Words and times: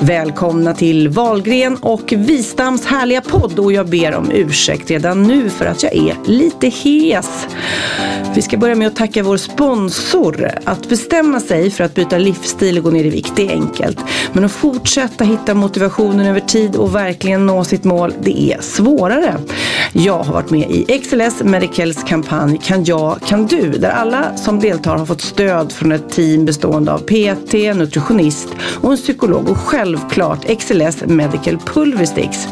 Välkomna 0.00 0.74
till 0.74 1.08
Valgren 1.08 1.76
och 1.76 2.12
Wistams 2.16 2.86
härliga 2.86 3.20
podd 3.20 3.58
och 3.58 3.72
jag 3.72 3.88
ber 3.88 4.14
om 4.14 4.30
ursäkt 4.30 4.90
redan 4.90 5.22
nu 5.22 5.50
för 5.50 5.66
att 5.66 5.82
jag 5.82 5.96
är 5.96 6.16
lite 6.24 6.68
hes. 6.68 7.46
Vi 8.34 8.42
ska 8.42 8.56
börja 8.56 8.74
med 8.74 8.88
att 8.88 8.96
tacka 8.96 9.22
vår 9.22 9.36
sponsor. 9.36 10.50
Att 10.64 10.88
bestämma 10.88 11.40
sig 11.40 11.70
för 11.70 11.84
att 11.84 11.94
byta 11.94 12.18
livsstil 12.18 12.78
och 12.78 12.84
gå 12.84 12.90
ner 12.90 13.04
i 13.04 13.10
vikt, 13.10 13.32
det 13.36 13.48
är 13.48 13.52
enkelt. 13.52 13.98
Men 14.32 14.44
att 14.44 14.52
fortsätta 14.52 15.24
hitta 15.24 15.54
motivationen 15.54 16.26
över 16.26 16.40
tid 16.40 16.76
och 16.76 16.94
verkligen 16.94 17.46
nå 17.46 17.64
sitt 17.64 17.84
mål, 17.84 18.12
det 18.22 18.52
är 18.52 18.60
svårare. 18.60 19.34
Jag 19.92 20.18
har 20.22 20.32
varit 20.32 20.50
med 20.50 20.70
i 20.70 20.98
XLS 20.98 21.42
Medicals 21.42 22.04
kampanj 22.04 22.58
Kan 22.62 22.84
jag, 22.84 23.18
kan 23.26 23.46
du? 23.46 23.70
Där 23.70 23.90
alla 23.90 24.36
som 24.36 24.60
deltar 24.60 24.96
har 24.96 25.06
fått 25.06 25.20
stöd 25.20 25.72
från 25.72 25.92
ett 25.92 26.10
team 26.10 26.44
bestående 26.44 26.92
av 26.92 26.98
PT, 26.98 27.52
nutritionist 27.52 28.48
och 28.80 28.90
en 28.90 28.96
psykolog 28.96 29.48
och 29.48 29.58
självklart 29.88 30.58
XLS 30.58 31.04
Medical 31.06 31.58
Pulversticks. 31.58 32.48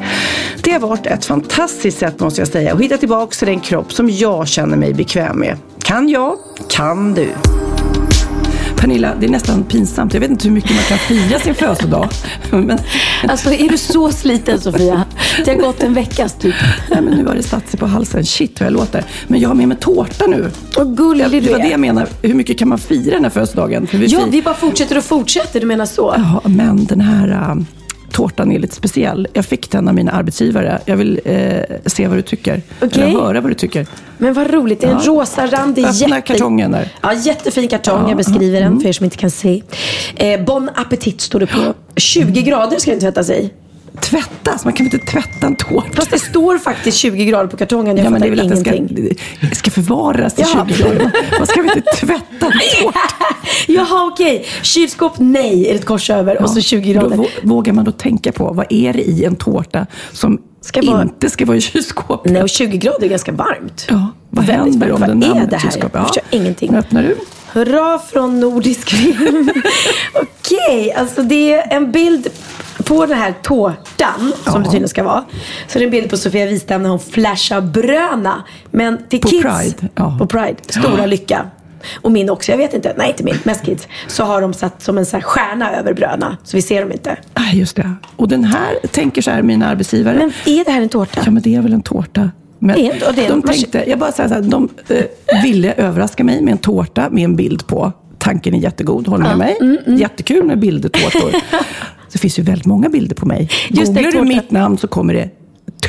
Det 0.62 0.72
har 0.72 0.80
varit 0.80 1.06
ett 1.06 1.24
fantastiskt 1.24 1.98
sätt 1.98 2.20
måste 2.20 2.40
jag 2.40 2.48
säga 2.48 2.72
att 2.72 2.80
hitta 2.80 2.96
tillbaka 2.96 3.30
till 3.30 3.48
den 3.48 3.60
kropp 3.60 3.92
som 3.92 4.10
jag 4.10 4.48
känner 4.48 4.76
mig 4.76 4.94
bekväm 4.94 5.38
med. 5.38 5.58
Kan 5.82 6.08
jag, 6.08 6.38
kan 6.68 7.14
du. 7.14 7.28
Pernilla, 8.76 9.14
det 9.20 9.26
är 9.26 9.30
nästan 9.30 9.64
pinsamt. 9.64 10.14
Jag 10.14 10.20
vet 10.20 10.30
inte 10.30 10.48
hur 10.48 10.54
mycket 10.54 10.70
man 10.70 10.84
kan 10.84 10.98
fira 10.98 11.38
sin 11.38 11.54
födelsedag. 11.54 12.08
Men, 12.50 12.78
Alltså 13.28 13.50
är 13.52 13.68
du 13.68 13.78
så 13.78 14.12
sliten 14.12 14.60
Sofia? 14.60 15.04
Det 15.44 15.50
har 15.50 15.58
gått 15.58 15.82
en 15.82 15.94
veckas 15.94 16.34
typ. 16.38 16.54
nej, 16.90 17.02
men 17.02 17.18
nu 17.18 17.26
har 17.26 17.34
det 17.34 17.42
satt 17.42 17.68
sig 17.68 17.80
på 17.80 17.86
halsen. 17.86 18.24
Shit 18.24 18.60
vad 18.60 18.66
jag 18.66 18.72
låter. 18.72 19.04
Men 19.26 19.40
jag 19.40 19.48
har 19.48 19.54
med 19.54 19.68
mig 19.68 19.76
tårta 19.80 20.26
nu. 20.26 20.50
Och 20.76 20.96
gullig 20.96 21.30
Det 21.30 21.40
du 21.40 21.50
var 21.52 21.58
det 21.58 21.64
är. 21.66 21.70
jag 21.70 21.80
menar. 21.80 22.08
Hur 22.22 22.34
mycket 22.34 22.58
kan 22.58 22.68
man 22.68 22.78
fira 22.78 23.14
den 23.14 23.24
här 23.24 23.30
födelsedagen? 23.30 23.86
Vi 23.92 24.06
Ja, 24.06 24.26
vi 24.30 24.42
bara 24.42 24.54
fortsätter 24.54 24.98
och 24.98 25.04
fortsätter. 25.04 25.60
Du 25.60 25.66
menar 25.66 25.86
så? 25.86 26.14
Ja, 26.16 26.48
men 26.48 26.84
den 26.84 27.00
här 27.00 27.28
äh, 27.28 27.54
tårtan 28.16 28.52
är 28.52 28.58
lite 28.58 28.74
speciell. 28.74 29.28
Jag 29.32 29.44
fick 29.46 29.70
den 29.70 29.88
av 29.88 29.94
mina 29.94 30.12
arbetsgivare. 30.12 30.80
Jag 30.84 30.96
vill 30.96 31.20
äh, 31.24 31.60
se 31.86 32.08
vad 32.08 32.18
du 32.18 32.22
tycker. 32.22 32.62
Okej. 32.82 33.02
Eller 33.02 33.20
höra 33.20 33.40
vad 33.40 33.50
du 33.50 33.54
tycker. 33.54 33.86
Men 34.18 34.34
vad 34.34 34.50
roligt. 34.50 34.80
Det 34.80 34.86
är 34.86 34.90
en 34.90 35.00
Ja. 35.04 35.12
rosa 35.12 35.46
randig. 35.46 35.84
Öppna 35.84 36.20
kartongen 36.20 36.70
där. 36.72 36.88
Ja, 37.02 37.12
jättefin 37.14 37.68
kartong. 37.68 38.02
Ja, 38.02 38.08
Jag 38.08 38.16
beskriver 38.16 38.60
den 38.60 38.80
för 38.80 38.88
er 38.88 38.92
som 38.92 39.04
inte 39.04 39.16
kan 39.16 39.30
se. 39.30 39.62
Eh, 40.16 40.40
bon 40.44 40.70
appetit 40.74 41.20
står 41.20 41.40
det 41.40 41.46
på. 41.46 41.74
20 41.96 42.42
grader 42.42 42.78
ska 42.78 42.90
den 42.90 43.00
tvättas 43.00 43.30
i. 43.30 43.50
Tvättas? 44.00 44.64
Man 44.64 44.72
kan 44.72 44.86
väl 44.86 44.94
inte 44.94 45.06
tvätta 45.06 45.46
en 45.46 45.56
tårta? 45.56 45.88
Fast 45.92 46.10
det 46.10 46.18
står 46.18 46.58
faktiskt 46.58 46.96
20 46.98 47.24
grader 47.24 47.46
på 47.46 47.56
kartongen. 47.56 47.96
Jag 47.96 48.06
Ja, 48.06 48.10
men 48.10 48.20
det 48.20 48.26
är 48.26 48.30
väl 48.30 48.40
att 48.40 48.48
den 48.64 48.76
ingenting. 48.76 49.16
ska, 49.40 49.54
ska 49.56 49.70
förvaras 49.70 50.38
i 50.38 50.42
Jaha. 50.42 50.66
20 50.68 50.82
grader. 50.82 51.10
Man 51.38 51.46
ska 51.46 51.62
väl 51.62 51.76
inte 51.76 51.90
tvätta 51.96 52.46
en 52.46 52.82
tårta? 52.82 52.98
Jaha, 53.66 54.06
okej. 54.12 54.46
Kylskåp, 54.62 55.12
nej, 55.18 55.68
är 55.70 55.74
ett 55.74 55.84
kors 55.84 56.10
över. 56.10 56.42
och 56.42 56.50
så 56.50 56.60
20 56.60 56.92
Då 56.94 57.00
grader. 57.00 57.16
vå- 57.16 57.28
vågar 57.42 57.72
man 57.72 57.84
då 57.84 57.92
tänka 57.92 58.32
på 58.32 58.52
vad 58.52 58.66
är 58.70 58.92
det 58.92 59.02
i 59.02 59.24
en 59.24 59.36
tårta 59.36 59.86
som 60.12 60.38
Ska 60.60 60.82
vara- 60.82 61.02
inte 61.02 61.30
ska 61.30 61.44
vara 61.46 61.56
i 61.56 61.60
kylskåpet? 61.60 62.32
Nej, 62.32 62.42
och 62.42 62.48
20 62.48 62.78
grader 62.78 63.04
är 63.04 63.08
ganska 63.10 63.32
varmt. 63.32 63.86
Ja, 63.88 64.08
vad 64.30 64.44
Väldigt 64.46 64.72
händer 64.82 64.92
om 64.92 65.00
den 65.00 65.20
Vad 65.20 65.22
är 65.24 65.28
hamnar 65.28 65.44
i 65.46 65.50
det 65.50 65.56
här? 65.56 65.62
kylskåpet? 65.70 65.90
Jag 65.94 66.06
förstår 66.06 66.22
ingenting. 66.30 66.72
Nu 66.72 66.78
öppnar 66.78 67.02
du. 67.02 67.16
Hurra 67.52 67.98
från 68.12 68.40
nordisk 68.40 68.88
film. 68.90 69.50
Okej, 70.14 70.92
alltså 70.92 71.22
det 71.22 71.52
är 71.54 71.76
en 71.76 71.92
bild 71.92 72.28
på 72.86 73.06
den 73.06 73.18
här 73.18 73.34
tårtan, 73.42 74.32
som 74.44 74.62
det 74.62 74.64
tydligen 74.68 74.88
ska 74.88 75.02
vara. 75.04 75.24
Så 75.68 75.78
det 75.78 75.84
är 75.84 75.86
en 75.86 75.90
bild 75.90 76.10
på 76.10 76.16
Sofia 76.16 76.46
Wistam 76.46 76.82
när 76.82 76.90
hon 76.90 76.98
flashar 77.00 77.60
bröna. 77.60 78.42
Men 78.70 78.98
till 79.08 79.20
På 79.20 79.28
kids, 79.28 79.42
Pride, 79.42 79.88
ja. 79.94 80.16
på 80.18 80.26
Pride, 80.26 80.56
stora 80.68 81.06
lycka. 81.06 81.46
Och 82.02 82.12
min 82.12 82.30
också, 82.30 82.52
jag 82.52 82.58
vet 82.58 82.74
inte, 82.74 82.94
nej 82.98 83.08
inte 83.10 83.24
min, 83.24 83.38
mest 83.44 83.64
kids. 83.64 83.88
Så 84.06 84.24
har 84.24 84.40
de 84.40 84.54
satt 84.54 84.82
som 84.82 84.98
en 84.98 85.06
här 85.12 85.20
stjärna 85.20 85.76
över 85.76 85.92
bröna. 85.94 86.36
Så 86.44 86.56
vi 86.56 86.62
ser 86.62 86.80
dem 86.80 86.92
inte. 86.92 87.16
Nej, 87.34 87.58
just 87.58 87.76
det. 87.76 87.92
Och 88.16 88.28
den 88.28 88.44
här 88.44 88.74
tänker 88.90 89.22
så 89.22 89.30
här, 89.30 89.42
mina 89.42 89.68
arbetsgivare. 89.68 90.16
Men 90.18 90.32
är 90.58 90.64
det 90.64 90.70
här 90.70 90.82
en 90.82 90.88
tårta? 90.88 91.20
Ja, 91.24 91.30
men 91.30 91.42
det 91.42 91.54
är 91.54 91.60
väl 91.62 91.72
en 91.72 91.82
tårta. 91.82 92.30
Men 92.58 92.74
Det 92.76 92.86
är- 92.86 93.12
det 93.12 93.24
är- 93.26 93.28
de 93.28 93.42
tänkte, 93.42 93.84
jag 93.90 93.98
bara 93.98 94.12
säger 94.12 94.28
så 94.28 94.34
här, 94.34 94.42
de 94.42 94.68
eh, 94.88 95.42
ville 95.42 95.72
överraska 95.72 96.24
mig 96.24 96.42
med 96.42 96.52
en 96.52 96.58
tårta 96.58 97.10
med 97.10 97.24
en 97.24 97.36
bild 97.36 97.66
på. 97.66 97.92
Tanken 98.26 98.54
är 98.54 98.58
jättegod, 98.58 99.08
håll 99.08 99.22
med 99.22 99.38
mig. 99.38 99.56
Mm, 99.60 99.96
Jättekul 99.96 100.44
med 100.44 100.58
bildertårtor. 100.58 101.32
det 102.12 102.18
finns 102.18 102.38
ju 102.38 102.42
väldigt 102.42 102.66
många 102.66 102.88
bilder 102.88 103.14
på 103.16 103.26
mig. 103.26 103.50
Just 103.70 103.94
Googlar 103.94 104.12
du 104.12 104.22
mitt 104.22 104.50
namn 104.50 104.78
så 104.78 104.88
kommer 104.88 105.14
det 105.14 105.30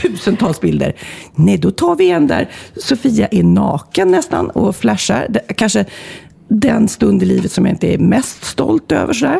tusentals 0.01 0.61
bilder. 0.61 0.95
Nej, 1.35 1.57
då 1.57 1.71
tar 1.71 1.95
vi 1.95 2.09
en 2.11 2.27
där 2.27 2.49
Sofia 2.75 3.27
är 3.27 3.43
naken 3.43 4.11
nästan 4.11 4.49
och 4.49 4.75
flashar. 4.75 5.27
Kanske 5.55 5.85
den 6.47 6.87
stund 6.87 7.23
i 7.23 7.25
livet 7.25 7.51
som 7.51 7.65
jag 7.65 7.73
inte 7.73 7.93
är 7.93 7.97
mest 7.97 8.43
stolt 8.43 8.91
över. 8.91 9.13
Sådär. 9.13 9.39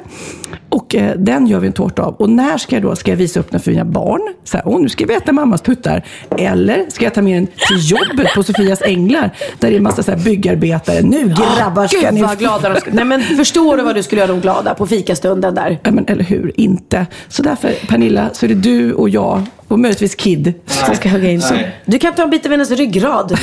Och 0.69 0.95
eh, 0.95 1.15
den 1.17 1.47
gör 1.47 1.59
vi 1.59 1.67
en 1.67 1.73
tårta 1.73 2.03
av. 2.03 2.15
Och 2.15 2.29
när 2.29 2.57
ska 2.57 2.75
jag 2.75 2.83
då? 2.83 2.95
Ska 2.95 3.11
jag 3.11 3.17
visa 3.17 3.39
upp 3.39 3.51
den 3.51 3.59
för 3.59 3.71
mina 3.71 3.85
barn? 3.85 4.21
Så 4.43 4.57
här, 4.57 4.67
Åh, 4.67 4.81
nu 4.81 4.89
ska 4.89 5.05
vi 5.05 5.13
äta 5.13 5.31
mammas 5.31 5.61
tuttar. 5.61 6.05
Eller 6.37 6.85
ska 6.89 7.03
jag 7.03 7.13
ta 7.13 7.21
med 7.21 7.37
den 7.37 7.47
till 7.47 7.91
jobbet 7.91 8.33
på 8.35 8.43
Sofias 8.43 8.81
Änglar? 8.81 9.31
Där 9.59 9.69
det 9.69 9.75
är 9.75 9.77
en 9.77 9.83
massa 9.83 10.03
så 10.03 10.11
här, 10.11 10.19
byggarbetare. 10.19 11.01
Nu 11.01 11.27
grabbar 11.57 11.87
ska 11.87 11.99
Gud 11.99 12.13
ni... 12.13 12.21
vad 12.21 12.37
glada 12.37 12.69
de 12.69 12.79
skulle 12.79 12.95
Nej 12.95 13.05
men 13.05 13.21
förstår 13.21 13.77
du 13.77 13.83
vad 13.83 13.95
du 13.95 14.03
skulle 14.03 14.21
göra 14.21 14.31
dem 14.31 14.41
glada 14.41 14.73
på 14.73 14.87
fikastunden 14.87 15.55
där? 15.55 15.79
Ja, 15.83 15.91
men, 15.91 16.05
eller 16.07 16.23
hur? 16.23 16.51
Inte. 16.55 17.05
Så 17.27 17.43
därför, 17.43 17.71
Pernilla, 17.87 18.29
så 18.33 18.45
är 18.45 18.47
det 18.47 18.55
du 18.55 18.93
och 18.93 19.09
jag 19.09 19.43
och 19.67 19.79
möjligtvis 19.79 20.15
Kid. 20.15 20.53
Som 20.65 20.95
ska 20.95 21.09
hugga 21.09 21.31
in. 21.31 21.41
Du 21.85 21.99
kan 21.99 22.13
ta 22.15 22.23
en 22.23 22.29
bit 22.29 22.45
av 22.45 22.51
hennes 22.51 22.71
ryggrad. 22.71 23.39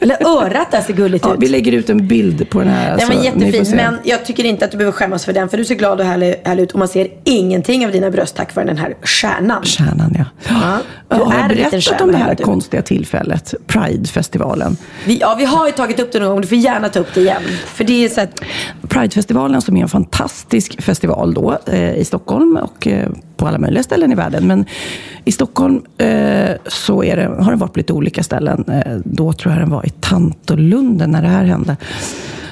Eller 0.00 0.26
örat 0.26 0.70
där 0.70 0.80
ser 0.80 0.92
gulligt 0.92 1.24
Ja, 1.24 1.34
ut. 1.34 1.40
vi 1.42 1.48
lägger 1.48 1.72
ut 1.72 1.90
en 1.90 2.06
bild 2.08 2.50
på 2.50 2.58
den 2.58 2.68
här. 2.68 2.96
Den 2.96 3.08
var 3.08 3.14
alltså, 3.16 3.18
ni 3.18 3.30
får 3.30 3.44
jättefin, 3.44 3.66
se. 3.66 3.76
men 3.76 3.98
jag 4.04 4.24
tycker 4.24 4.44
inte 4.44 4.64
att 4.64 4.70
du 4.70 4.76
behöver 4.76 4.92
skämmas 4.96 5.24
för 5.24 5.32
den. 5.32 5.48
För 5.48 5.56
du 5.58 5.64
ser 5.64 5.74
glad 5.74 6.00
och 6.00 6.06
härlig, 6.06 6.34
härlig 6.44 6.62
ut 6.62 6.72
och 6.72 6.78
man 6.78 6.88
ser 6.88 7.08
ingenting 7.24 7.86
av 7.86 7.92
dina 7.92 8.10
bröst 8.10 8.36
tack 8.36 8.54
vare 8.54 8.66
den 8.66 8.78
här 8.78 8.96
stjärnan. 9.02 9.62
Stjärnan, 9.62 10.14
ja. 10.18 10.24
Ja, 10.48 11.16
du 11.16 11.16
har 11.16 11.32
är 11.32 11.36
jag 11.36 11.42
en 11.44 11.48
liten 11.48 11.70
berättat 11.70 11.84
stjärna 11.84 12.04
om 12.04 12.12
det 12.12 12.16
här 12.18 12.30
tiden. 12.34 12.44
konstiga 12.46 12.82
tillfället? 12.82 13.54
Pride-festivalen. 13.66 14.76
Vi, 15.06 15.18
ja, 15.18 15.34
vi 15.38 15.44
har 15.44 15.66
ju 15.66 15.72
tagit 15.72 16.00
upp 16.00 16.12
det 16.12 16.18
någon 16.20 16.28
gång. 16.28 16.40
Du 16.40 16.46
får 16.46 16.58
gärna 16.58 16.88
ta 16.88 17.00
upp 17.00 17.14
det 17.14 17.20
igen. 17.20 17.42
För 17.66 17.84
det 17.84 18.04
är 18.04 18.08
så 18.08 18.20
att, 18.20 18.40
Pridefestivalen 18.88 19.62
som 19.62 19.76
är 19.76 19.82
en 19.82 19.88
fantastisk 19.88 20.82
festival 20.82 21.34
då 21.34 21.58
eh, 21.66 21.94
i 21.94 22.04
Stockholm 22.04 22.56
och 22.56 22.86
eh, 22.86 23.08
på 23.38 23.46
alla 23.46 23.58
möjliga 23.58 23.82
ställen 23.82 24.12
i 24.12 24.14
världen. 24.14 24.46
Men 24.46 24.64
i 25.24 25.32
Stockholm 25.32 25.82
eh, 25.98 26.50
så 26.66 27.04
är 27.04 27.16
det, 27.16 27.42
har 27.42 27.50
den 27.50 27.58
varit 27.58 27.72
på 27.72 27.78
lite 27.78 27.92
olika 27.92 28.22
ställen. 28.22 28.64
Eh, 28.68 28.96
då 29.04 29.32
tror 29.32 29.54
jag 29.54 29.62
den 29.62 29.70
var 29.70 29.86
i 29.86 29.90
Tantolunden 29.90 31.10
när 31.10 31.22
det 31.22 31.28
här 31.28 31.44
hände. 31.44 31.76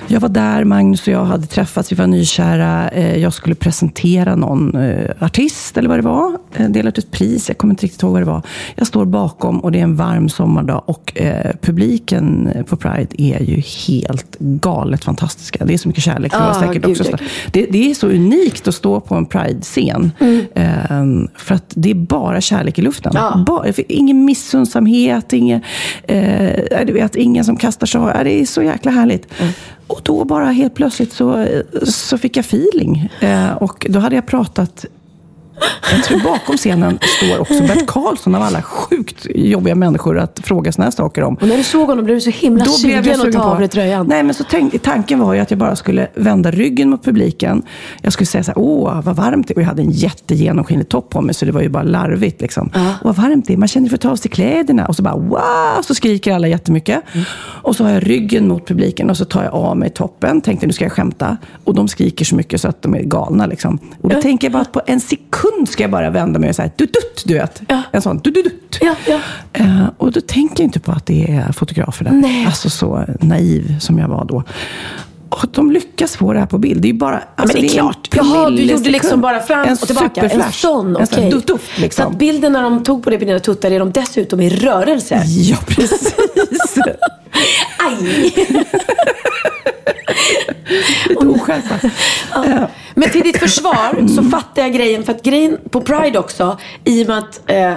Jag 0.09 0.21
var 0.21 0.29
där, 0.29 0.65
Magnus 0.65 1.01
och 1.03 1.09
jag 1.09 1.25
hade 1.25 1.47
träffats, 1.47 1.93
vi 1.93 1.97
var 1.97 2.07
nykära. 2.07 2.89
Eh, 2.89 3.17
Jag 3.19 3.33
skulle 3.33 3.55
presentera 3.55 4.37
någon 4.37 4.77
eh, 4.77 5.11
artist 5.21 5.77
eller 5.79 5.89
vad 5.89 5.99
det 5.99 6.03
var. 6.03 6.39
Eh, 6.57 6.69
Dela 6.69 6.89
ut 6.89 6.99
ett 6.99 7.11
pris, 7.11 7.49
jag 7.49 7.59
kommer 7.59 7.73
inte 7.73 7.85
riktigt 7.85 8.03
ihåg 8.03 8.13
vad 8.13 8.23
det 8.23 8.27
var. 8.27 8.43
Jag 8.75 8.87
står 8.87 9.05
bakom 9.05 9.61
och 9.61 9.73
det 9.73 9.79
är 9.79 9.83
en 9.83 9.97
varm 9.97 10.29
sommardag 10.29 10.83
och 10.87 11.13
publiken 11.61 12.51
på 12.69 12.77
Pride 12.77 13.23
är 13.23 13.41
ju 13.43 13.63
helt 13.89 14.37
galet 14.39 15.05
fantastiska. 15.05 15.65
Det 15.65 15.75
är 15.75 15.79
så 15.79 15.89
mycket 15.89 16.05
kärlek. 16.05 16.33
Det, 16.33 16.39
var 16.39 16.51
Ah, 16.51 16.55
säkert 16.55 16.85
också 16.87 17.05
det, 17.53 17.67
det 17.71 17.91
är 17.91 17.95
så 17.95 18.07
unikt 18.09 18.69
att 18.69 18.75
stå 18.75 19.01
på 19.01 19.15
en 19.15 19.27
Pride-scen. 19.27 20.11
Eh, 20.55 20.69
för 21.37 21.55
att 21.55 21.65
det 21.75 21.91
är 21.91 21.95
bara 21.95 22.41
kärlek 22.41 22.79
i 22.79 22.83
luften. 22.83 23.13
Ja. 23.15 23.45
Bara, 23.47 23.73
ingen 23.89 24.25
missunnsamhet, 24.25 25.33
ingen, 25.33 25.61
eh, 26.03 26.85
vet, 26.87 27.17
ingen 27.17 27.45
som 27.45 27.57
kastar 27.57 27.87
sig. 27.87 28.01
Det 28.25 28.41
är 28.41 28.47
så 28.47 28.63
jäkla 28.63 28.91
härligt. 28.91 29.27
Och 29.87 30.01
då 30.03 30.25
bara 30.25 30.45
helt 30.45 30.75
plötsligt 30.75 31.13
så, 31.13 31.37
eh, 31.39 31.63
så 31.85 32.19
fick 32.19 32.37
jag 32.37 32.45
feeling. 32.45 33.09
Eh, 33.21 33.53
och 33.53 33.87
då 33.91 33.99
hade 33.99 34.15
jag 34.15 34.27
pratat 34.27 34.85
jag 35.93 36.05
tror 36.05 36.21
bakom 36.21 36.57
scenen 36.57 36.99
står 37.03 37.41
också 37.41 37.63
Bert 37.63 37.87
Karlsson 37.87 38.35
av 38.35 38.43
alla 38.43 38.63
sjukt 38.63 39.27
jobbiga 39.35 39.75
människor 39.75 40.19
att 40.19 40.41
fråga 40.45 40.73
såna 40.73 40.85
här 40.85 40.91
saker 40.91 41.23
om. 41.23 41.35
Och 41.35 41.49
när 41.49 41.57
du 41.57 41.63
såg 41.63 41.89
honom 41.89 42.05
blev 42.05 42.17
du 42.17 42.21
så 42.21 42.31
himla 42.31 42.65
Då 42.65 42.71
blev 42.83 42.97
jag 42.97 43.05
sugen 43.05 43.21
att 43.21 43.25
sugen 43.27 43.41
ta 43.41 43.49
på... 43.49 43.55
av 43.55 43.59
dig 43.59 43.69
tröjan. 43.69 44.07
Nej, 44.07 44.23
men 44.23 44.35
så 44.35 44.45
tänk, 44.51 44.83
tanken 44.83 45.19
var 45.19 45.35
ju 45.35 45.41
att 45.41 45.51
jag 45.51 45.59
bara 45.59 45.77
skulle 45.77 46.09
vända 46.15 46.51
ryggen 46.51 46.91
mot 46.91 47.05
publiken. 47.05 47.63
Jag 48.03 48.13
skulle 48.13 48.27
säga 48.27 48.45
så 48.45 48.51
här, 48.51 48.59
åh 48.59 49.01
vad 49.05 49.17
varmt 49.17 49.49
det 49.49 49.53
är. 49.53 49.57
Och 49.57 49.63
jag 49.63 49.69
hade 49.69 49.83
en 49.83 49.91
jättegenomskinlig 49.91 50.89
topp 50.89 51.11
på 51.11 51.21
mig, 51.21 51.35
så 51.35 51.45
det 51.45 51.53
var 51.53 51.63
ju 51.63 51.69
bara 51.69 51.83
larvigt. 51.83 52.41
Liksom. 52.41 52.71
Och 53.01 53.07
vad 53.07 53.17
varmt 53.17 53.47
det 53.47 53.53
är. 53.53 53.57
Man 53.57 53.69
känner 53.69 53.89
för 53.89 53.95
att 53.95 54.01
ta 54.01 54.11
av 54.11 54.17
sig 54.17 54.31
kläderna. 54.31 54.87
Och 54.87 54.97
så 54.97 55.03
bara, 55.03 55.17
wow! 55.17 55.83
Så 55.83 55.95
skriker 55.95 56.33
alla 56.33 56.49
jättemycket. 56.49 57.03
Och 57.39 57.77
så 57.77 57.85
har 57.85 57.91
jag 57.91 58.11
ryggen 58.11 58.49
mot 58.49 58.69
publiken 58.69 59.11
och 59.11 59.17
så 59.17 59.25
tar 59.25 59.45
jag 59.45 59.55
av 59.55 59.77
mig 59.77 59.91
toppen. 59.91 60.41
Tänkte, 60.41 60.67
nu 60.67 60.73
ska 60.73 60.85
jag 60.85 60.93
skämta. 60.93 61.37
Och 61.65 61.75
de 61.75 61.89
skriker 61.89 62.25
så 62.25 62.37
mycket 62.37 62.61
så 62.61 62.69
att 62.69 62.83
de 62.83 62.95
är 62.95 63.03
galna. 63.03 63.47
Liksom. 63.47 63.79
Och 64.01 64.09
då 64.09 64.23
tänker 64.23 64.47
jag 64.47 64.53
bara 64.53 64.63
att 64.63 64.73
på 64.73 64.81
en 64.87 65.01
sekund 65.01 65.46
ska 65.69 65.83
jag 65.83 65.91
bara 65.91 66.11
vända 66.11 66.39
mig 66.39 66.49
och 66.49 66.57
säga, 66.57 66.71
dutt, 66.77 66.93
dutt, 66.93 67.23
du 67.25 67.35
vet. 67.35 67.63
Ja. 67.69 67.83
En 67.93 68.03
sån, 68.03 68.19
dutt, 68.19 68.35
dutt, 68.35 68.45
dutt. 68.45 68.79
Ja, 68.81 68.95
ja. 69.07 69.19
Eh, 69.53 69.87
och 69.99 70.13
då 70.13 70.21
tänker 70.21 70.63
jag 70.63 70.69
inte 70.69 70.81
på 70.81 70.93
att 70.93 71.07
det 71.07 71.31
är 71.31 71.53
fotografer 71.53 72.05
där. 72.05 72.13
Nej. 72.13 72.47
Alltså 72.47 72.71
så 72.71 73.05
naiv 73.21 73.79
som 73.81 73.99
jag 73.99 74.09
var 74.09 74.25
då. 74.25 74.45
Och 75.29 75.47
de 75.53 75.73
lyckas 75.73 76.17
få 76.17 76.33
det 76.33 76.39
här 76.39 76.47
på 76.47 76.59
bild. 76.59 76.83
Det 76.83 76.89
är 76.89 76.93
bara... 76.93 77.23
Alltså, 77.37 77.57
men 77.57 77.67
det 77.67 77.69
är 77.69 77.79
en 77.79 77.79
klart. 77.79 78.09
Jaha, 78.13 78.51
du 78.51 78.63
gjorde 78.63 78.91
liksom 78.91 79.21
bara 79.21 79.41
fram 79.41 79.67
en 79.69 79.73
och 79.73 79.79
tillbaka. 79.79 80.23
En 80.29 80.53
sån, 80.53 80.97
okej. 80.97 81.31
dutt-dutt, 81.31 81.61
Så 81.75 81.81
liksom. 81.81 82.07
att 82.13 82.19
bilden 82.19 82.53
när 82.53 82.63
de 82.63 82.85
tog 82.85 83.05
på 83.05 83.11
dig 83.11 83.19
på 83.19 83.25
dina 83.25 83.39
tuttar 83.39 83.71
är 83.71 83.79
de 83.79 83.93
dessutom 83.93 84.41
i 84.41 84.51
rörelse. 84.51 85.23
Ja, 85.27 85.57
precis. 85.67 86.15
Aj! 87.79 88.35
Lite 91.09 91.27
oskärpa. 91.27 91.75
Eh, 92.47 92.63
Men 92.99 93.11
till 93.11 93.23
ditt 93.23 93.39
försvar 93.39 94.09
så 94.09 94.23
fattar 94.23 94.63
jag 94.63 94.73
grejen. 94.73 95.05
För 95.05 95.13
att 95.13 95.23
grejen 95.23 95.59
på 95.71 95.81
Pride 95.81 96.19
också, 96.19 96.59
i 96.85 97.05
och 97.05 97.09
med 97.09 97.19
att 97.19 97.41
eh, 97.51 97.71
eh, 97.71 97.77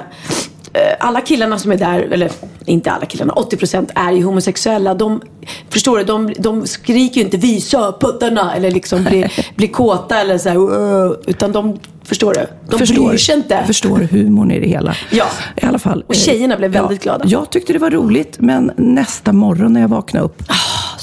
alla 1.00 1.22
killarna 1.22 1.60
som 1.60 1.72
är 1.72 1.78
där, 1.78 2.00
eller 2.02 2.32
inte 2.66 2.92
alla 2.92 3.06
killarna, 3.06 3.34
80% 3.34 3.90
är 3.96 4.12
ju 4.12 4.24
homosexuella. 4.24 4.94
De, 4.94 5.22
förstår 5.70 5.98
du, 5.98 6.04
de, 6.04 6.34
de 6.38 6.68
skriker 6.68 7.16
ju 7.20 7.26
inte 7.26 7.38
visa 7.38 7.94
puttarna 8.00 8.56
eller 8.56 8.72
liksom 8.72 9.04
blir, 9.04 9.32
blir 9.56 9.68
kåta 9.68 10.20
eller 10.22 10.38
så 10.38 11.16
utan 11.28 11.52
de, 11.52 11.80
förstår 12.04 12.34
du, 12.34 12.48
de 12.78 12.94
bryr 12.94 13.18
sig 13.18 13.36
inte. 13.36 13.64
Förstår 13.68 13.98
humorn 13.98 14.52
i 14.52 14.60
det 14.60 14.68
hela. 14.68 14.96
Ja. 15.12 15.26
I 15.62 15.66
alla 15.66 15.80
fall. 15.80 16.04
Och 16.08 16.16
tjejerna 16.16 16.58
blev 16.58 16.72
väldigt 16.72 17.04
glada. 17.04 17.26
Jag 17.28 17.50
tyckte 17.50 17.74
det 17.74 17.80
var 17.80 17.92
roligt, 17.92 18.36
men 18.40 18.72
nästa 18.76 19.34
morgon 19.34 19.74
när 19.74 19.82
jag 19.82 19.88
vaknade 19.88 20.26
upp 20.26 20.44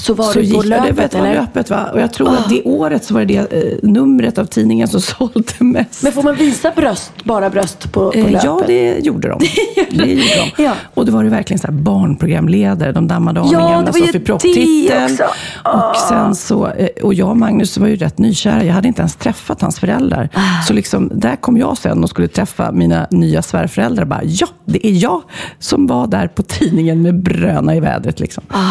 Så 0.07 0.13
var 0.13 0.25
så 0.25 0.39
du 0.39 0.39
på 0.39 0.41
gick 0.45 0.61
det, 0.63 0.67
löpet 0.69 0.97
vet, 0.99 1.15
eller? 1.15 1.29
Ah. 1.31 1.33
löpet 1.41 1.69
va? 1.69 1.89
Och 1.93 1.99
jag 2.01 2.13
tror 2.13 2.29
att 2.29 2.49
det 2.49 2.63
året 2.63 3.03
så 3.03 3.13
var 3.13 3.25
det 3.25 3.41
det 3.49 3.67
eh, 3.67 3.89
numret 3.89 4.37
av 4.37 4.45
tidningen 4.45 4.87
som 4.87 5.01
sålde 5.17 5.53
mest. 5.59 6.03
Men 6.03 6.11
får 6.11 6.23
man 6.23 6.35
visa 6.35 6.71
bröst, 6.75 7.11
bara 7.23 7.49
bröst 7.49 7.91
på, 7.91 8.11
på 8.11 8.17
Eh, 8.17 8.23
löpet? 8.31 8.43
Ja, 8.43 8.61
det 8.67 8.99
gjorde 9.05 9.27
de. 9.29 9.39
Det 9.91 10.05
gjorde 10.05 10.51
de. 10.55 10.63
Ja. 10.63 10.73
Och 10.93 11.05
då 11.05 11.11
var 11.11 11.23
det 11.23 11.29
verkligen 11.29 11.59
så 11.59 11.67
här 11.67 11.73
barnprogramledare. 11.73 12.91
De 12.91 13.07
dammade 13.07 13.39
av 13.41 13.49
Ja, 13.51 13.59
min 13.59 13.71
gamla 13.71 13.93
Sofie 13.93 14.11
det 14.11 14.19
Propp-titel. 14.19 15.03
också. 15.11 15.23
Och, 15.63 15.95
sen 16.09 16.35
så, 16.35 16.67
eh, 16.67 16.87
och 17.03 17.13
jag 17.13 17.29
och 17.29 17.37
Magnus 17.37 17.77
var 17.77 17.87
ju 17.87 17.95
rätt 17.95 18.17
nykära. 18.17 18.63
Jag 18.63 18.73
hade 18.73 18.87
inte 18.87 19.01
ens 19.01 19.15
träffat 19.15 19.61
hans 19.61 19.79
föräldrar. 19.79 20.29
Ah. 20.33 20.61
Så 20.67 20.73
liksom, 20.73 21.11
där 21.13 21.35
kom 21.35 21.57
jag 21.57 21.77
sen 21.77 22.03
och 22.03 22.09
skulle 22.09 22.27
träffa 22.27 22.71
mina 22.71 23.07
nya 23.11 23.41
svärföräldrar. 23.41 24.05
Bara, 24.05 24.21
ja, 24.23 24.47
det 24.65 24.87
är 24.87 24.91
jag 25.03 25.21
som 25.59 25.87
var 25.87 26.07
där 26.07 26.27
på 26.27 26.43
tidningen 26.43 27.01
med 27.01 27.23
bröna 27.23 27.75
i 27.75 27.79
vädret. 27.79 28.19
Liksom. 28.19 28.43
Ah. 28.49 28.61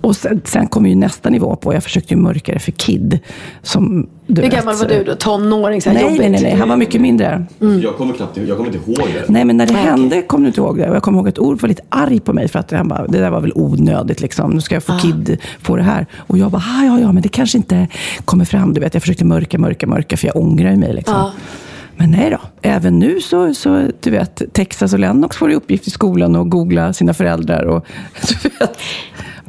Och 0.00 0.16
sen, 0.16 0.40
sen 0.44 0.66
kom 0.70 0.86
ju 0.86 0.94
nästa 0.94 1.30
nivå 1.30 1.56
på. 1.56 1.74
Jag 1.74 1.82
försökte 1.84 2.14
ju 2.14 2.20
mörka 2.20 2.52
det 2.52 2.58
för 2.58 2.72
Kid. 2.72 3.18
Som, 3.62 4.06
du 4.26 4.42
Hur 4.42 4.48
vet, 4.50 4.58
gammal 4.58 4.74
var 4.76 4.88
du 4.88 5.04
då? 5.04 5.14
Tonåring? 5.14 5.82
Så 5.82 5.90
här 5.90 5.94
Nej, 5.94 6.02
jobbigt? 6.04 6.20
nej, 6.20 6.30
nej, 6.30 6.42
nej. 6.42 6.54
Han 6.54 6.68
var 6.68 6.76
mycket 6.76 7.00
mindre. 7.00 7.44
Jag 7.82 7.96
kommer 7.96 8.14
knappt 8.14 8.36
jag 8.36 8.56
kommer 8.56 8.76
inte 8.76 8.90
ihåg 8.90 9.08
det. 9.14 9.28
Nej, 9.32 9.44
men 9.44 9.56
när 9.56 9.66
det 9.66 9.72
Nej, 9.72 9.82
hände 9.82 10.22
kom 10.22 10.40
du 10.42 10.46
inte 10.46 10.60
ihåg 10.60 10.78
det. 10.78 10.88
Och 10.90 10.96
jag 10.96 11.02
kommer 11.02 11.18
ihåg 11.18 11.28
att 11.28 11.38
Olof 11.38 11.62
var 11.62 11.68
lite 11.68 11.82
arg 11.88 12.20
på 12.20 12.32
mig 12.32 12.48
för 12.48 12.58
att 12.58 12.70
han 12.70 12.88
bara, 12.88 13.06
det 13.06 13.18
där 13.18 13.30
var 13.30 13.40
väl 13.40 13.52
onödigt 13.54 14.20
liksom. 14.20 14.50
Nu 14.50 14.60
ska 14.60 14.74
jag 14.74 14.82
få 14.82 14.98
Kid 14.98 15.38
få 15.62 15.76
det 15.76 15.82
här. 15.82 16.06
Och 16.16 16.38
jag 16.38 16.50
bara, 16.50 16.62
"Ah, 16.66 16.84
ja, 16.84 17.00
ja, 17.00 17.12
men 17.12 17.22
det 17.22 17.28
kanske 17.28 17.58
inte 17.58 17.88
kommer 18.24 18.44
fram. 18.44 18.74
Du 18.74 18.80
vet, 18.80 18.94
jag 18.94 19.02
försökte 19.02 19.24
mörka, 19.24 19.58
mörka, 19.58 19.86
mörka 19.86 20.16
för 20.16 20.26
jag 20.26 20.36
ångrar 20.36 20.76
mig 20.76 20.92
liksom. 20.94 21.14
Ja. 21.14 21.32
Men 21.96 22.10
nej 22.10 22.30
då. 22.30 22.38
Även 22.62 22.98
nu 22.98 23.20
så, 23.20 23.54
så, 23.54 23.86
du 24.00 24.10
vet, 24.10 24.42
Texas 24.52 24.92
och 24.92 24.98
Lennox 24.98 25.36
får 25.36 25.50
i 25.50 25.54
uppgift 25.54 25.86
i 25.86 25.90
skolan 25.90 26.36
att 26.36 26.50
googla 26.50 26.92
sina 26.92 27.14
föräldrar. 27.14 27.64
Och, 27.64 27.86
du 28.42 28.48
vet, 28.58 28.78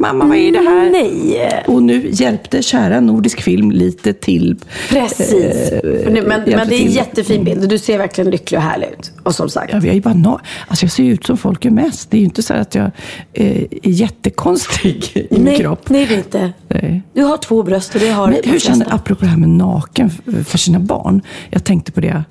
mamma 0.01 0.25
vad 0.25 0.37
är 0.37 0.51
det 0.51 0.57
här? 0.69 0.89
Nej. 0.91 1.63
Och 1.67 1.83
nu 1.83 2.09
hjälpte 2.11 2.61
kära 2.61 2.99
Nordisk 2.99 3.41
Film 3.41 3.71
lite 3.71 4.13
till. 4.13 4.55
Precis. 4.89 5.33
Eh, 5.71 5.79
nu- 6.11 6.23
men, 6.27 6.41
men 6.45 6.67
det 6.67 6.75
är 6.75 6.85
en 6.85 6.91
jättefin 6.91 7.43
bild 7.43 7.61
och 7.63 7.67
du 7.67 7.77
ser 7.77 7.97
verkligen 7.97 8.31
lycklig 8.31 8.57
och 8.57 8.63
härlig 8.63 8.87
ut. 8.99 9.11
Och 9.23 9.35
som 9.35 9.49
sagt. 9.49 9.73
Ja, 9.73 9.79
jag 9.83 9.95
är 9.95 10.01
bara 10.01 10.13
na- 10.13 10.39
alltså 10.67 10.85
jag 10.85 10.91
ser 10.91 11.03
ut 11.03 11.25
som 11.25 11.37
folk 11.37 11.65
är 11.65 11.69
mest. 11.71 12.11
Det 12.11 12.17
är 12.17 12.19
ju 12.19 12.25
inte 12.25 12.43
så 12.43 12.53
att 12.53 12.75
jag 12.75 12.91
eh, 13.33 13.61
är 13.61 13.89
jättekonstig 13.89 15.11
i 15.15 15.27
min 15.29 15.43
nej, 15.43 15.57
kropp. 15.57 15.89
nej, 15.89 16.05
det 16.05 16.13
är 16.13 16.17
inte. 16.17 16.51
Nej. 16.67 17.01
Du 17.13 17.23
har 17.23 17.37
två 17.37 17.63
bröst 17.63 17.95
och 17.95 18.01
det 18.01 18.09
har 18.09 18.27
Men 18.27 18.35
hur 18.43 18.59
känner, 18.59 18.75
flesta. 18.77 18.95
apropå 18.95 19.21
det 19.25 19.31
här 19.31 19.37
med 19.37 19.49
naken 19.49 20.09
för 20.47 20.57
sina 20.57 20.79
barn. 20.79 21.21
Jag 21.49 21.63
tänkte 21.63 21.91
på 21.91 22.01
det. 22.01 22.23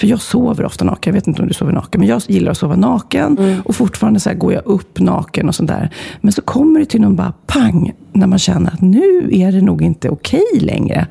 För 0.00 0.06
jag 0.06 0.20
sover 0.20 0.64
ofta 0.64 0.84
naken. 0.84 1.10
Jag 1.10 1.20
vet 1.20 1.26
inte 1.26 1.42
om 1.42 1.48
du 1.48 1.54
sover 1.54 1.72
naken. 1.72 2.00
Men 2.00 2.08
jag 2.08 2.22
gillar 2.26 2.50
att 2.50 2.58
sova 2.58 2.76
naken. 2.76 3.38
Mm. 3.38 3.60
Och 3.64 3.76
fortfarande 3.76 4.20
så 4.20 4.28
här 4.28 4.36
går 4.36 4.52
jag 4.52 4.66
upp 4.66 4.98
naken 5.00 5.48
och 5.48 5.54
sånt 5.54 5.68
där. 5.68 5.90
Men 6.20 6.32
så 6.32 6.42
kommer 6.42 6.80
det 6.80 6.86
till 6.86 7.00
någon 7.00 7.16
bara 7.16 7.32
pang. 7.46 7.92
När 8.12 8.26
man 8.26 8.38
känner 8.38 8.70
att 8.72 8.80
nu 8.80 9.28
är 9.32 9.52
det 9.52 9.60
nog 9.60 9.82
inte 9.82 10.08
okej 10.10 10.44
längre. 10.60 11.06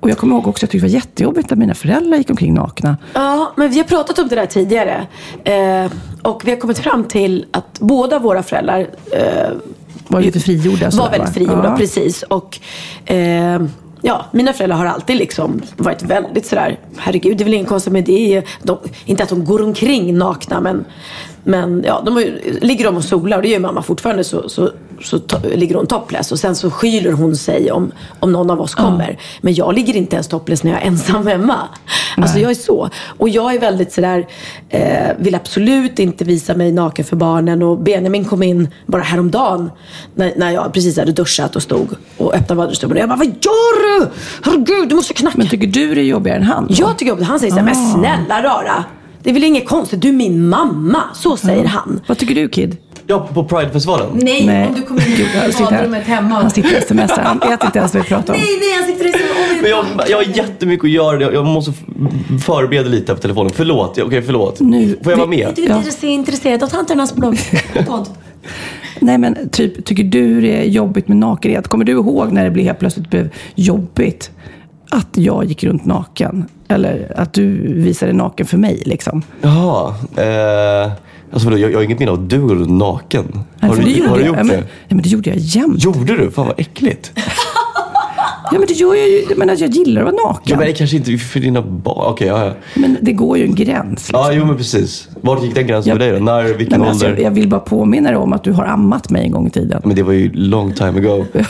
Och 0.00 0.10
jag 0.10 0.18
kommer 0.18 0.34
ihåg 0.36 0.46
också 0.48 0.66
att 0.66 0.70
det 0.72 0.78
var 0.80 0.88
jättejobbigt 0.88 1.52
att 1.52 1.58
mina 1.58 1.74
föräldrar 1.74 2.16
gick 2.18 2.30
omkring 2.30 2.54
nakna. 2.54 2.96
Ja, 3.14 3.52
men 3.56 3.70
vi 3.70 3.76
har 3.78 3.84
pratat 3.84 4.18
om 4.18 4.28
det 4.28 4.34
där 4.34 4.46
tidigare. 4.46 5.06
Eh, 5.44 5.92
och 6.22 6.42
vi 6.44 6.50
har 6.50 6.58
kommit 6.58 6.78
fram 6.78 7.04
till 7.04 7.46
att 7.50 7.80
båda 7.80 8.18
våra 8.18 8.42
föräldrar 8.42 8.80
eh, 9.12 9.52
Var 10.08 10.20
lite 10.20 10.40
frigjorda. 10.40 10.84
var 10.84 10.90
sådär, 10.90 11.10
väldigt 11.10 11.34
frigjorda, 11.34 11.64
Ja. 11.68 11.76
precis. 11.76 12.22
Och 12.22 12.60
eh, 13.10 13.62
ja, 14.06 14.24
mina 14.32 14.52
föräldrar 14.52 14.76
har 14.76 14.86
alltid 14.86 15.16
liksom 15.16 15.62
varit 15.76 16.02
väldigt 16.02 16.46
sådär, 16.46 16.78
herregud, 16.96 17.36
det 17.36 17.42
är 17.42 17.44
väl 17.44 17.54
ingen 17.54 17.66
konstigt 17.66 17.92
med 17.92 18.04
det. 18.04 18.42
De, 18.62 18.78
inte 19.04 19.22
att 19.22 19.28
de 19.28 19.44
går 19.44 19.62
omkring 19.62 20.18
nakna, 20.18 20.60
men, 20.60 20.84
men 21.44 21.82
ja, 21.86 22.02
de 22.06 22.18
ju- 22.18 22.58
ligger 22.60 22.84
de 22.84 22.96
och 22.96 23.04
solar 23.04 23.36
och 23.36 23.42
det 23.42 23.48
gör 23.48 23.58
mamma 23.58 23.82
fortfarande 23.82 24.24
så, 24.24 24.48
så, 24.48 24.70
så 25.02 25.18
to, 25.18 25.36
ligger 25.54 25.74
hon 25.74 25.86
topless 25.86 26.32
och 26.32 26.38
sen 26.38 26.56
så 26.56 26.70
skyler 26.70 27.12
hon 27.12 27.36
sig 27.36 27.72
om, 27.72 27.92
om 28.20 28.32
någon 28.32 28.50
av 28.50 28.60
oss 28.60 28.74
kommer. 28.74 29.18
Men 29.40 29.54
jag 29.54 29.74
ligger 29.74 29.96
inte 29.96 30.16
ens 30.16 30.28
topless 30.28 30.62
när 30.62 30.72
jag 30.72 30.82
är 30.82 30.86
ensam 30.86 31.26
hemma. 31.26 31.56
Alltså 32.16 32.38
jag 32.38 32.50
är 32.50 32.54
så. 32.54 32.90
Och 33.18 33.28
jag 33.28 33.54
är 33.54 33.60
väldigt 33.60 33.92
sådär, 33.92 34.26
eh, 34.68 35.08
vill 35.18 35.34
absolut 35.34 35.98
inte 35.98 36.24
visa 36.24 36.54
mig 36.54 36.72
naken 36.72 37.04
för 37.04 37.16
barnen. 37.16 37.62
Och 37.62 37.78
Benjamin 37.78 38.24
kom 38.24 38.42
in 38.42 38.68
bara 38.86 39.02
häromdagen 39.02 39.70
när, 40.14 40.32
när 40.36 40.50
jag 40.50 40.72
precis 40.72 40.98
hade 40.98 41.12
duschat 41.12 41.56
och 41.56 41.62
stod 41.62 41.88
och 42.18 42.34
öppnade 42.34 42.56
badrumsdörren. 42.56 42.92
Och 42.92 42.98
jag 42.98 43.08
bara, 43.08 43.18
vad 43.18 43.26
gör 43.26 44.00
du? 44.00 44.08
Herregud, 44.42 44.88
du 44.88 44.94
måste 44.94 45.14
knacka. 45.14 45.38
Men 45.38 45.48
tycker 45.48 45.66
du 45.66 45.94
det 45.94 46.00
är 46.00 46.04
jobbigare 46.04 46.38
än 46.38 46.44
han? 46.44 46.66
då? 46.66 46.74
jag 46.78 46.98
tycker 46.98 47.16
det. 47.16 47.24
Han 47.24 47.40
säger 47.40 47.52
såhär, 47.52 47.64
men 47.64 47.92
snälla 47.92 48.42
rara. 48.42 48.84
Det 49.24 49.30
är 49.30 49.34
väl 49.34 49.44
inget 49.44 49.68
konstigt, 49.68 50.02
du 50.02 50.08
är 50.08 50.12
min 50.12 50.48
mamma. 50.48 51.02
Så 51.14 51.36
säger 51.36 51.64
han. 51.64 52.00
Vad 52.06 52.18
tycker 52.18 52.34
du 52.34 52.48
Kid? 52.48 52.76
Ja, 53.06 53.28
på 53.34 53.44
Pridefestivalen. 53.44 54.06
Nej, 54.12 54.46
Nej. 54.46 54.68
om 54.68 54.74
du 54.74 54.82
kommer 54.82 55.06
in 55.06 55.12
i 55.12 55.62
badrummet 55.62 56.02
hemma. 56.06 56.34
Han 56.34 56.50
sitter 56.50 56.76
och 56.76 56.82
smsar. 56.82 57.22
Han 57.22 57.38
vet 57.38 57.64
inte 57.64 57.78
ens 57.78 57.94
vad 57.94 58.02
vi 58.02 58.08
pratar 58.08 58.34
om. 58.34 58.40
Nej, 58.40 58.48
nej, 58.60 58.72
han 58.78 58.86
sitter 58.86 59.08
och 59.08 59.14
säger, 59.14 59.62
Men 59.62 59.70
jag, 59.70 59.86
jag 60.08 60.16
har 60.16 60.36
jättemycket 60.36 60.84
att 60.84 60.90
göra. 60.90 61.32
Jag, 61.32 61.44
måste 61.46 61.72
förbereda 62.46 62.88
lite 62.88 63.14
på 63.14 63.20
telefonen. 63.20 63.52
Förlåt. 63.54 63.98
Okej, 63.98 64.22
förlåt. 64.22 64.60
Nu- 64.60 64.98
Får 65.02 65.12
jag 65.12 65.16
vara 65.18 65.28
med? 65.28 65.52
Du 65.56 65.64
är 65.64 65.76
inte 65.86 66.06
intresserad 66.06 66.62
av 66.62 66.66
tanternas 66.68 67.14
blogg? 67.14 67.38
podd. 67.86 68.08
Nej 69.00 69.18
men 69.18 69.48
typ, 69.48 69.84
tycker 69.84 70.04
du 70.04 70.40
det 70.40 70.56
är 70.60 70.64
jobbigt 70.64 71.08
med 71.08 71.16
nakenhet? 71.16 71.68
Kommer 71.68 71.84
du 71.84 71.92
ihåg 71.92 72.32
när 72.32 72.44
det 72.44 72.50
blev 72.50 72.66
helt 72.66 72.78
plötsligt 72.78 73.10
blev 73.10 73.28
jobbigt 73.54 74.30
att 74.94 75.08
jag 75.12 75.44
gick 75.44 75.64
runt 75.64 75.84
naken? 75.84 76.44
Eller 76.68 77.12
att 77.16 77.32
du 77.32 77.72
visade 77.82 78.12
naken 78.12 78.46
för 78.46 78.58
mig 78.58 78.82
liksom? 78.86 79.22
Jaha. 79.42 79.94
Eh, 80.16 80.92
alltså 81.32 81.50
jag, 81.50 81.72
jag 81.72 81.78
har 81.78 81.82
inget 81.84 81.98
minne 81.98 82.10
av 82.10 82.18
att 82.22 82.30
du 82.30 82.40
går 82.40 82.54
runt 82.54 82.70
naken. 82.70 83.24
Nej, 83.60 83.70
Har 83.70 83.76
du, 83.76 83.82
det 83.82 83.90
gjorde 83.90 84.08
har 84.10 84.16
du 84.16 84.22
jag. 84.22 84.28
gjort 84.28 84.36
Ja, 84.38 84.44
men, 84.44 84.56
det? 84.56 84.60
nej, 84.62 84.68
men 84.88 85.02
det 85.02 85.08
gjorde 85.08 85.30
jag 85.30 85.38
jämt. 85.38 85.84
Gjorde 85.84 86.16
du? 86.16 86.30
Fan 86.30 86.46
vad 86.46 86.60
äckligt. 86.60 87.12
Ja, 88.52 88.58
men 88.58 88.68
det 88.68 88.74
gör 88.74 88.94
jag 88.94 89.08
ju. 89.08 89.22
Men 89.36 89.48
jag 89.58 89.70
gillar 89.70 90.02
att 90.04 90.12
vara 90.12 90.28
naken. 90.28 90.42
Ja, 90.44 90.56
men 90.56 90.66
det 90.66 90.72
kanske 90.72 90.96
inte 90.96 91.16
för 91.18 91.40
dina 91.40 91.62
barn. 91.62 92.06
Okej, 92.12 92.26
ja, 92.28 92.44
ja. 92.46 92.52
Men 92.74 92.96
det 93.02 93.12
går 93.12 93.38
ju 93.38 93.44
en 93.44 93.54
gräns. 93.54 93.90
Liksom. 94.08 94.18
Ja, 94.20 94.32
jo 94.32 94.44
men 94.46 94.56
precis. 94.56 95.08
Vart 95.20 95.42
gick 95.42 95.54
den 95.54 95.66
gränsen 95.66 95.90
Ja. 95.90 95.94
för 95.94 95.98
dig 95.98 96.12
då? 96.18 96.24
När, 96.24 96.42
vilken 96.44 96.66
Nej, 96.68 96.78
men 96.78 96.88
alltså, 96.88 97.06
ålder? 97.06 97.18
jag, 97.18 97.26
jag 97.26 97.30
vill 97.34 97.48
bara 97.48 97.60
påminna 97.60 98.08
dig 98.08 98.16
om 98.18 98.32
att 98.32 98.44
du 98.44 98.52
har 98.52 98.64
ammat 98.64 99.10
mig 99.10 99.24
en 99.24 99.30
gång 99.30 99.46
i 99.46 99.50
tiden. 99.50 99.82
Men 99.84 99.96
det 99.96 100.02
var 100.02 100.12
ju 100.12 100.32
long 100.32 100.72
time 100.72 100.88
ago. 100.90 101.24
Ja, 101.34 101.42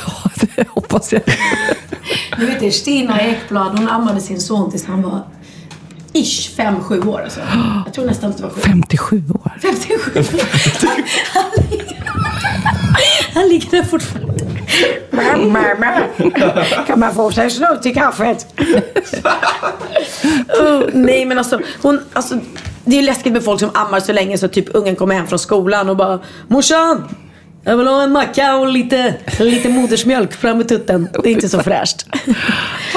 det 0.56 0.68
hoppas 0.68 1.12
jag. 1.12 1.22
Du 2.38 2.46
vet 2.46 2.60
det, 2.60 2.70
Stina 2.72 3.20
Ekblad, 3.20 3.78
hon 3.78 3.88
ammade 3.88 4.20
sin 4.20 4.40
son 4.40 4.70
tills 4.70 4.84
han 4.86 5.02
var 5.02 5.20
ish 6.12 6.50
5-7 6.56 7.06
år. 7.08 7.20
Alltså. 7.22 7.40
Jag 7.84 7.94
tror 7.94 8.04
nästan 8.06 8.30
att 8.30 8.36
det 8.36 8.42
var 8.42 8.50
7. 8.50 8.60
57 8.60 9.22
år. 9.34 9.52
57 9.62 9.94
Han, 11.34 11.50
ligger- 11.70 12.04
han 13.34 13.48
ligger 13.48 13.70
där 13.70 13.82
fortfarande. 13.82 14.44
Mamma, 15.10 15.94
kan 16.86 17.00
man 17.00 17.14
få 17.14 17.30
sig 17.32 17.44
en 17.44 17.50
snurr 17.50 17.76
till 17.76 17.94
kaffet? 17.94 18.46
oh, 20.60 20.82
nej 20.92 21.24
men 21.24 21.38
alltså, 21.38 21.60
hon, 21.82 22.00
alltså, 22.12 22.38
det 22.84 22.98
är 22.98 23.02
läskigt 23.02 23.32
med 23.32 23.44
folk 23.44 23.60
som 23.60 23.70
ammar 23.74 24.00
så 24.00 24.12
länge 24.12 24.38
så 24.38 24.48
typ 24.48 24.74
ungen 24.74 24.96
kommer 24.96 25.14
hem 25.14 25.26
från 25.26 25.38
skolan 25.38 25.88
och 25.88 25.96
bara 25.96 26.18
Morsan! 26.48 27.08
Jag 27.64 27.76
vill 27.76 27.86
ha 27.86 28.02
en 28.02 28.12
macka 28.12 28.56
och 28.56 28.66
lite, 28.68 29.14
lite 29.40 29.68
modersmjölk 29.68 30.32
fram 30.32 30.58
med 30.58 30.68
tutten. 30.68 31.08
Det 31.22 31.28
är 31.28 31.32
inte 31.32 31.48
så 31.48 31.62
fräscht. 31.62 32.06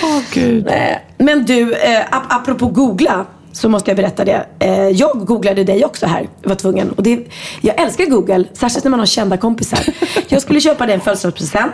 Åh 0.04 0.20
gud. 0.34 0.68
Eh, 0.68 0.74
Men 1.18 1.46
du, 1.46 1.74
eh, 1.74 2.02
ap- 2.12 2.26
apropå 2.30 2.68
googla. 2.68 3.26
Så 3.58 3.70
måste 3.70 3.90
jag 3.92 3.96
berätta 3.98 4.26
det. 4.26 4.46
Eh, 4.60 4.88
jag 4.90 5.26
googlade 5.26 5.64
dig 5.64 5.86
också 5.86 6.06
här. 6.06 6.30
Jag 6.42 6.50
var 6.50 6.56
tvungen. 6.56 6.92
Och 6.92 7.04
det, 7.04 7.20
jag 7.62 7.82
älskar 7.82 8.06
Google. 8.06 8.46
Särskilt 8.54 8.84
när 8.84 8.92
man 8.92 9.00
har 9.00 9.06
kända 9.08 9.38
kompisar. 9.38 9.80
Jag 10.28 10.42
skulle 10.42 10.62
köpa 10.62 10.86
dig 10.86 10.96
en 10.96 11.02
födelsedagspresent. 11.02 11.74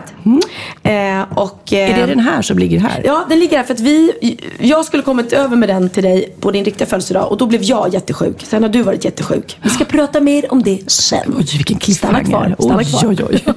Eh, 0.83 1.21
och, 1.35 1.73
eh, 1.73 1.89
Är 1.91 2.01
det 2.01 2.05
den 2.05 2.19
här 2.19 2.41
som 2.41 2.57
ligger 2.57 2.79
här? 2.79 3.01
Ja, 3.05 3.25
den 3.29 3.39
ligger 3.39 3.57
här 3.57 3.63
för 3.63 3.73
att 3.73 3.79
vi, 3.79 4.11
jag 4.59 4.85
skulle 4.85 5.03
kommit 5.03 5.33
över 5.33 5.55
med 5.55 5.69
den 5.69 5.89
till 5.89 6.03
dig 6.03 6.35
på 6.39 6.51
din 6.51 6.65
riktiga 6.65 6.87
födelsedag 6.87 7.31
och 7.31 7.37
då 7.37 7.45
blev 7.45 7.63
jag 7.63 7.93
jättesjuk. 7.93 8.45
Sen 8.45 8.63
har 8.63 8.69
du 8.69 8.81
varit 8.81 9.05
jättesjuk. 9.05 9.59
Vi 9.63 9.69
ska 9.69 9.85
prata 9.85 10.19
mer 10.19 10.51
om 10.51 10.63
det 10.63 10.91
sen. 10.91 11.33
Oj, 11.37 11.45
vilken 11.57 11.79
Stanna 11.95 12.19
cliffhanger. 12.23 12.55
kvar. 12.55 12.55
Stanna 12.59 12.77
Oj, 12.77 12.85
kvar. 13.17 13.27
oj, 13.31 13.41
oj. 13.47 13.53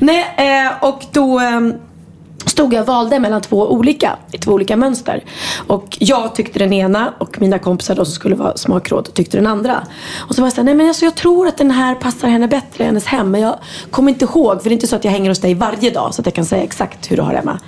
Nej, 0.00 0.24
eh, 0.38 0.84
och 0.88 1.02
då 1.12 1.40
eh, 1.40 1.60
stod 2.46 2.74
jag 2.74 2.80
och 2.80 2.86
valde 2.86 3.20
mellan 3.20 3.40
två 3.40 3.72
olika, 3.72 4.16
två 4.44 4.52
olika 4.52 4.76
mönster. 4.76 5.24
Och 5.66 5.96
jag 6.00 6.34
tyckte 6.34 6.58
den 6.58 6.72
ena 6.72 7.14
och 7.18 7.40
mina 7.40 7.58
kompisar 7.58 7.94
då 7.94 8.04
som 8.04 8.14
skulle 8.14 8.34
vara 8.34 8.56
smakråd 8.56 9.14
tyckte 9.14 9.36
den 9.36 9.46
andra. 9.46 9.86
Och 10.18 10.34
så 10.34 10.42
var 10.42 10.46
jag 10.46 10.52
såhär, 10.52 10.64
nej 10.64 10.74
men 10.74 10.88
alltså 10.88 11.04
jag 11.04 11.14
tror 11.14 11.46
att 11.46 11.58
den 11.58 11.70
här 11.70 11.94
passar 11.94 12.28
henne 12.28 12.48
bättre 12.48 12.84
i 12.84 12.86
hennes 12.86 13.06
hem. 13.06 13.30
Men 13.30 13.40
jag 13.40 13.58
kommer 13.90 14.12
inte 14.12 14.24
ihåg, 14.24 14.62
för 14.62 14.68
det 14.68 14.72
är 14.72 14.74
inte 14.74 14.86
så 14.86 14.96
att 14.96 15.04
jag 15.04 15.12
hänger 15.12 15.28
hos 15.28 15.40
dig 15.40 15.54
varje 15.54 15.90
dag 15.90 16.14
så 16.14 16.22
att 16.22 16.26
jag 16.26 16.34
kan 16.34 16.44
säga 16.44 16.62
exakt 16.62 17.10
hur 17.10 17.16
du 17.16 17.22
har 17.22 17.30
det 17.30 17.38
hemma. 17.38 17.60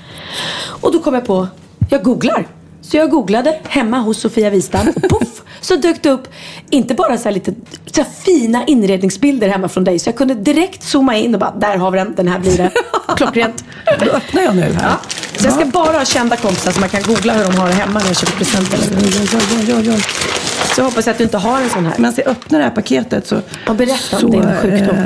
Och 0.80 0.92
då 0.92 0.98
kom 0.98 1.14
jag 1.14 1.26
på, 1.26 1.48
jag 1.90 2.02
googlar. 2.02 2.46
Så 2.90 2.96
jag 2.96 3.10
googlade 3.10 3.58
hemma 3.68 3.98
hos 3.98 4.20
Sofia 4.20 4.50
Wistam 4.50 4.88
och 4.96 5.08
poff 5.08 5.42
så 5.60 5.76
dök 5.76 6.02
det 6.02 6.10
upp 6.10 6.28
inte 6.70 6.94
bara 6.94 7.18
så 7.18 7.30
lite 7.30 7.54
så 7.86 8.04
fina 8.04 8.64
inredningsbilder 8.66 9.48
hemma 9.48 9.68
från 9.68 9.84
dig. 9.84 9.98
Så 9.98 10.08
jag 10.08 10.16
kunde 10.16 10.34
direkt 10.34 10.82
zooma 10.82 11.16
in 11.16 11.34
och 11.34 11.40
bara, 11.40 11.50
där 11.50 11.76
har 11.76 11.90
vi 11.90 11.98
den, 11.98 12.14
den 12.14 12.28
här 12.28 12.38
blir 12.38 12.56
det. 12.56 12.70
Klockrent. 13.16 13.64
Då 14.00 14.10
öppnar 14.10 14.42
jag 14.42 14.56
nu 14.56 14.62
här. 14.62 14.72
Ja. 14.82 14.96
Så 15.36 15.46
jag 15.46 15.52
ska 15.54 15.64
bara 15.64 15.98
ha 15.98 16.04
kända 16.04 16.36
kompisar 16.36 16.72
så 16.72 16.80
man 16.80 16.88
kan 16.88 17.02
googla 17.02 17.32
hur 17.32 17.44
de 17.44 17.56
har 17.58 17.68
det 17.68 17.74
hemma 17.74 17.98
när 17.98 18.06
jag 18.06 18.16
köper 18.16 18.36
presenter. 18.36 18.78
Så 20.74 20.80
jag 20.80 20.84
hoppas 20.84 21.08
att 21.08 21.18
du 21.18 21.24
inte 21.24 21.38
har 21.38 21.60
en 21.60 21.70
sån 21.70 21.86
här. 21.86 21.94
Medan 21.98 22.14
jag 22.16 22.26
öppnar 22.26 22.58
det 22.58 22.64
här 22.64 22.70
paketet 22.72 23.26
så... 23.26 23.40
Ja, 23.66 23.74
berätta 23.74 24.16
om 24.16 24.20
så, 24.20 24.28
din 24.28 24.52
sjukdom. 24.62 24.96
eh, 24.96 25.04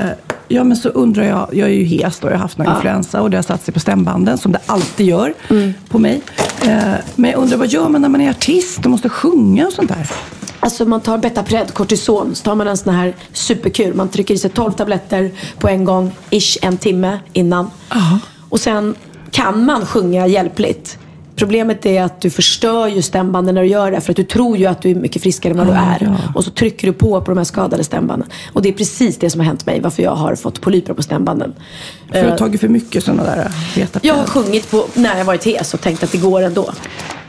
ja, 0.51 0.65
men 0.65 0.77
så 0.77 0.89
undrar 0.89 1.25
jag. 1.25 1.49
Jag 1.53 1.69
är 1.69 1.73
ju 1.73 1.85
hes 1.85 2.19
då. 2.19 2.29
Jag 2.29 2.33
har 2.33 2.39
haft 2.39 2.59
någon 2.59 2.75
influensa 2.75 3.23
och 3.23 3.31
det 3.31 3.37
har 3.37 3.43
satt 3.43 3.65
sig 3.65 3.75
på 3.75 3.81
stämbanden 3.81 4.39
som 4.39 4.53
det 4.53 4.59
alltid 4.67 5.07
gör 5.07 5.35
Mm. 5.51 5.73
på 5.89 5.99
mig. 5.99 6.23
Eh, 6.63 6.79
men 7.17 7.31
jag 7.31 7.41
undrar, 7.41 7.57
vad 7.59 7.69
gör 7.69 7.89
man 7.89 8.03
när 8.03 8.09
man 8.09 8.21
är 8.21 8.31
artist 8.31 8.85
och 8.85 8.91
måste 8.91 9.09
sjunga 9.09 9.67
och 9.67 9.73
sånt 9.73 9.89
där? 9.89 10.11
Alltså 10.61 10.85
man 10.85 11.01
tar 11.01 11.19
Betapred, 11.19 11.75
kortison, 11.75 12.35
så 12.35 12.43
tar 12.45 12.55
man 12.55 12.69
en 12.69 12.77
sån 12.77 12.95
här 12.95 13.15
superkur. 13.33 13.93
Man 13.95 14.09
trycker 14.09 14.35
i 14.35 14.39
sig 14.39 14.51
12 14.51 14.73
tabletter 14.73 15.31
på 15.59 15.69
en 15.69 15.85
gång, 15.85 16.13
ish 16.31 16.59
en 16.63 16.77
timme 16.77 17.19
innan. 17.33 17.71
Och 18.49 18.61
sen 18.61 18.95
kan 19.31 19.65
man 19.65 19.87
sjunga 19.87 20.27
hjälpligt. 20.27 20.99
Problemet 21.41 21.87
är 21.87 22.03
att 22.03 22.21
du 22.21 22.31
förstör 22.31 22.87
ju 22.87 23.03
stämbanden 23.03 23.55
när 23.55 23.63
du 23.63 23.69
gör 23.69 23.91
det. 23.91 24.01
För 24.01 24.13
att 24.13 24.17
du 24.17 24.25
tror 24.25 24.57
ju 24.57 24.67
att 24.67 24.83
du 24.83 24.91
är 24.91 24.95
mycket 24.95 25.23
friskare 25.23 25.51
än 25.53 25.59
vad 25.59 25.67
du 25.67 25.73
är. 25.73 25.99
ja. 26.01 26.33
Och 26.35 26.45
så 26.45 26.51
trycker 26.51 26.87
du 26.87 26.93
på 26.93 27.21
på 27.21 27.31
de 27.31 27.39
här 27.39 27.45
skadade 27.45 27.85
stämbanden. 27.85 28.29
Och 28.53 28.63
det 28.63 28.69
är 28.69 28.73
precis 28.73 29.19
det 29.19 29.31
som 29.31 29.41
har 29.41 29.47
hänt 29.47 29.67
mig. 29.67 29.81
Varför 29.81 30.03
jag 30.03 30.15
har 30.15 30.35
fått 30.35 30.61
polyper 30.61 30.95
på 30.95 31.03
stämbanden. 31.03 31.55
För 32.11 32.19
jag 32.19 32.25
har 32.25 32.31
Eh, 32.31 32.37
tagit 32.37 32.61
för 32.61 32.69
mycket 32.69 33.05
sådana 33.05 33.25
där 33.25 33.51
veta 33.77 34.01
jag 34.03 34.15
har 34.15 34.25
sjungit 34.25 34.71
på, 34.71 34.87
när 34.95 35.19
jag 35.19 35.25
varit 35.25 35.45
hes 35.47 35.75
och 35.75 35.81
tänkt 35.81 36.03
att 36.03 36.13
det 36.13 36.19
går 36.19 36.41
ändå. 36.43 36.73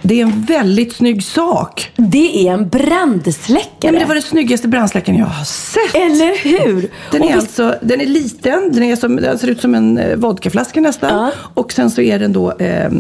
Det 0.04 0.20
är 0.22 0.24
en 0.26 0.42
väldigt 0.46 0.94
snygg 0.94 1.24
sak. 1.24 1.92
Det 1.96 2.48
är 2.48 2.54
en 2.54 2.70
brandsläckare. 2.70 3.68
Nej, 3.82 3.92
men 3.92 4.00
det 4.00 4.06
var 4.06 4.14
den 4.16 4.24
snyggaste 4.24 4.68
brandsläckaren 4.68 5.20
jag 5.20 5.26
har 5.26 5.46
sett. 5.46 5.96
Eller 5.96 6.44
hur? 6.44 6.90
Den 7.12 7.22
Och 7.22 7.30
är, 7.30 7.36
visst- 7.36 7.60
alltså, 7.60 7.76
den 7.82 8.02
är 8.02 8.06
liten, 8.06 8.70
den, 8.74 8.84
är 8.84 8.96
som, 8.96 9.16
den 9.16 9.40
ser 9.40 9.48
ut 9.48 9.62
som 9.62 9.76
en 9.76 9.98
eh, 9.98 10.16
vodkaflaska 10.16 10.82
nästan. 10.82 11.10
Ja. 11.26 11.32
Och 11.54 11.72
sen 11.74 11.92
så 11.92 12.02
är 12.02 12.20
den 12.20 12.34
då, 12.34 12.52
eh, 12.52 12.92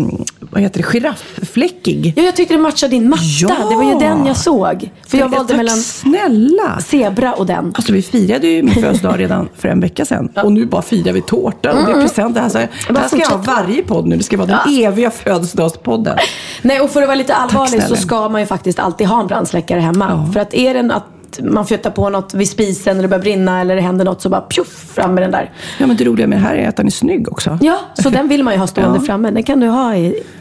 vad 0.51 0.62
heter 0.62 0.77
det, 0.77 0.84
girafffläckig. 0.84 2.13
Ja, 2.15 2.24
jag 2.24 2.36
tyckte 2.36 2.53
det 2.53 2.60
matchade 2.60 2.91
din 2.91 3.10
matta. 3.10 3.22
Ja! 3.41 3.55
Det 3.70 3.75
var 3.75 3.84
ju 3.93 4.00
den 4.00 4.25
jag 4.25 4.38
såg. 4.38 4.89
För 5.08 5.17
jag 5.17 5.29
Tack 5.29 5.38
valde 5.38 5.58
mellan 5.58 5.77
snälla! 5.77 6.79
zebra 6.79 7.34
och 7.34 7.46
den. 7.46 7.65
Alltså 7.75 7.93
vi 7.93 8.01
firade 8.01 8.48
ju 8.48 8.63
min 8.63 8.74
födelsedag 8.74 9.20
redan 9.20 9.50
för 9.58 9.67
en 9.70 9.79
vecka 9.79 10.05
sedan. 10.05 10.29
Och 10.43 10.51
nu 10.51 10.65
bara 10.65 10.81
firar 10.81 11.13
vi 11.13 11.22
tårta 11.22 11.72
och 11.72 11.86
det 11.86 11.91
är 11.91 12.01
presenter. 12.01 12.41
Alltså, 12.41 12.58
det 12.89 13.00
här 13.00 13.08
ska 13.08 13.17
jag 13.17 13.27
ha 13.29 13.38
varje 13.38 13.84
podd 13.84 14.08
nu. 14.08 14.17
Det 14.17 14.24
ska 14.24 14.38
vara 14.38 14.48
den 14.48 14.60
eviga 14.84 15.12
födelsedagspodden. 15.12 16.17
Nej, 16.62 16.81
och 16.81 16.89
för 16.89 17.01
att 17.01 17.08
vara 17.08 17.15
lite 17.15 17.36
allvarlig 17.36 17.84
så 17.84 17.96
ska 17.96 18.29
man 18.29 18.41
ju 18.41 18.48
faktiskt 18.48 18.79
alltid 18.79 19.08
ha 19.08 19.22
en 19.22 19.27
brandsläckare 19.27 19.79
hemma. 19.79 20.29
För 20.34 20.39
att 20.39 20.53
är 20.53 20.74
den 20.74 20.91
att 20.91 21.03
man 21.41 21.65
fjuttar 21.65 21.89
på 21.91 22.10
något 22.10 22.34
vid 22.34 22.50
spisen 22.50 22.91
eller 22.91 23.01
det 23.01 23.08
börjar 23.08 23.22
brinna 23.22 23.62
eller 23.62 23.75
det 23.75 23.81
händer 23.81 24.05
något 24.05 24.22
så 24.22 24.29
bara 24.29 24.41
pjuff 24.41 24.91
fram 24.96 25.13
med 25.13 25.24
den 25.24 25.31
där. 25.31 25.51
Ja 25.77 25.88
men 25.88 25.98
det 25.98 26.03
roliga 26.03 26.27
med 26.27 26.38
det 26.38 26.41
här 26.41 26.55
är 26.55 26.70
att 26.70 26.75
den 26.75 26.86
är 26.88 26.91
snygg 26.91 27.31
också. 27.31 27.58
Ja, 27.62 27.77
så 27.93 28.10
den 28.10 28.27
vill 28.27 28.43
man 28.43 28.53
ju 28.53 28.60
ha 28.60 28.67
stående 28.67 28.98
Ja. 29.01 29.05
framme. 29.05 29.31
Den 29.31 29.43
kan 29.43 29.60
du 29.60 29.67
ha 29.67 29.96
i, 29.96 30.10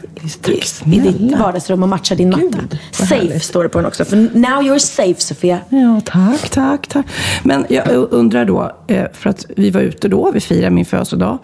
i, 0.85 0.95
i 0.95 0.99
ditt 0.99 1.37
vardagsrum 1.39 1.83
och 1.83 1.89
matcha 1.89 2.15
din 2.15 2.29
matta. 2.29 2.41
Gud, 2.41 2.77
Safe 2.91 3.15
härligt. 3.15 3.43
står 3.43 3.63
det 3.63 3.69
på 3.69 3.77
den 3.77 3.87
också. 3.87 4.05
För 4.05 4.15
now 4.17 4.61
you're 4.61 4.77
safe 4.79 5.21
Sofia. 5.21 5.59
Ja, 5.69 6.01
tack, 6.05 6.49
tack, 6.49 6.87
tack. 6.87 7.05
Men 7.43 7.65
jag 7.69 7.87
undrar 8.11 8.45
då, 8.45 8.71
eh, 8.87 9.03
för 9.13 9.29
att 9.29 9.45
vi 9.57 9.69
var 9.69 9.81
ute 9.81 10.07
då, 10.07 10.31
vi 10.31 10.39
firade 10.39 10.69
min 10.69 10.85
födelsedag. 10.85 11.37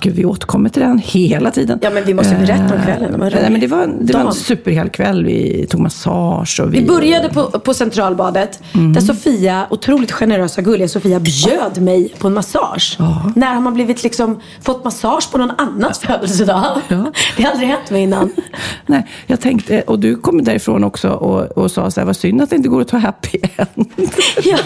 Gud, 0.00 0.14
vi 0.14 0.24
återkommer 0.24 0.68
till 0.68 0.82
den 0.82 0.98
hela 0.98 1.50
tiden. 1.50 1.78
Ah. 1.82 1.84
Ja, 1.84 1.90
men 1.90 2.04
vi 2.04 2.14
måste 2.14 2.34
berätta 2.34 2.74
om 2.74 2.82
kvällen, 2.84 3.20
det 3.20 3.26
Eh, 3.26 3.32
Nej, 3.42 3.50
men 3.50 3.60
det 3.60 3.66
var, 3.66 3.90
det 4.00 4.12
var 4.12 4.20
en 4.20 4.32
superhel 4.32 4.88
kväll. 4.88 5.24
Vi 5.24 5.66
tog 5.70 5.80
massage 5.80 6.60
och 6.62 6.74
vi... 6.74 6.80
Vi 6.80 6.86
började 6.86 7.28
på, 7.28 7.42
på 7.44 7.74
Centralbadet 7.74 8.60
Mm. 8.72 8.92
där 8.92 9.00
Sofia, 9.00 9.66
otroligt 9.70 10.12
generösa 10.12 10.60
och 10.60 10.64
gulliga 10.64 10.88
Sofia 10.88 11.20
bjöd 11.20 11.82
mig 11.82 12.14
på 12.18 12.26
en 12.26 12.34
massage. 12.34 12.98
När 13.36 13.54
har 13.54 13.60
man 13.60 13.74
blivit 13.74 14.02
liksom, 14.02 14.40
fått 14.62 14.84
massage 14.84 15.30
på 15.32 15.38
någon 15.38 15.50
annans 15.58 15.98
födelsedag? 15.98 16.80
Ja. 16.88 17.04
Det 17.36 17.42
har 17.42 17.50
aldrig 17.50 17.68
hänt 17.68 17.90
mig 17.90 18.03
innan. 18.04 18.30
Nej, 18.86 19.06
jag 19.26 19.40
tänkte, 19.40 19.82
och 19.82 19.98
du 19.98 20.16
kom 20.16 20.44
därifrån 20.44 20.84
också 20.84 21.10
och, 21.10 21.58
och 21.58 21.70
sa 21.70 21.90
så 21.90 22.00
här, 22.00 22.06
vad 22.06 22.16
synd 22.16 22.42
att 22.42 22.50
det 22.50 22.56
inte 22.56 22.68
går 22.68 22.80
att 22.80 22.88
ta 22.88 22.96
happy 22.96 23.38
end. 23.56 23.90
ja. 24.44 24.58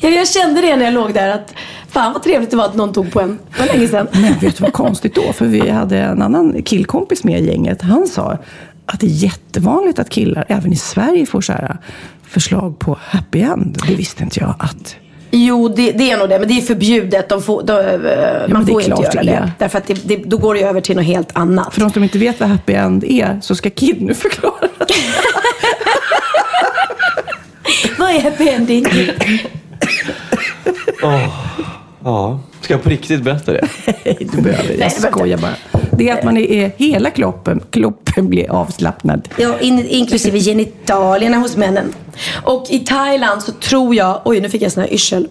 ja, 0.00 0.08
jag 0.08 0.28
kände 0.28 0.60
det 0.60 0.76
när 0.76 0.84
jag 0.84 0.94
låg 0.94 1.14
där 1.14 1.28
att 1.28 1.54
fan 1.88 2.12
vad 2.12 2.22
trevligt 2.22 2.50
det 2.50 2.56
var 2.56 2.64
att 2.64 2.74
någon 2.74 2.92
tog 2.92 3.12
på 3.12 3.20
en. 3.20 3.38
Det 3.56 3.60
var 3.60 3.66
länge 3.66 3.88
sedan. 3.88 4.06
Men 4.12 4.38
vet 4.38 4.56
du 4.56 4.62
vad 4.62 4.72
konstigt 4.72 5.14
då? 5.14 5.32
För 5.32 5.46
vi 5.46 5.70
hade 5.70 5.98
en 5.98 6.22
annan 6.22 6.62
killkompis 6.62 7.24
med 7.24 7.40
i 7.40 7.46
gänget. 7.46 7.82
Han 7.82 8.06
sa 8.06 8.38
att 8.86 9.00
det 9.00 9.06
är 9.06 9.10
jättevanligt 9.10 9.98
att 9.98 10.10
killar 10.10 10.44
även 10.48 10.72
i 10.72 10.76
Sverige 10.76 11.26
får 11.26 11.40
så 11.40 11.52
här 11.52 11.78
förslag 12.22 12.78
på 12.78 12.98
happy 13.00 13.40
end. 13.40 13.78
Det 13.86 13.94
visste 13.94 14.22
inte 14.22 14.40
jag 14.40 14.54
att... 14.58 14.96
Jo, 15.36 15.68
det, 15.68 15.92
det 15.92 16.10
är 16.10 16.16
nog 16.18 16.28
det. 16.28 16.38
Men 16.38 16.48
det 16.48 16.54
är 16.54 16.62
förbjudet. 16.62 17.28
De 17.28 17.42
får, 17.42 17.62
de, 17.62 17.72
eh, 17.72 18.00
men 18.00 18.52
man 18.52 18.66
får 18.66 18.82
inte 18.82 19.02
göra 19.02 19.22
det 19.22 19.22
det. 19.22 19.30
är. 19.30 19.52
Därför 19.58 19.78
att 19.78 19.86
det, 19.86 19.94
det, 19.94 20.16
då 20.16 20.38
går 20.38 20.54
det 20.54 20.60
över 20.62 20.80
till 20.80 20.96
något 20.96 21.04
helt 21.04 21.28
annat. 21.32 21.74
För 21.74 21.80
de 21.80 21.90
som 21.90 22.02
inte 22.02 22.18
vet 22.18 22.40
vad 22.40 22.48
happy 22.48 22.72
end 22.72 23.04
är 23.04 23.38
så 23.42 23.54
ska 23.54 23.70
Kid 23.70 24.02
nu 24.02 24.14
förklara. 24.14 24.68
Vad 27.98 28.10
är 28.10 28.20
happy 28.20 28.48
ending? 28.48 28.86
Ja. 32.04 32.40
Ska 32.64 32.74
jag 32.74 32.82
på 32.82 32.88
riktigt 32.88 33.22
berätta 33.22 33.52
det? 33.52 33.68
Nej, 34.04 34.16
du 34.32 34.42
behöver 34.42 34.74
Jag 34.80 34.92
skojar 34.92 35.38
bara. 35.38 35.54
Det 35.92 36.08
är 36.08 36.18
att 36.18 36.24
man 36.24 36.36
är, 36.36 36.72
hela 36.76 37.10
kroppen, 37.10 37.62
kroppen 37.70 38.28
blir 38.28 38.50
avslappnad. 38.50 39.28
Ja, 39.36 39.60
in, 39.60 39.86
inklusive 39.88 40.40
genitalierna 40.40 41.36
hos 41.36 41.56
männen. 41.56 41.94
Och 42.42 42.66
i 42.70 42.78
Thailand 42.78 43.42
så 43.42 43.52
tror 43.52 43.94
jag, 43.94 44.20
oj 44.24 44.40
nu 44.40 44.48
fick 44.48 44.62
jag 44.62 44.72
sån 44.72 44.82
här 44.82 44.92
yrsel. 44.92 45.28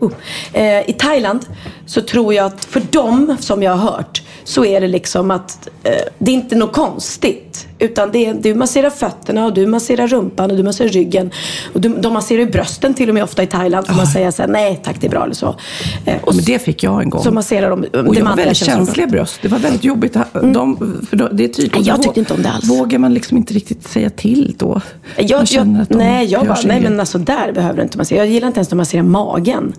Oh. 0.00 0.12
eh, 0.52 0.90
I 0.90 0.94
Thailand 0.98 1.46
så 1.86 2.00
tror 2.00 2.34
jag 2.34 2.46
att 2.46 2.64
för 2.64 2.82
dem 2.90 3.36
som 3.40 3.62
jag 3.62 3.76
har 3.76 3.90
hört 3.92 4.22
så 4.48 4.64
är 4.64 4.80
det 4.80 4.88
liksom 4.88 5.30
att 5.30 5.68
eh, 5.82 5.92
det 6.18 6.30
är 6.30 6.34
inte 6.34 6.56
något 6.56 6.72
konstigt. 6.72 7.66
Utan 7.78 8.12
det 8.12 8.26
är, 8.26 8.34
du 8.34 8.54
masserar 8.54 8.90
fötterna 8.90 9.46
och 9.46 9.54
du 9.54 9.66
masserar 9.66 10.06
rumpan 10.06 10.50
och 10.50 10.56
du 10.56 10.62
masserar 10.62 10.88
ryggen. 10.88 11.30
Och 11.72 11.80
du, 11.80 11.88
de 11.88 12.12
masserar 12.12 12.40
ju 12.40 12.50
brösten 12.50 12.94
till 12.94 13.08
och 13.08 13.14
med 13.14 13.24
ofta 13.24 13.42
i 13.42 13.46
Thailand. 13.46 13.86
Får 13.86 13.94
man 13.94 14.06
säga 14.06 14.32
så 14.32 14.42
här, 14.42 14.48
nej 14.48 14.80
tack 14.84 15.00
det 15.00 15.06
är 15.06 15.10
bra 15.10 15.24
eller 15.24 15.34
så. 15.34 15.56
Eh, 16.04 16.14
och 16.22 16.34
Men 16.34 16.44
det 16.44 16.58
fick 16.58 16.82
jag 16.82 17.02
en 17.02 17.10
gång. 17.10 17.22
så 17.22 17.32
masserar 17.32 17.70
de 17.70 17.80
Och 17.82 18.14
det 18.14 18.20
jag 18.20 18.26
har 18.26 18.36
väldigt 18.36 18.56
känsliga 18.56 19.06
bröst. 19.06 19.38
Det 19.42 19.48
var 19.48 19.58
väldigt 19.58 19.84
jobbigt. 19.84 20.16
De, 20.32 20.76
för 21.10 21.16
då, 21.16 21.28
det 21.32 21.44
är 21.44 21.48
tydligt. 21.48 21.74
Nej, 21.74 21.84
jag 21.86 22.02
tyckte 22.02 22.20
inte 22.20 22.34
om 22.34 22.42
det 22.42 22.50
alls. 22.50 22.70
Vågar 22.70 22.98
man 22.98 23.14
liksom 23.14 23.36
inte 23.36 23.54
riktigt 23.54 23.88
säga 23.88 24.10
till 24.10 24.54
då? 24.58 24.80
Jag, 25.16 25.44
jag, 25.50 25.66
de 25.66 25.86
nej, 25.88 26.26
jag 26.26 26.46
bara, 26.46 26.58
nej 26.64 26.80
men 26.80 27.00
alltså 27.00 27.18
där 27.18 27.52
behöver 27.52 27.76
du 27.76 27.82
inte 27.82 27.98
massera. 27.98 28.18
Jag 28.18 28.26
gillar 28.26 28.48
inte 28.48 28.58
ens 28.58 28.68
att 28.68 28.76
massera 28.76 29.02
magen. 29.02 29.72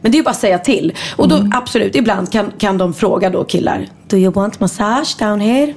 Men 0.00 0.10
det 0.12 0.16
är 0.16 0.18
ju 0.18 0.24
bara 0.24 0.30
att 0.30 0.36
säga 0.40 0.58
till. 0.58 0.92
Och 1.16 1.28
då 1.28 1.36
Mm. 1.36 1.52
absolut, 1.54 1.96
ibland 1.96 2.32
kan, 2.32 2.52
kan 2.58 2.78
de 2.78 2.94
fråga 2.94 3.30
då 3.30 3.44
killar. 3.44 3.86
Do 4.08 4.16
you 4.16 4.32
want 4.32 4.60
massage 4.60 5.16
down 5.18 5.40
here? 5.40 5.74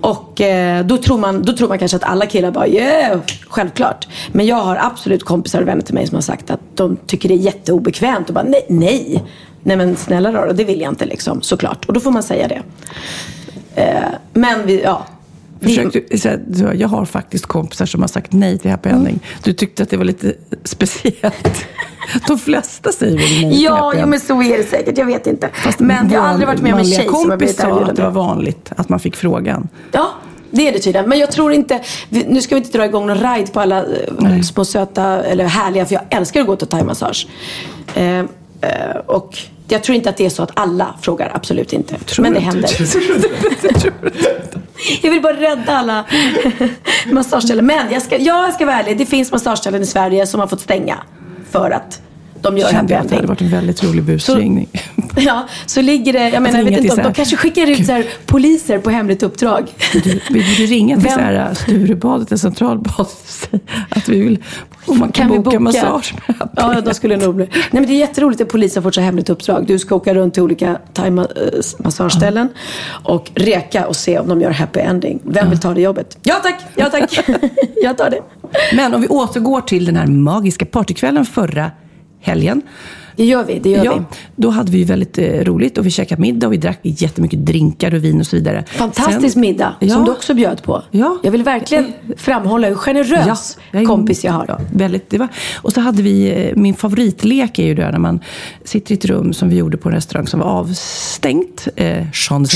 Och 0.00 0.40
eh, 0.40 0.84
då, 0.86 0.96
tror 0.96 1.18
man, 1.18 1.42
då 1.42 1.52
tror 1.52 1.68
man 1.68 1.78
kanske 1.78 1.96
att 1.96 2.04
alla 2.04 2.26
killar 2.26 2.50
bara 2.50 2.68
yeah, 2.68 3.20
självklart. 3.48 4.08
Men 4.32 4.46
jag 4.46 4.56
har 4.56 4.76
absolut 4.76 5.24
kompisar 5.24 5.62
och 5.62 5.68
vänner 5.68 5.82
till 5.82 5.94
mig 5.94 6.06
som 6.06 6.14
har 6.14 6.22
sagt 6.22 6.50
att 6.50 6.60
de 6.74 6.96
tycker 7.06 7.28
det 7.28 7.34
är 7.34 7.38
jätteobekvämt 7.38 8.28
och 8.28 8.34
bara 8.34 8.44
nej, 8.44 8.66
nej. 8.68 9.22
Nej 9.62 9.76
men 9.76 9.96
snälla 9.96 10.32
rara, 10.32 10.52
det 10.52 10.64
vill 10.64 10.80
jag 10.80 10.92
inte 10.92 11.04
liksom, 11.06 11.42
såklart. 11.42 11.84
Och 11.84 11.92
då 11.92 12.00
får 12.00 12.10
man 12.10 12.22
säga 12.22 12.48
det. 12.48 12.62
Eh, 13.74 14.08
men 14.32 14.66
vi, 14.66 14.82
ja. 14.82 15.06
Försökte, 15.62 16.18
så 16.18 16.28
här, 16.28 16.40
du, 16.46 16.74
jag 16.74 16.88
har 16.88 17.04
faktiskt 17.04 17.46
kompisar 17.46 17.86
som 17.86 18.00
har 18.00 18.08
sagt 18.08 18.32
nej 18.32 18.58
till 18.58 18.70
happy 18.70 18.88
ending. 18.88 19.20
Du 19.42 19.52
tyckte 19.52 19.82
att 19.82 19.90
det 19.90 19.96
var 19.96 20.04
lite 20.04 20.34
speciellt. 20.64 21.66
De 22.26 22.38
flesta 22.38 22.92
säger 22.92 23.18
väl 23.18 23.30
nej 23.30 23.52
till 23.52 23.62
Ja, 23.62 23.78
jo, 23.80 23.90
ending. 23.90 24.10
men 24.10 24.20
så 24.20 24.42
är 24.42 24.58
det 24.58 24.64
säkert. 24.64 24.98
Jag 24.98 25.06
vet 25.06 25.26
inte. 25.26 25.50
men 25.78 26.10
jag 26.10 26.20
har 26.20 26.28
aldrig 26.28 26.48
varit 26.48 26.62
med 26.62 26.72
om 26.72 26.78
en 26.78 26.84
tjej 26.84 27.04
som 27.06 27.14
har 27.14 27.22
kompis 27.22 27.38
blivit 27.38 27.56
sa 27.56 27.68
erbjuden 27.68 27.90
att 27.90 27.96
det 27.96 28.02
var 28.02 28.10
vanligt 28.10 28.72
att 28.76 28.88
man 28.88 29.00
fick 29.00 29.16
frågan. 29.16 29.68
Ja, 29.92 30.08
det 30.50 30.68
är 30.68 30.72
det 30.72 30.78
tydligen. 30.78 31.08
Men 31.08 31.18
jag 31.18 31.30
tror 31.32 31.52
inte, 31.52 31.80
nu 32.08 32.40
ska 32.42 32.54
vi 32.54 32.60
inte 32.60 32.78
dra 32.78 32.84
igång 32.84 33.06
någon 33.06 33.18
ride 33.18 33.52
på 33.52 33.60
alla 33.60 33.84
eh, 34.22 34.40
små 34.40 34.64
söta 34.64 35.22
eller 35.24 35.44
härliga, 35.44 35.86
för 35.86 35.94
jag 35.94 36.02
älskar 36.10 36.40
att 36.40 36.46
gå 36.46 36.56
till 36.56 36.66
thaimassage. 36.68 37.28
Eh, 37.94 38.18
eh, 38.18 38.24
och 39.06 39.38
jag 39.72 39.82
tror 39.82 39.96
inte 39.96 40.10
att 40.10 40.16
det 40.16 40.26
är 40.26 40.30
så 40.30 40.42
att 40.42 40.50
alla 40.54 40.94
frågar, 41.02 41.32
absolut 41.34 41.72
inte. 41.72 41.98
Tror 41.98 42.22
men 42.22 42.32
det 42.34 42.40
händer. 42.40 42.70
Jag 45.02 45.10
vill 45.10 45.22
bara 45.22 45.40
rädda 45.40 45.72
alla 45.72 46.04
massageställen. 47.12 47.66
Men 47.66 47.92
jag 47.92 48.02
ska, 48.02 48.18
ja, 48.18 48.44
jag 48.44 48.54
ska 48.54 48.66
vara 48.66 48.76
ärlig, 48.76 48.98
det 48.98 49.06
finns 49.06 49.32
massageställen 49.32 49.82
i 49.82 49.86
Sverige 49.86 50.26
som 50.26 50.40
har 50.40 50.46
fått 50.46 50.60
stänga 50.60 50.98
för 51.50 51.70
att 51.70 52.02
de 52.42 52.58
gör 52.58 52.68
kände 52.70 52.98
att 52.98 53.08
det 53.08 53.14
hade 53.14 53.26
varit 53.26 53.40
en 53.40 53.50
väldigt 53.50 53.84
rolig 53.84 54.04
busringning. 54.04 54.68
Ja, 55.16 55.46
så 55.66 55.80
ligger 55.82 56.12
det, 56.12 56.28
jag 56.28 56.42
menar, 56.42 56.58
jag 56.58 56.64
vet 56.64 56.80
inte, 56.80 56.88
så 56.90 56.96
här- 56.96 57.08
de 57.08 57.14
kanske 57.14 57.36
skickar 57.36 57.66
ut 57.70 57.86
så 57.86 57.92
här, 57.92 58.04
poliser 58.26 58.78
på 58.78 58.90
hemligt 58.90 59.22
uppdrag. 59.22 59.68
Du 60.28 60.40
ringa 60.66 60.96
till 60.96 61.04
Vem- 61.04 61.14
så 61.14 61.20
här, 61.20 61.54
Sturebadet 61.54 62.28
eller 62.28 62.38
Centralbadet 62.38 63.48
att 63.88 64.08
vi 64.08 64.20
vill, 64.20 64.38
om 64.86 64.98
man 64.98 65.12
kan, 65.12 65.32
vi 65.32 65.38
boka, 65.38 65.60
massage 65.60 66.14
med 66.26 66.48
Ja, 66.56 66.80
de 66.80 66.94
skulle 66.94 67.16
nog 67.16 67.34
bli. 67.34 67.48
Nej, 67.52 67.62
men 67.70 67.86
det 67.86 67.92
är 67.92 67.98
jätteroligt 67.98 68.40
att 68.40 68.48
polisen 68.48 68.82
får 68.82 68.90
så 68.90 69.00
hemligt 69.00 69.30
uppdrag. 69.30 69.64
Du 69.66 69.78
ska 69.78 69.94
åka 69.94 70.14
runt 70.14 70.34
till 70.34 70.42
olika 70.42 70.78
thai-massageställen 70.92 72.48
och 73.04 73.30
reka 73.34 73.86
och 73.86 73.96
se 73.96 74.18
om 74.18 74.28
de 74.28 74.40
gör 74.40 74.50
happy 74.50 74.80
ending. 74.80 75.20
Vem 75.24 75.50
vill 75.50 75.60
ta 75.60 75.74
det 75.74 75.80
jobbet? 75.80 76.18
Ja 76.22 76.34
tack, 76.42 76.56
ja 76.76 76.86
tack. 76.90 77.18
Jag 77.82 77.98
tar 77.98 78.10
det. 78.10 78.20
Men 78.76 78.94
om 78.94 79.00
vi 79.00 79.08
återgår 79.08 79.60
till 79.60 79.84
den 79.84 79.96
här 79.96 80.06
magiska 80.06 80.64
partykvällen 80.66 81.24
förra 81.24 81.70
helgen. 82.22 82.62
Det 83.16 83.24
gör 83.24 83.44
vi, 83.44 83.58
det 83.58 83.70
gör 83.70 83.84
ja, 83.84 83.94
vi. 83.96 84.02
Då 84.36 84.50
hade 84.50 84.72
vi 84.72 84.84
väldigt 84.84 85.18
eh, 85.18 85.24
roligt 85.44 85.78
och 85.78 85.86
vi 85.86 85.90
käkade 85.90 86.20
middag 86.22 86.46
och 86.46 86.52
vi 86.52 86.56
drack 86.56 86.78
jättemycket 86.82 87.46
drinkar 87.46 87.94
och 87.94 88.04
vin 88.04 88.20
och 88.20 88.26
så 88.26 88.36
vidare. 88.36 88.64
Fantastisk 88.68 89.32
Sen- 89.32 89.40
middag 89.40 89.74
Ja. 89.80 89.88
som 89.94 90.04
du 90.04 90.10
också 90.10 90.34
bjöd 90.34 90.62
på. 90.62 90.82
Ja. 90.90 91.18
Jag 91.22 91.30
vill 91.30 91.42
verkligen 91.42 91.92
framhålla 92.16 92.68
hur 92.68 92.74
generös 92.74 93.58
jag 93.70 93.82
är- 93.82 93.86
kompis 93.86 94.24
jag 94.24 94.32
har. 94.32 94.44
Ja, 94.48 94.58
väldigt, 94.72 95.10
det 95.10 95.18
var, 95.18 95.28
och 95.56 95.72
så 95.72 95.80
hade 95.80 96.02
vi, 96.02 96.30
eh, 96.48 96.56
min 96.56 96.74
favoritlek 96.74 97.58
är 97.58 97.64
ju 97.66 97.74
det 97.74 97.90
när 97.90 97.98
man 97.98 98.20
sitter 98.64 98.92
i 98.92 98.94
ett 98.98 99.04
rum 99.04 99.32
som 99.32 99.48
vi 99.48 99.56
gjorde 99.56 99.76
på 99.76 99.88
en 99.88 99.94
restaurang 99.94 100.26
som 100.26 100.40
var 100.40 100.46
avstängt. 100.46 101.68
Eh, 101.76 102.06
Jean 102.28 102.46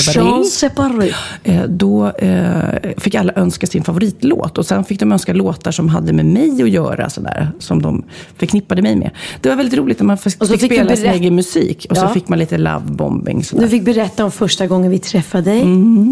Separé. 0.45 1.11
Eh, 1.43 1.63
Då 1.67 2.07
eh, 2.09 2.93
fick 2.97 3.15
alla 3.15 3.33
önska 3.35 3.67
sin 3.67 3.83
favoritlåt 3.83 4.57
och 4.57 4.65
sen 4.65 4.83
fick 4.83 4.99
de 4.99 5.11
önska 5.11 5.33
låtar 5.33 5.71
som 5.71 5.89
hade 5.89 6.13
med 6.13 6.25
mig 6.25 6.63
att 6.63 6.69
göra, 6.69 7.09
sådär, 7.09 7.51
som 7.59 7.81
de 7.81 8.03
förknippade 8.37 8.81
mig 8.81 8.95
med. 8.95 9.11
Det 9.41 9.49
var 9.49 9.55
väldigt 9.55 9.79
roligt 9.79 9.99
när 9.99 10.05
man 10.05 10.17
fick, 10.17 10.35
Och 10.53 10.59
så 10.59 10.59
fick 10.59 10.71
fick 10.71 10.79
spela 10.79 10.95
sin 10.95 11.05
egen 11.09 11.35
musik 11.35 11.87
och 11.89 11.97
så 11.97 12.03
Ja. 12.05 12.09
fick 12.09 12.27
man 12.29 12.39
lite 12.39 12.57
lovebombing. 12.57 13.43
sådär. 13.43 13.63
Du 13.63 13.69
fick 13.69 13.83
berätta 13.83 14.25
om 14.25 14.31
första 14.31 14.67
gången 14.67 14.91
vi 14.91 14.99
träffade 14.99 15.51
dig 15.51 15.61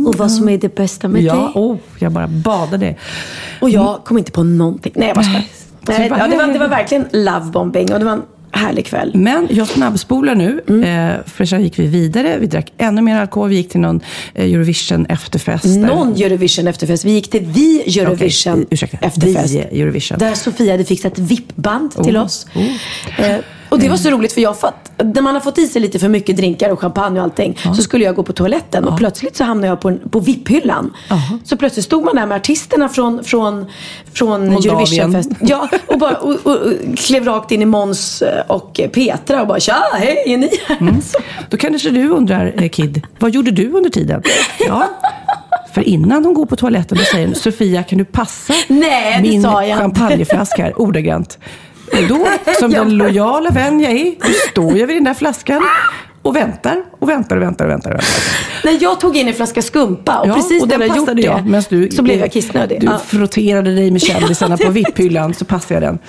och 0.07 0.15
vad 0.15 0.31
som 0.31 0.49
är 0.49 0.57
det 0.57 0.75
bästa 0.75 1.07
med 1.07 1.21
Ja, 1.21 1.33
dig. 1.33 1.43
oh, 1.63 1.77
jag 1.99 2.11
bara 2.11 2.27
badade. 2.27 2.95
Och 3.61 3.69
jag 3.69 4.03
kom 4.05 4.17
inte 4.17 4.31
på 4.31 4.43
någonting. 4.43 4.93
Nej, 4.95 5.07
jag 5.07 5.15
bara. 5.15 5.25
Nej. 5.27 5.49
Nej, 5.87 5.95
Så 5.97 6.01
ja, 6.19 6.27
det, 6.27 6.37
var, 6.37 6.47
det 6.53 6.59
var 6.59 6.67
hej. 6.67 6.69
verkligen 6.69 7.05
lovebombing 7.11 7.93
och 7.93 7.99
det 7.99 8.05
var 8.05 8.11
en 8.13 8.21
härlig 8.51 8.85
kväll. 8.85 9.11
Men 9.15 9.47
jag 9.51 9.67
snabbspolar 9.67 10.35
nu, 10.35 10.61
Mm. 10.67 11.09
eh, 11.11 11.15
för 11.25 11.45
sen 11.45 11.63
gick 11.63 11.79
vi 11.79 11.87
vidare. 11.87 12.37
Vi 12.39 12.45
drack 12.47 12.73
ännu 12.77 13.01
mer 13.01 13.15
alkohol. 13.21 13.49
Vi 13.49 13.55
gick 13.55 13.69
till 13.69 13.79
någon 13.79 13.99
eh, 14.33 14.53
Eurovision 14.53 15.05
efterfest. 15.09 15.65
Någon 15.65 16.13
Eurovision 16.15 16.67
efterfest. 16.67 17.05
Vi 17.05 17.11
gick 17.11 17.29
till 17.29 17.45
Vi 17.45 17.99
Eurovision 17.99 18.53
Okej, 18.53 18.65
ursäkta. 18.69 18.97
efterfest. 19.01 19.53
Vi 19.71 19.81
Eurovision. 19.81 20.17
Där 20.19 20.33
Sofia 20.33 20.71
hade 20.73 20.85
fixat 20.85 21.19
VIP-band 21.19 21.91
till 22.03 22.17
Oh, 22.17 22.23
oss. 22.23 22.47
Eh, 23.17 23.35
och 23.69 23.79
det 23.79 23.89
var 23.89 23.97
så 23.97 24.09
roligt 24.09 24.33
för 24.33 24.41
jag 24.41 24.59
fått, 24.59 24.73
när 24.97 25.21
man 25.21 25.33
har 25.33 25.41
fått 25.41 25.57
i 25.57 25.67
sig 25.67 25.81
lite 25.81 25.99
för 25.99 26.07
mycket 26.09 26.37
drinkar 26.37 26.69
och 26.69 26.79
champagne 26.79 27.19
och 27.19 27.23
allting. 27.23 27.57
Så 27.75 27.81
skulle 27.81 28.05
jag 28.05 28.15
gå 28.15 28.23
på 28.23 28.33
toaletten 28.33 28.83
och 28.87 28.97
plötsligt 28.97 29.35
så 29.35 29.43
hamnade 29.43 29.67
jag 29.67 29.81
på, 29.81 29.87
en- 29.89 30.09
på 30.09 30.19
VIP-hyllan. 30.19 30.93
Så 31.43 31.57
plötsligt 31.57 31.85
stod 31.85 32.03
man 32.05 32.15
där 32.15 32.25
med 32.25 32.35
artisterna 32.35 32.89
från, 32.89 33.23
från, 33.23 33.65
från. 34.13 34.51
Eurovisionfest. 34.51 35.29
Ja, 35.41 35.69
och, 35.87 35.99
bara, 35.99 36.15
och, 36.15 36.35
och, 36.43 36.55
och 36.55 36.71
klev 36.97 37.25
rakt 37.25 37.51
in 37.51 37.61
i 37.61 37.65
Måns 37.65 38.23
och 38.47 38.79
Petra 38.93 39.41
och 39.41 39.47
bara 39.47 39.59
tja, 39.59 39.75
hej, 39.93 40.23
är 40.25 40.37
ni 40.37 40.49
här? 40.67 40.77
Mm. 40.81 40.95
Då 41.49 41.57
kanske 41.57 41.89
du 41.89 42.09
undrar, 42.09 42.53
eh, 42.63 42.69
Kid, 42.69 43.01
vad 43.19 43.31
gjorde 43.31 43.51
du 43.51 43.71
under 43.71 43.89
tiden? 43.89 44.21
Ja, 44.67 44.87
för 45.73 45.81
innan 45.81 46.25
hon 46.25 46.33
går 46.33 46.45
på 46.45 46.55
toaletten 46.55 46.97
då 46.97 47.03
säger 47.03 47.25
hon, 47.27 47.35
Sofia 47.35 47.83
kan 47.83 47.97
du 47.97 48.05
passa 48.05 48.53
Nej, 48.67 49.21
min 49.21 49.43
sa 49.43 49.65
jag 49.65 49.69
inte." 49.69 49.81
champagneflaska 49.99 50.63
här, 50.63 50.81
ordagrant. 50.81 51.37
Då, 52.09 52.27
som 52.59 52.71
den 52.71 52.97
lojala 52.97 53.49
vän 53.49 53.79
jag 53.79 53.91
är, 53.91 54.15
då 54.19 54.33
står 54.49 54.77
jag 54.77 54.87
vid 54.87 54.95
den 54.97 55.03
där 55.03 55.13
flaskan 55.13 55.63
och 56.21 56.35
väntar 56.35 56.83
och 57.05 57.09
väntar 57.09 57.35
och 57.35 57.41
väntar 57.41 57.65
och 57.65 57.71
väntar. 57.71 57.89
Och 57.91 57.95
väntar. 57.95 58.13
när 58.63 58.83
jag 58.83 58.99
tog 58.99 59.17
in 59.17 59.27
en 59.27 59.33
flaska 59.33 59.61
skumpa 59.61 60.19
och 60.19 60.27
Ja, 60.27 60.33
precis 60.33 60.61
och 60.63 60.67
när 60.67 60.79
jag 60.79 60.87
gjort 60.87 60.95
passade 60.97 61.21
det 61.21 61.27
jag. 61.27 61.45
medan 61.45 61.63
Du, 61.69 61.89
så 61.91 62.01
blev 62.01 62.19
jag 62.19 62.31
kissnödig. 62.31 62.81
Du 62.81 62.85
Ja. 62.87 62.99
frotterade 63.07 63.75
dig 63.75 63.91
med 63.91 64.01
kändisarna 64.01 64.57
på 64.57 64.69
VIP-hyllan 64.71 65.33
så 65.33 65.45
passade 65.45 65.73
jag 65.73 65.83
den. 65.83 65.99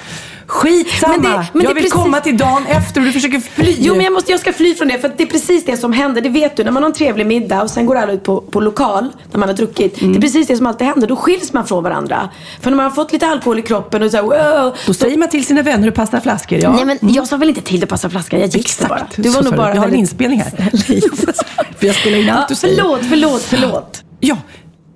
Skitsamma! 0.46 1.12
Men 1.12 1.22
det- 1.22 1.28
men 1.52 1.62
jag 1.64 1.70
det 1.70 1.74
vill 1.74 1.74
precis- 1.74 1.92
komma 1.92 2.20
till 2.20 2.37
dagen 2.37 2.62
efter 2.68 3.00
och 3.00 3.06
du 3.06 3.12
försöker 3.12 3.40
fly. 3.40 3.76
Jo 3.78 3.94
men 3.94 4.04
jag, 4.04 4.12
måste, 4.12 4.30
jag 4.32 4.40
ska 4.40 4.52
fly 4.52 4.74
från 4.74 4.88
det 4.88 4.98
för 4.98 5.12
det 5.16 5.22
är 5.22 5.26
precis 5.26 5.64
det 5.64 5.76
som 5.76 5.92
händer. 5.92 6.20
Det 6.20 6.28
vet 6.28 6.56
du 6.56 6.64
när 6.64 6.70
man 6.70 6.82
har 6.82 6.90
en 6.90 6.94
trevlig 6.96 7.26
middag 7.26 7.62
och 7.62 7.70
sen 7.70 7.87
går 7.87 7.96
alla 7.96 8.12
ut 8.12 8.24
på, 8.24 8.40
på 8.40 8.61
lokal 8.61 9.09
när 9.32 9.38
man 9.40 9.48
har 9.48 9.56
druckit. 9.56 10.00
Mm. 10.00 10.12
Det 10.12 10.18
är 10.18 10.20
precis 10.20 10.46
det 10.46 10.56
som 10.56 10.66
alltid 10.66 10.87
händer. 10.87 11.09
Då 11.09 11.16
skiljs 11.16 11.52
man 11.52 11.66
från 11.66 11.85
varandra. 11.85 12.28
För 12.61 12.70
när 12.70 12.76
man 12.76 12.85
har 12.85 12.90
fått 12.90 13.12
lite 13.12 13.26
alkohol 13.26 13.59
i 13.59 13.62
kroppen 13.62 14.02
och 14.02 14.11
så 14.11 14.16
här, 14.16 14.24
wow, 14.62 14.76
Då 14.87 14.94
säger 14.94 15.16
man 15.16 15.28
till 15.28 15.44
sina 15.46 15.62
vänner 15.62 15.88
att 15.88 15.94
passa 15.94 16.20
flaskor. 16.20 16.59
Ja. 16.62 16.72
Nej 16.72 16.85
men 16.85 17.12
jag 17.14 17.26
sa 17.26 17.37
väl 17.37 17.48
inte 17.48 17.61
till 17.62 17.82
att 17.82 17.88
passa 17.88 18.11
flaskan, 18.11 18.40
jag 18.40 18.48
gick 18.48 18.78
det 18.78 18.87
bara. 18.88 18.98
Exakt. 18.98 19.16
Du 19.16 19.28
var 19.28 19.42
Så 19.42 19.48
nog 19.48 19.56
bara 19.56 19.62
jag 19.68 19.68
har 19.68 19.74
en 19.76 19.80
väldigt- 19.82 19.98
inspelning 20.00 20.40
här. 20.42 20.70
För 21.79 21.87
jag 21.87 21.94
spelar 21.94 22.18
in 22.18 22.31
allt 22.31 22.49
du 22.49 22.55
säger. 22.55 22.77
förlåt, 22.77 23.01
förlåt, 23.03 23.42
förlåt. 23.42 24.03
Ja, 24.20 24.37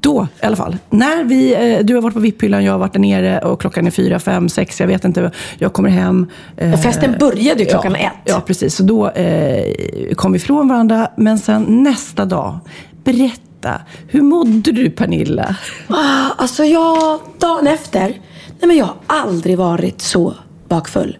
då 0.00 0.26
i 0.42 0.46
alla 0.46 0.57
fall. 0.57 0.76
När 0.90 1.24
vi, 1.24 1.55
eh, 1.74 1.85
du 1.85 1.94
har 1.94 2.03
varit 2.03 2.14
på 2.14 2.20
VIP-hyllan, 2.20 2.64
jag 2.64 2.72
har 2.72 2.79
varit 2.79 2.92
där 2.92 3.00
nere 3.00 3.38
och 3.38 3.61
klockan 3.61 3.87
är 3.87 3.90
fyra, 3.90 4.18
fem, 4.20 4.48
sex, 4.48 4.81
jag 4.81 4.87
vet 4.87 5.05
inte. 5.05 5.31
Jag 5.59 5.72
kommer 5.72 5.88
hem. 5.88 6.26
eh, 6.57 6.81
Festen 6.81 7.16
började 7.20 7.62
ju 7.62 7.68
klockan 7.68 7.92
ja, 7.92 7.98
ett. 7.98 8.12
Ja, 8.24 8.40
precis. 8.46 8.74
Så 8.76 8.83
då 8.83 9.11
eh, 9.11 10.14
kom 10.14 10.33
vi 10.33 10.37
ifrån 10.37 10.68
varandra. 10.68 11.09
Men 11.16 11.38
sen 11.38 11.62
nästa 11.83 12.24
dag, 12.24 12.59
berätta. 13.05 13.81
Hur 14.09 14.22
mådde 14.22 14.72
du 14.72 14.90
Pernilla? 14.90 15.57
Ah, 15.88 16.31
alltså 16.37 16.64
jag, 16.64 17.20
dagen 17.38 17.66
efter. 17.66 18.00
Nej 18.61 18.66
men 18.66 18.76
jag 18.76 18.85
har 18.85 18.94
aldrig 19.07 19.59
varit 19.59 20.00
så 20.00 20.35
bakfull. 20.68 21.18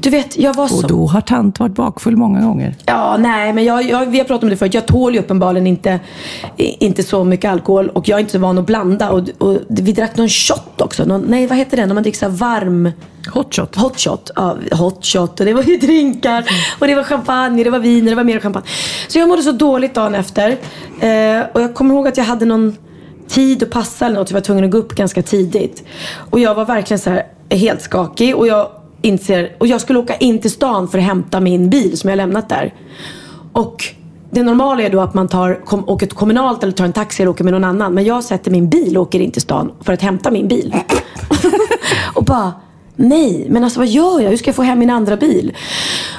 Du 0.00 0.10
vet, 0.10 0.38
jag 0.38 0.54
var 0.54 0.68
så... 0.68 0.76
Och 0.76 0.88
då 0.88 1.06
har 1.06 1.20
tant 1.20 1.60
varit 1.60 1.74
bakfull 1.74 2.16
många 2.16 2.40
gånger. 2.40 2.74
Ja, 2.86 3.16
nej, 3.16 3.52
men 3.52 3.64
jag, 3.64 3.82
jag, 3.82 4.06
vi 4.06 4.18
har 4.18 4.24
pratat 4.24 4.42
om 4.42 4.50
det 4.50 4.56
förut. 4.56 4.74
Jag 4.74 4.86
tål 4.86 5.14
ju 5.14 5.20
uppenbarligen 5.20 5.66
inte, 5.66 6.00
inte 6.56 7.02
så 7.02 7.24
mycket 7.24 7.50
alkohol 7.50 7.88
och 7.88 8.08
jag 8.08 8.16
är 8.16 8.20
inte 8.20 8.32
så 8.32 8.38
van 8.38 8.58
att 8.58 8.66
blanda. 8.66 9.10
Och, 9.10 9.28
och 9.38 9.58
vi 9.68 9.92
drack 9.92 10.16
någon 10.16 10.28
shot 10.28 10.80
också. 10.80 11.04
Någon, 11.04 11.20
nej, 11.20 11.46
vad 11.46 11.58
heter 11.58 11.76
det? 11.76 11.86
När 11.86 11.94
man 11.94 12.02
dricker 12.02 12.18
så 12.18 12.28
varm... 12.28 12.90
Hot 13.34 13.54
shot. 13.54 13.76
Hot 13.76 14.00
shot. 14.00 14.30
Ja, 14.36 14.56
hot 14.72 15.04
shot. 15.04 15.40
Och 15.40 15.46
det 15.46 15.54
var 15.54 15.62
ju 15.62 15.76
drinkar. 15.80 16.44
Och 16.78 16.86
det 16.86 16.94
var 16.94 17.02
champagne, 17.02 17.64
det 17.64 17.70
var 17.70 17.78
vin, 17.78 18.04
det 18.04 18.14
var 18.14 18.24
mer 18.24 18.40
champagne. 18.40 18.66
Så 19.08 19.18
jag 19.18 19.28
mådde 19.28 19.42
så 19.42 19.52
dåligt 19.52 19.94
dagen 19.94 20.14
efter. 20.14 20.50
Eh, 21.00 21.46
och 21.52 21.60
jag 21.60 21.74
kommer 21.74 21.94
ihåg 21.94 22.08
att 22.08 22.16
jag 22.16 22.24
hade 22.24 22.44
någon 22.44 22.76
tid 23.28 23.62
att 23.62 23.70
passa 23.70 24.06
eller 24.06 24.16
något. 24.16 24.30
Jag 24.30 24.34
var 24.34 24.40
tvungen 24.40 24.64
att 24.64 24.70
gå 24.70 24.78
upp 24.78 24.94
ganska 24.94 25.22
tidigt. 25.22 25.84
Och 26.30 26.40
jag 26.40 26.54
var 26.54 26.64
verkligen 26.64 26.98
så 26.98 27.10
här 27.10 27.26
helt 27.50 27.82
skakig. 27.82 28.36
Och 28.36 28.46
jag 28.46 28.68
inser, 29.06 29.56
och 29.58 29.66
jag 29.66 29.80
skulle 29.80 29.98
åka 29.98 30.16
in 30.16 30.40
till 30.40 30.50
stan 30.50 30.88
för 30.88 30.98
att 30.98 31.04
hämta 31.04 31.40
min 31.40 31.70
bil 31.70 31.98
som 31.98 32.10
jag 32.10 32.16
lämnat 32.16 32.48
där. 32.48 32.74
Och 33.52 33.84
det 34.30 34.42
normala 34.42 34.82
är 34.82 34.90
då 34.90 35.00
att 35.00 35.14
man 35.14 35.28
tar, 35.28 35.64
kom, 35.64 35.88
åker 35.88 36.06
kommunalt 36.06 36.62
eller 36.62 36.72
tar 36.72 36.84
en 36.84 36.92
taxi 36.92 37.22
eller 37.22 37.30
åker 37.30 37.44
med 37.44 37.52
någon 37.52 37.64
annan. 37.64 37.94
Men 37.94 38.04
jag 38.04 38.24
sätter 38.24 38.50
min 38.50 38.68
bil 38.68 38.96
och 38.96 39.02
åker 39.02 39.20
in 39.20 39.30
till 39.30 39.42
stan 39.42 39.72
för 39.80 39.92
att 39.92 40.02
hämta 40.02 40.30
min 40.30 40.48
bil. 40.48 40.74
och 42.14 42.24
bara, 42.24 42.52
nej, 42.96 43.46
men 43.50 43.64
alltså 43.64 43.80
vad 43.80 43.88
gör 43.88 44.20
jag? 44.20 44.30
Hur 44.30 44.36
ska 44.36 44.48
jag 44.48 44.56
få 44.56 44.62
hem 44.62 44.78
min 44.78 44.90
andra 44.90 45.16
bil? 45.16 45.56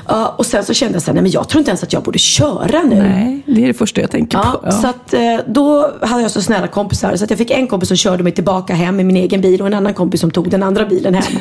Ja, 0.08 0.36
och 0.38 0.46
sen 0.46 0.66
så 0.66 0.74
kände 0.74 0.96
jag 0.96 1.02
så 1.02 1.08
här, 1.08 1.13
nej 1.13 1.24
men 1.24 1.32
jag 1.32 1.50
tror 1.50 1.60
inte 1.60 1.72
ens 1.72 1.84
att 1.84 1.94
jag 1.94 2.04
borde 2.04 2.20
köra 2.20 2.84
nu. 2.84 2.96
Nej, 2.96 3.42
det 3.46 3.63
är 3.63 3.68
det 3.68 3.74
första 3.74 4.02
jag 4.02 4.12
tänker 4.12 4.38
på. 4.38 4.60
Ja. 4.63 4.72
Så 4.72 4.88
att, 4.88 5.13
eh, 5.13 5.40
då 5.48 5.92
hade 6.02 6.22
jag 6.22 6.32
så 6.32 6.42
snälla 6.42 6.68
kompisar 6.68 7.16
så 7.16 7.24
att 7.24 7.30
jag 7.30 7.40
fick 7.40 7.52
en 7.52 7.68
kompis 7.68 7.88
som 7.88 7.98
körde 7.98 8.24
mig 8.24 8.32
tillbaka 8.32 8.74
hem 8.74 9.00
i 9.00 9.04
min 9.04 9.16
egen 9.16 9.42
bil 9.42 9.62
och 9.62 9.68
en 9.68 9.74
annan 9.74 9.94
kompis 9.94 10.22
som 10.22 10.32
tog 10.32 10.50
den 10.50 10.63
andra 10.63 10.86
bilen 10.86 11.13
hem. 11.13 11.40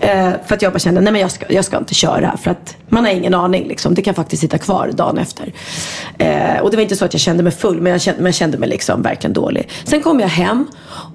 eh, 0.00 0.32
för 0.46 0.54
att 0.54 0.62
jag 0.62 0.72
bara 0.72 0.78
kände, 0.78 1.00
nej 1.00 1.12
men 1.12 1.20
jag 1.22 1.30
ska, 1.30 1.46
jag 1.48 1.64
ska 1.64 1.78
inte 1.78 1.94
köra 1.94 2.36
för 2.36 2.50
att 2.50 2.76
man 2.88 3.04
har 3.04 3.12
ingen 3.12 3.34
aning 3.34 3.68
liksom. 3.68 3.94
Det 3.94 4.02
kan 4.02 4.14
faktiskt 4.14 4.40
sitta 4.42 4.58
kvar 4.58 4.90
dagen 4.94 5.18
efter. 5.18 5.52
Eh, 6.18 6.60
och 6.62 6.70
det 6.70 6.76
var 6.76 6.82
inte 6.82 6.96
så 6.96 7.04
att 7.04 7.14
jag 7.14 7.20
kände 7.20 7.42
mig 7.42 7.52
full 7.52 7.80
men 7.80 7.92
jag 7.92 8.00
kände, 8.00 8.20
men 8.20 8.26
jag 8.26 8.34
kände 8.34 8.58
mig 8.58 8.68
liksom 8.68 9.02
verkligen 9.02 9.34
dålig. 9.34 9.68
Sen 9.84 10.02
kom 10.02 10.20
jag 10.20 10.28
hem 10.28 10.66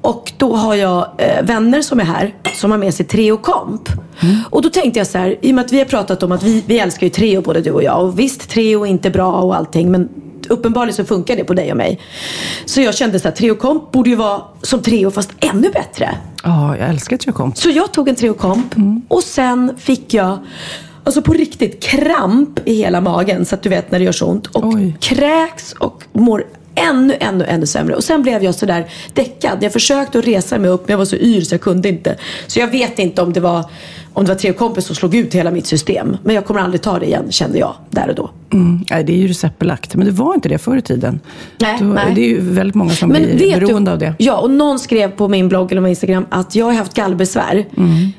och 0.01 0.31
då 0.37 0.55
har 0.55 0.75
jag 0.75 1.07
vänner 1.43 1.81
som 1.81 1.99
är 1.99 2.03
här 2.03 2.33
som 2.55 2.71
har 2.71 2.77
med 2.77 2.93
sig 2.93 3.05
Treo 3.05 3.37
Komp. 3.51 3.89
Och 4.49 4.61
då 4.61 4.69
tänkte 4.69 4.99
jag 4.99 5.07
så 5.07 5.17
här, 5.17 5.35
i 5.41 5.51
och 5.51 5.55
med 5.55 5.65
att 5.65 5.71
vi 5.71 5.77
har 5.77 5.85
pratat 5.85 6.23
om 6.23 6.31
att 6.31 6.43
vi, 6.43 6.63
vi 6.67 6.79
älskar 6.79 7.07
ju 7.07 7.09
Treo 7.09 7.41
både 7.41 7.61
du 7.61 7.71
och 7.71 7.83
jag. 7.83 8.03
Och 8.03 8.19
visst, 8.19 8.49
Treo 8.49 8.85
är 8.85 8.89
inte 8.89 9.09
bra 9.09 9.31
och 9.31 9.55
allting 9.55 9.91
men 9.91 10.09
uppenbarligen 10.49 10.95
så 10.95 11.05
funkar 11.05 11.35
det 11.35 11.43
på 11.43 11.53
dig 11.53 11.71
och 11.71 11.77
mig. 11.77 11.99
Så 12.65 12.81
jag 12.81 12.95
kände 12.95 13.19
så 13.19 13.27
här, 13.27 13.35
Treo 13.35 13.55
Komp 13.55 13.91
borde 13.91 14.09
ju 14.09 14.15
vara 14.15 14.41
som 14.61 14.81
Treo 14.81 15.11
fast 15.11 15.31
ännu 15.39 15.69
bättre. 15.69 16.09
ja, 16.43 16.77
jag 16.77 16.89
älskar 16.89 17.17
Trekomp. 17.17 17.57
Så 17.57 17.69
jag 17.69 17.91
tog 17.91 18.09
en 18.09 18.15
Treo 18.15 18.33
Komp 18.33 18.75
och 19.07 19.23
sen 19.23 19.77
fick 19.77 20.13
jag 20.13 20.37
Alltså 21.03 21.21
på 21.21 21.33
riktigt 21.33 21.83
kramp 21.83 22.59
i 22.65 22.73
hela 22.73 23.01
magen 23.01 23.45
så 23.45 23.55
att 23.55 23.63
du 23.63 23.69
vet 23.69 23.91
när 23.91 23.99
det 23.99 24.05
gör 24.05 24.11
så 24.11 24.25
ont. 24.25 24.47
Och 24.47 24.65
Oj. 24.65 24.97
kräks 24.99 25.73
och 25.73 26.03
mår 26.13 26.43
ännu, 26.79 27.17
ännu, 27.19 27.45
ännu 27.45 27.65
sämre. 27.65 27.95
Och 27.95 28.03
sen 28.03 28.21
blev 28.21 28.43
jag 28.43 28.55
sådär 28.55 28.89
däckad. 29.13 29.57
Jag 29.63 29.73
försökte 29.73 30.19
att 30.19 30.27
resa 30.27 30.57
mig 30.57 30.69
upp 30.69 30.87
men 30.87 30.93
jag 30.93 30.97
var 30.97 31.05
så 31.05 31.15
yr 31.15 31.41
så 31.41 31.53
jag 31.53 31.61
kunde 31.61 31.89
inte. 31.89 32.15
Så 32.47 32.59
jag 32.59 32.67
vet 32.67 32.99
inte 32.99 33.21
om 33.21 33.33
det 33.33 33.39
var, 33.39 33.65
om 34.13 34.25
det 34.25 34.31
var 34.31 34.39
Treo 34.39 34.53
Kompis 34.53 34.85
som 34.85 34.95
slog 34.95 35.15
ut 35.15 35.35
hela 35.35 35.51
mitt 35.51 35.65
system. 35.65 36.17
Men 36.23 36.35
jag 36.35 36.45
kommer 36.45 36.59
aldrig 36.59 36.81
ta 36.81 36.99
det 36.99 37.05
igen 37.05 37.31
kände 37.31 37.57
jag 37.57 37.73
där 37.89 38.09
och 38.09 38.15
då. 38.15 38.29
Mm. 38.53 38.85
Nej, 38.89 39.03
det 39.03 39.13
är 39.13 39.17
ju 39.17 39.27
receptbelagt. 39.27 39.95
Men 39.95 40.05
det 40.05 40.11
var 40.11 40.33
inte 40.33 40.49
det 40.49 40.57
förr 40.57 40.77
i 40.77 40.81
tiden. 40.81 41.19
Nej, 41.59 41.77
Då, 41.79 41.85
nej. 41.85 42.11
Det 42.15 42.21
är 42.21 42.27
ju 42.27 42.41
väldigt 42.41 42.75
många 42.75 42.91
som 42.91 43.09
Men 43.09 43.21
blir 43.21 43.59
beroende 43.59 43.91
du, 43.91 43.93
av 43.93 43.99
det. 43.99 44.13
Ja, 44.17 44.37
och 44.37 44.51
någon 44.51 44.79
skrev 44.79 45.11
på 45.11 45.27
min 45.27 45.49
blogg 45.49 45.71
eller 45.71 45.81
på 45.81 45.87
Instagram 45.87 46.25
att 46.29 46.55
jag 46.55 46.65
har 46.65 46.73
haft 46.73 46.93
gallbesvär 46.93 47.65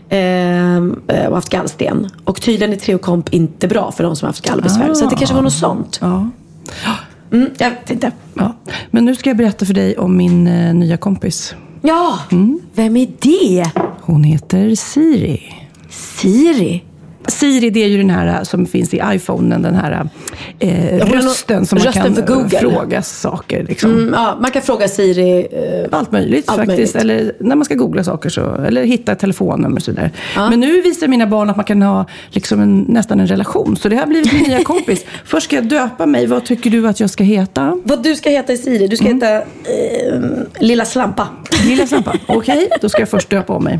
ehm, 0.08 1.00
eh, 1.08 1.26
och 1.26 1.34
haft 1.34 1.48
gallsten. 1.48 2.10
Och 2.24 2.40
tydligen 2.40 2.72
är 2.72 2.78
Treokomp 2.78 3.34
inte 3.34 3.68
bra 3.68 3.92
för 3.92 4.04
de 4.04 4.16
som 4.16 4.26
har 4.26 4.28
haft 4.28 4.46
gallbesvär. 4.46 4.94
Så 4.94 5.04
att 5.04 5.10
det 5.10 5.16
kanske 5.16 5.34
var 5.34 5.42
något 5.42 5.52
sånt. 5.52 5.98
Ja. 6.02 6.28
Mm, 7.32 7.50
jag 7.58 7.70
vet 7.70 7.90
inte. 7.90 8.12
Ja. 8.34 8.56
Men 8.90 9.04
nu 9.04 9.14
ska 9.14 9.30
jag 9.30 9.36
berätta 9.36 9.66
för 9.66 9.74
dig 9.74 9.98
om 9.98 10.16
min 10.16 10.46
eh, 10.46 10.74
nya 10.74 10.96
kompis. 10.96 11.54
Ja, 11.82 12.18
Mm. 12.32 12.60
vem 12.74 12.96
är 12.96 13.08
det? 13.20 13.70
Hon 14.00 14.24
heter 14.24 14.74
Siri. 14.74 15.42
Siri. 15.90 16.82
Siri, 17.28 17.70
det 17.70 17.84
är 17.84 17.88
ju 17.88 17.96
den 17.98 18.10
här 18.10 18.26
eh, 18.38 18.42
som 18.42 18.66
finns 18.66 18.94
i 18.94 19.00
iPhonen, 19.04 19.62
den 19.62 19.74
här 19.74 20.08
eh, 20.58 20.96
rösten 21.06 21.66
som 21.66 21.78
man 21.78 21.86
rösten 21.86 22.02
kan 22.02 22.14
för 22.14 22.34
Google. 22.34 22.58
fråga 22.58 23.02
saker. 23.02 23.64
Liksom. 23.68 23.90
Mm, 23.92 24.14
ja, 24.14 24.38
man 24.40 24.50
kan 24.50 24.62
fråga 24.62 24.88
Siri. 24.88 25.46
Eh, 25.52 25.98
Allt 25.98 26.12
möjligt 26.12 26.44
Allt 26.48 26.58
faktiskt. 26.58 26.94
möjligt. 26.94 26.96
Eller 27.20 27.32
när 27.40 27.56
man 27.56 27.64
ska 27.64 27.74
googla 27.74 28.04
saker 28.04 28.28
så. 28.30 28.54
Eller 28.54 28.84
hitta 28.84 29.12
ett 29.12 29.18
telefonnummer 29.18 29.76
och 29.76 29.82
sådär. 29.82 30.10
Men 30.36 30.60
nu 30.60 30.80
visar 30.80 31.08
mina 31.08 31.26
barn 31.26 31.50
att 31.50 31.56
man 31.56 31.64
kan 31.64 31.82
ha 31.82 32.06
liksom 32.30 32.60
en, 32.60 32.80
nästan 32.88 33.20
en 33.20 33.26
relation. 33.26 33.76
Så 33.76 33.88
det 33.88 33.96
har 33.96 34.06
blivit 34.06 34.32
min 34.32 34.42
nya 34.42 34.64
kompis. 34.64 35.04
Först 35.24 35.44
ska 35.44 35.56
jag 35.56 35.64
döpa 35.68 36.06
mig. 36.06 36.26
Vad 36.26 36.44
tycker 36.44 36.70
du 36.70 36.88
att 36.88 37.00
jag 37.00 37.10
ska 37.10 37.24
heta? 37.24 37.80
vad 37.84 38.02
du 38.02 38.14
ska 38.16 38.30
heta 38.30 38.52
i 38.52 38.56
Siri? 38.56 38.86
Du 38.88 38.96
ska 38.96 39.06
Mm. 39.06 39.16
heta 39.20 39.36
eh, 39.38 40.20
Lilla 40.60 40.84
Slampa. 40.84 41.28
Lilla 41.66 41.86
Slampa. 41.86 42.14
Okej, 42.26 42.68
då 42.80 42.88
ska 42.88 43.00
jag 43.02 43.08
först 43.08 43.30
döpa 43.30 43.52
om 43.52 43.64
mig. 43.64 43.78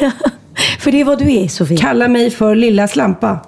för 0.80 0.92
det 0.92 1.00
är 1.00 1.04
vad 1.04 1.18
du 1.18 1.36
är 1.36 1.48
Sofie. 1.48 1.78
Kalla 1.78 2.08
mig 2.08 2.30
för 2.30 2.54
Lilla 2.54 2.88
Slampa. 2.88 3.46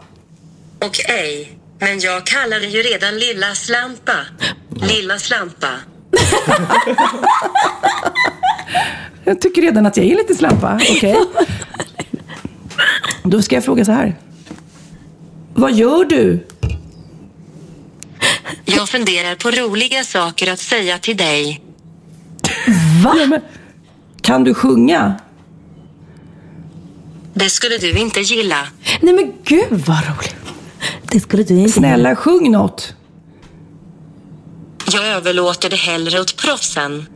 Okej, 0.78 1.58
men 1.78 2.00
jag 2.00 2.26
kallar 2.26 2.60
dig 2.60 2.68
ju 2.68 2.82
redan 2.82 3.18
Lilla 3.18 3.54
Slampa. 3.54 4.18
Lilla 4.74 5.18
Slampa. 5.18 5.68
Jag 9.24 9.40
tycker 9.40 9.62
redan 9.62 9.86
att 9.86 9.96
jag 9.96 10.06
är 10.06 10.14
lite 10.14 10.34
slampa. 10.34 10.80
Okej. 10.90 11.16
Då 13.24 13.42
ska 13.42 13.54
jag 13.56 13.64
fråga 13.64 13.84
så 13.84 13.92
här. 13.92 14.16
Vad 15.54 15.72
gör 15.72 16.04
du? 16.04 16.46
Jag 18.64 18.88
funderar 18.88 19.34
på 19.34 19.50
roliga 19.50 20.04
saker 20.04 20.52
att 20.52 20.58
säga 20.58 20.98
till 20.98 21.16
dig. 21.16 21.62
Va? 23.04 23.16
Ja, 23.20 23.26
men, 23.26 23.40
kan 24.22 24.44
du 24.44 24.54
sjunga? 24.54 25.14
Det 27.34 27.50
skulle 27.50 27.78
du 27.78 27.98
inte 27.98 28.20
gilla. 28.20 28.66
Nej 29.00 29.14
men 29.14 29.32
gud 29.44 29.66
vad 29.70 29.98
roligt. 29.98 30.36
Det 31.02 31.20
skulle 31.20 31.42
du 31.42 31.58
inte 31.58 31.72
Snälla, 31.72 32.16
sjung 32.16 32.50
något. 32.50 32.94
Jag 34.92 35.06
överlåter 35.06 35.70
det 35.70 35.76
hellre 35.76 36.20
åt 36.20 36.36
proffsen. 36.36 37.06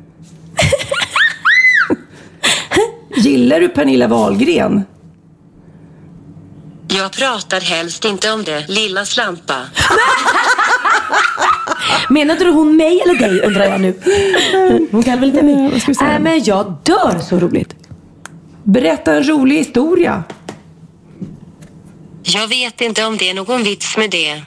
Gillar 3.17 3.61
du 3.61 3.69
Pernilla 3.69 4.09
Wahlgren? 4.09 4.83
Jag 6.89 7.13
pratar 7.13 7.61
helst 7.61 8.05
inte 8.05 8.31
om 8.31 8.45
det, 8.45 8.69
lilla 8.69 9.05
slampa. 9.05 9.55
Menade 12.11 12.45
du 12.45 12.51
hon 12.51 12.77
mig 12.77 13.01
eller 13.01 13.15
dig 13.15 13.41
undrar 13.41 13.65
jag 13.65 13.81
nu? 13.81 13.95
Hon 14.91 15.03
kan 15.03 15.21
väl 15.21 15.29
inte 15.29 15.43
mig? 15.43 15.83
Nej 16.01 16.21
men 16.21 16.45
jag 16.45 16.77
dör 16.83 17.19
så 17.29 17.39
roligt. 17.39 17.75
Berätta 18.67 19.15
en 19.15 19.29
rolig 19.29 19.57
historia. 19.57 20.25
Jag 22.23 22.49
vet 22.49 22.81
inte 22.81 23.05
om 23.05 23.17
det 23.17 23.31
är 23.31 23.35
någon 23.35 23.63
vits 23.63 23.97
med 23.97 24.11
det. 24.11 24.43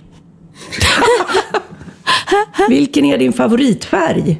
Vilken 2.70 3.06
är 3.06 3.18
din 3.18 3.34
favoritfärg? 3.34 4.40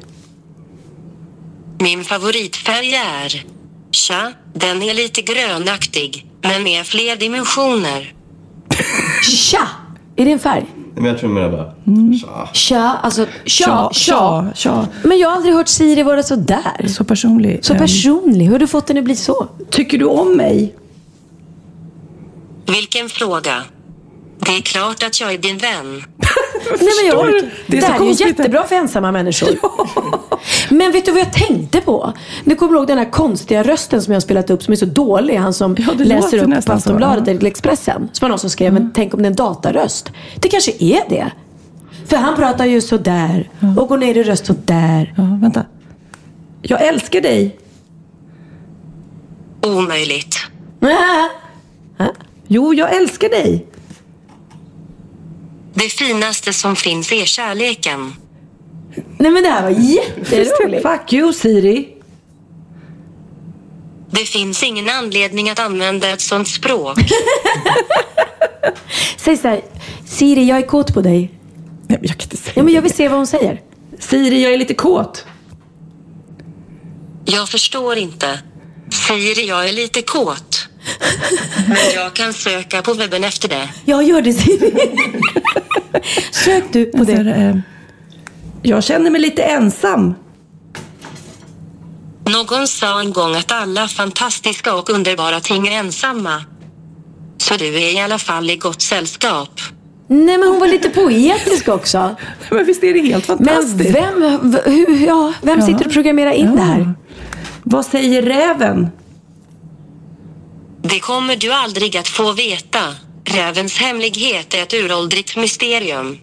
Min 1.78 2.04
favoritfärg 2.04 2.94
är... 2.94 3.44
Tja, 3.90 4.32
den 4.54 4.82
är 4.82 4.94
lite 4.94 5.22
grönaktig, 5.22 6.26
men 6.42 6.62
med 6.62 6.86
fler 6.86 7.16
dimensioner. 7.16 8.14
Tja! 9.22 9.68
Är 10.16 10.24
det 10.24 10.32
en 10.32 10.38
färg? 10.38 10.66
Men 10.94 11.04
jag 11.04 11.18
tror 11.18 11.30
mer 11.30 11.50
bara... 11.50 11.72
Tja. 12.20 12.48
Tja, 12.52 12.98
alltså 13.02 13.26
tja, 13.44 13.90
Tja, 13.92 14.46
tja. 14.54 14.86
Men 15.04 15.18
jag 15.18 15.28
har 15.28 15.36
aldrig 15.36 15.54
hört 15.54 15.68
Siri 15.68 16.02
vara 16.02 16.22
så 16.22 16.36
där. 16.36 16.86
Så 16.88 17.04
personlig. 17.04 17.58
Så 17.64 17.72
Ehm, 17.72 17.78
personlig. 17.78 18.44
Hur 18.44 18.52
har 18.52 18.58
du 18.58 18.66
fått 18.66 18.86
den 18.86 18.98
att 18.98 19.04
bli 19.04 19.16
så? 19.16 19.48
Tycker 19.70 19.98
du 19.98 20.04
om 20.04 20.36
mig? 20.36 20.74
Vilken 22.66 23.08
fråga. 23.08 23.62
Det 24.38 24.56
är 24.56 24.60
klart 24.60 25.02
att 25.02 25.20
jag 25.20 25.32
är 25.34 25.38
din 25.38 25.58
vän. 25.58 26.02
Nej, 26.80 26.88
men 27.02 27.06
jag, 27.06 27.26
det, 27.26 27.50
Det 27.66 27.76
är 27.76 27.80
det 27.80 27.86
så 27.86 27.92
här 27.92 28.00
är 28.00 28.04
ju 28.04 28.26
jättebra 28.26 28.64
för 28.64 28.74
ensamma 28.74 29.12
människor. 29.12 29.48
Men 30.74 30.92
vet 30.92 31.04
du 31.04 31.12
vad 31.12 31.20
jag 31.20 31.32
tänkte 31.32 31.80
på? 31.80 32.12
Nu 32.44 32.54
kommer 32.54 32.74
ihåg 32.78 32.86
den 32.86 32.98
här 32.98 33.10
konstiga 33.10 33.62
rösten 33.62 34.02
som 34.02 34.12
jag 34.12 34.16
har 34.16 34.20
spelat 34.20 34.50
upp 34.50 34.62
som 34.62 34.72
är 34.72 34.76
så 34.76 34.86
dålig. 34.86 35.34
Han 35.36 35.54
som 35.54 35.76
Ja, 35.78 36.04
läser 36.04 36.38
upp 36.58 36.66
på 36.66 36.72
Aftonbladet 36.72 37.26
ja. 37.26 37.32
eller 37.32 37.46
Expressen. 37.46 38.08
Så 38.12 38.24
var 38.24 38.28
någon 38.28 38.38
som 38.38 38.50
skrev, 38.50 38.72
men 38.72 38.92
tänk 38.94 39.14
om 39.14 39.22
det 39.22 39.26
är 39.26 39.30
en 39.30 39.36
dataröst. 39.36 40.12
Det 40.40 40.48
kanske 40.48 40.72
är 40.78 41.00
det. 41.08 41.30
För 42.06 42.16
han 42.16 42.36
pratar 42.36 42.64
ju 42.64 42.80
sådär 42.80 43.50
och 43.78 43.88
går 43.88 43.96
ner 43.98 44.14
i 44.16 44.22
röst 44.22 44.46
sådär. 44.46 45.14
Ja, 45.16 45.38
vänta. 45.42 45.64
Jag 46.62 46.86
älskar 46.86 47.20
dig. 47.20 47.58
Omöjligt. 49.66 50.36
Jo, 52.52 52.74
jag 52.74 52.96
älskar 52.96 53.28
dig. 53.28 53.66
Det 55.74 55.88
finaste 55.88 56.52
som 56.52 56.76
finns 56.76 57.12
är 57.12 57.24
kärleken. 57.24 58.14
Nej 59.18 59.30
men 59.30 59.42
det 59.42 59.48
här 59.48 59.62
var 59.62 59.70
jätteroligt. 59.70 60.82
Fuck 60.82 61.12
you, 61.12 61.32
Siri. 61.32 61.88
Det 64.10 64.24
finns 64.24 64.62
ingen 64.62 64.88
anledning 64.88 65.50
att 65.50 65.58
använda 65.58 66.10
ett 66.10 66.20
sånt 66.20 66.48
språk. 66.48 66.98
Säg 69.16 69.36
såhär, 69.36 69.60
Siri 70.06 70.44
jag 70.44 70.58
är 70.58 70.66
kåt 70.66 70.94
på 70.94 71.00
dig. 71.00 71.20
Nej, 71.86 71.98
men 72.00 72.02
jag 72.02 72.18
kan 72.18 72.24
inte 72.24 72.36
säga 72.36 72.52
Ja 72.56 72.62
men 72.62 72.74
jag 72.74 72.82
vill 72.82 72.92
se 72.92 73.08
vad 73.08 73.18
hon 73.18 73.26
säger. 73.26 73.60
Siri, 73.98 74.42
jag 74.42 74.52
är 74.52 74.58
lite 74.58 74.74
kåt. 74.74 75.24
Jag 77.24 77.48
förstår 77.48 77.96
inte. 77.96 78.40
Säger 79.08 79.48
jag 79.48 79.68
är 79.68 79.72
lite 79.72 80.02
kåt. 80.02 80.66
Men 81.68 81.76
jag 81.94 82.14
kan 82.14 82.32
söka 82.32 82.82
på 82.82 82.94
webben 82.94 83.24
efter 83.24 83.48
det. 83.48 83.68
Jag 83.84 84.02
gör 84.02 84.22
det 84.22 84.32
Siri. 84.32 84.72
Sök 86.30 86.64
du 86.72 86.84
på 86.86 87.04
Så 87.04 87.12
här, 87.12 87.24
det. 87.24 87.30
eh, 87.34 87.56
jag 88.62 88.84
känner 88.84 89.10
mig 89.10 89.20
lite 89.20 89.42
ensam. 89.42 90.14
Någon 92.24 92.66
sa 92.68 93.00
en 93.00 93.12
gång 93.12 93.34
att 93.36 93.52
alla 93.52 93.88
fantastiska 93.88 94.74
och 94.74 94.90
underbara 94.90 95.40
ting 95.40 95.68
är 95.68 95.72
ensamma. 95.78 96.44
Så 97.38 97.54
du 97.56 97.66
är 97.66 97.94
i 97.94 98.00
alla 98.00 98.18
fall 98.18 98.50
i 98.50 98.56
gott 98.56 98.82
sällskap. 98.82 99.60
Nej 100.06 100.38
men 100.38 100.48
hon 100.48 100.60
var 100.60 100.68
lite 100.68 100.88
poetisk 100.90 101.68
också. 101.68 102.16
Men 102.50 102.66
visst 102.66 102.84
är 102.84 102.94
det 102.94 103.00
helt 103.00 103.28
Men 103.28 103.38
fantastiskt? 103.38 103.94
vem, 103.96 104.50
v- 104.50 104.58
hur, 104.66 105.06
ja, 105.06 105.32
vem 105.42 105.60
Ja. 105.60 105.66
sitter 105.66 105.86
och 105.86 105.92
programmerar 105.92 106.30
in 106.32 106.56
det 106.56 106.62
här? 106.62 106.94
Vad 107.62 107.86
säger 107.86 108.22
räven? 108.22 108.88
Det 110.82 111.00
kommer 111.00 111.36
du 111.36 111.52
aldrig 111.52 111.96
att 111.96 112.08
få 112.08 112.32
veta. 112.32 112.78
Rävens 113.24 113.78
hemlighet 113.78 114.54
är 114.54 114.62
ett 114.62 114.74
uråldrigt 114.74 115.36
mysterium. 115.36 116.18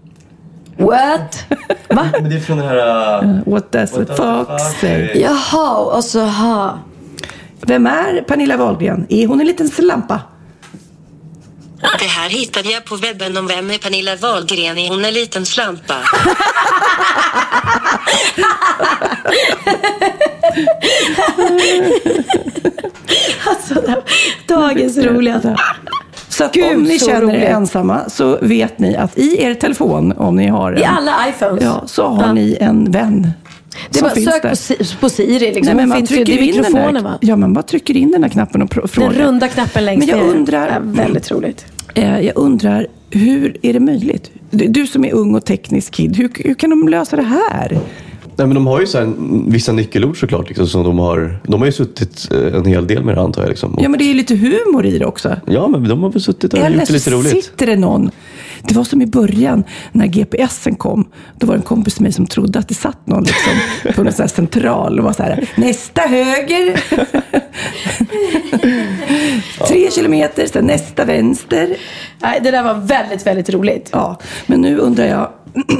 What? 0.78 1.44
Va? 1.90 2.10
Men 2.22 2.30
det 2.30 2.36
är 2.36 2.40
från 2.40 2.58
den 2.58 2.68
här... 2.68 3.24
äh, 3.24 3.40
What 3.46 3.72
does 3.72 3.94
a 3.94 4.06
fox 4.18 4.64
say? 4.82 5.22
Jaha, 5.22 5.78
och 5.78 6.04
så 6.04 6.20
ha. 6.26 6.80
Vem 7.62 7.88
är 7.88 8.22
Pernilla 8.22 8.58
Wahlgren? 8.58 9.06
Är 9.10 9.28
hon 9.28 9.40
en 9.42 9.48
liten 9.48 9.70
slampa? 9.70 10.20
Det 12.00 12.06
här 12.06 12.30
hittade 12.30 12.70
jag 12.72 12.86
på 12.86 12.96
webben 12.96 13.38
om 13.38 13.48
vem 13.48 13.72
är 13.72 13.78
Pernilla 13.78 14.16
Wahlgren 14.16 14.78
är 14.78 14.90
hon 14.90 15.06
en 15.06 15.14
liten 15.14 15.46
slampa. 15.46 15.96
Alltså, 23.46 24.04
dagens 24.48 24.98
roligaste. 24.98 25.56
Så 26.38 26.44
att 26.44 26.54
Gud, 26.54 26.76
om 26.76 26.84
ni 26.84 27.00
känner 27.00 27.22
roligt. 27.22 27.36
er 27.36 27.42
ensamma 27.50 28.10
så 28.10 28.38
vet 28.42 28.80
ni 28.80 28.96
att 28.96 29.18
i 29.18 29.42
er 29.44 29.54
telefon, 29.54 30.12
om 30.12 30.36
ni 30.36 30.48
har 30.48 30.72
en, 30.74 30.78
I 30.80 30.84
alla 30.84 31.12
iPhones. 31.30 31.64
ja, 31.64 31.84
så 31.86 32.08
har 32.08 32.24
Ja. 32.28 32.34
ni 32.34 32.58
en 32.60 32.92
vän. 32.92 33.28
Det 33.90 34.00
är 34.00 34.04
bara 34.04 34.16
sök 34.16 34.42
där. 34.42 34.50
på, 34.50 34.56
Si- 34.56 34.96
på 35.00 35.10
Siri 35.10 35.40
liksom. 35.40 35.64
Nej, 35.66 35.76
men 35.76 35.90
man 35.90 35.98
finns 35.98 36.12
ju, 36.12 36.16
trycker 36.16 36.34
är 36.34 36.48
in 36.56 36.62
den 36.62 36.94
där, 36.94 37.02
va? 37.02 37.18
Ja, 37.22 37.36
man 37.36 37.54
bara 37.54 37.64
trycker 37.64 37.98
in 37.98 38.12
den 38.12 38.22
där 38.22 38.30
knappen 38.30 38.62
och 38.62 38.74
frågar. 38.90 39.10
Den 39.10 39.20
runda 39.28 39.48
knappen 39.48 39.86
längst 39.86 40.08
Men 40.08 40.20
jag 40.20 40.28
undrar, 40.30 40.68
Ja, 40.68 40.80
väldigt 40.84 41.32
roligt. 41.32 41.66
eh, 41.94 42.20
jag 42.20 42.38
undrar, 42.38 42.88
hur 43.12 43.58
är 43.62 43.74
det 43.74 43.80
möjligt? 43.80 44.32
Du, 44.50 44.68
du 44.68 44.88
som 44.88 45.06
är 45.06 45.14
ung 45.14 45.36
och 45.36 45.46
teknisk 45.46 45.94
kid, 45.94 46.16
hur, 46.18 46.32
hur 46.36 46.54
kan 46.54 46.70
de 46.70 46.88
lösa 46.88 47.16
det 47.16 47.22
här? 47.52 47.78
Nej, 48.38 48.48
men 48.48 48.56
de 48.56 48.68
har 48.68 48.80
ju 48.82 48.88
så 48.88 48.98
här, 48.98 49.14
vissa 49.48 49.72
nyckelord 49.72 50.20
såklart. 50.20 50.48
Liksom, 50.48 50.68
som 50.68 50.84
de, 50.84 51.00
har, 51.00 51.40
de 51.48 51.62
har 51.62 51.66
ju 51.66 51.72
suttit 51.72 52.28
eh, 52.32 52.56
en 52.56 52.66
hel 52.66 52.88
del 52.88 53.04
med 53.04 53.16
det 53.16 53.22
antar 53.22 53.42
jag. 53.42 53.50
Liksom. 53.50 53.74
Och, 53.76 53.84
Ja, 53.84 53.90
men 53.90 53.98
det 53.98 54.04
är 54.04 54.08
ju 54.08 54.14
lite 54.14 54.36
humor 54.36 54.86
i 54.86 54.98
det 54.98 55.06
också. 55.06 55.36
ja, 55.46 55.68
men 55.68 55.88
de 55.88 56.04
har 56.04 56.10
väl 56.10 56.22
suttit 56.22 56.54
och 56.54 56.60
Eller 56.60 56.78
gjort 56.78 56.88
det 56.88 56.94
lite 56.94 57.12
roligt. 57.12 57.46
sitter 57.46 57.66
det 57.66 57.76
någon. 57.76 58.12
Det 58.64 58.76
var 58.76 58.84
som 58.84 59.02
i 59.02 59.06
början 59.06 59.64
när 59.92 60.08
GPSen 60.08 60.76
kom. 60.76 61.08
Då 61.40 61.48
var 61.48 61.54
det 61.54 61.60
en 61.60 61.64
kompis 61.64 61.94
till 61.94 62.04
mig 62.04 62.12
som 62.12 62.28
trodde 62.28 62.60
att 62.60 62.68
det 62.68 62.76
satt 62.76 63.08
någon 63.08 63.24
liksom, 63.24 63.54
på 63.96 64.04
någon 64.04 64.14
sån 64.14 64.30
central 64.30 65.00
och 65.00 65.06
var 65.06 65.14
så 65.14 65.24
här, 65.24 65.50
nästa 65.56 66.02
höger. 66.02 66.84
Tre 69.68 69.92
kilometer, 69.92 70.48
sen 70.48 70.66
nästa 70.66 71.06
vänster. 71.06 71.78
Nej, 72.20 72.40
det 72.44 72.52
där 72.52 72.64
var 72.64 72.74
väldigt, 72.74 73.28
väldigt 73.28 73.50
roligt. 73.50 73.90
Ja, 73.94 74.18
men 74.46 74.62
nu 74.62 74.78
undrar 74.78 75.06
jag, 75.06 75.30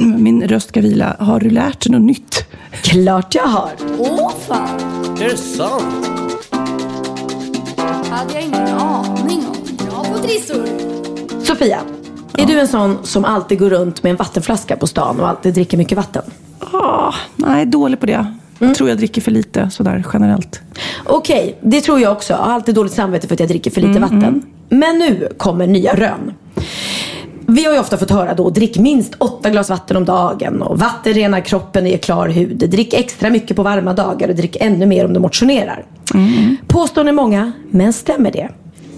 min 0.00 0.48
röst 0.48 0.68
ska 0.68 0.80
vila, 0.80 1.16
har 1.18 1.40
du 1.40 1.50
lärt 1.50 1.80
dig 1.84 1.92
något 1.92 2.02
nytt? 2.06 2.44
Klart 2.82 3.34
jag 3.34 3.46
har. 3.46 3.70
Åh 3.98 4.32
fan, 4.48 4.80
Är 5.20 5.24
det 5.28 5.36
sant? 5.36 6.08
hade 8.10 8.32
jag 8.34 8.42
ingen 8.42 8.68
aning 8.68 9.46
om. 9.46 9.86
Bra 9.90 10.04
på 10.12 10.18
trissor. 10.18 10.66
Sofia, 11.44 11.80
är 12.38 12.46
du 12.46 12.60
en 12.60 12.68
sån 12.68 12.98
som 13.02 13.24
alltid 13.24 13.58
går 13.58 13.70
runt 13.70 14.02
med 14.02 14.10
en 14.10 14.16
vattenflaska 14.16 14.76
på 14.76 14.86
stan 14.86 15.20
och 15.20 15.28
alltid 15.28 15.54
dricker 15.54 15.78
mycket 15.78 15.96
vatten? 15.98 16.22
Ah, 16.72 17.14
nej, 17.36 17.66
dålig 17.66 18.00
på 18.00 18.06
det. 18.06 18.34
Jag 18.58 18.74
tror 18.74 18.88
jag 18.88 18.98
dricker 18.98 19.20
för 19.20 19.30
lite 19.30 19.70
sådär 19.70 20.04
generellt. 20.12 20.60
Okej, 21.04 21.58
det 21.60 21.80
tror 21.80 22.00
jag 22.00 22.12
också. 22.12 22.32
Jag 22.32 22.38
har 22.40 22.52
alltid 22.52 22.74
dåligt 22.74 22.92
samvete 22.92 23.26
för 23.26 23.34
att 23.34 23.40
jag 23.40 23.48
dricker 23.48 23.70
för 23.70 23.80
lite 23.80 24.00
vatten. 24.00 24.42
Men 24.68 24.98
nu 24.98 25.28
kommer 25.36 25.66
nya 25.66 25.94
rön. 25.94 26.32
Vi 27.46 27.64
har 27.64 27.72
ju 27.72 27.78
ofta 27.78 27.96
fått 27.96 28.10
höra 28.10 28.34
då, 28.34 28.50
drick 28.50 28.78
minst 28.78 29.14
åtta 29.18 29.50
glas 29.50 29.70
vatten 29.70 29.96
om 29.96 30.04
dagen 30.04 30.62
och 30.62 30.78
vatten 30.78 31.12
renar 31.14 31.40
kroppen 31.40 31.84
och 31.84 31.90
ger 31.90 31.98
klar 31.98 32.28
hud. 32.28 32.56
Drick 32.70 32.94
extra 32.94 33.30
mycket 33.30 33.56
på 33.56 33.62
varma 33.62 33.92
dagar 33.94 34.28
och 34.28 34.34
drick 34.34 34.56
ännu 34.60 34.86
mer 34.86 35.04
om 35.04 35.12
du 35.12 35.20
motionerar. 35.20 35.84
Påståenden 36.66 37.14
är 37.14 37.16
många, 37.16 37.52
men 37.70 37.92
stämmer 37.92 38.30
det? 38.32 38.48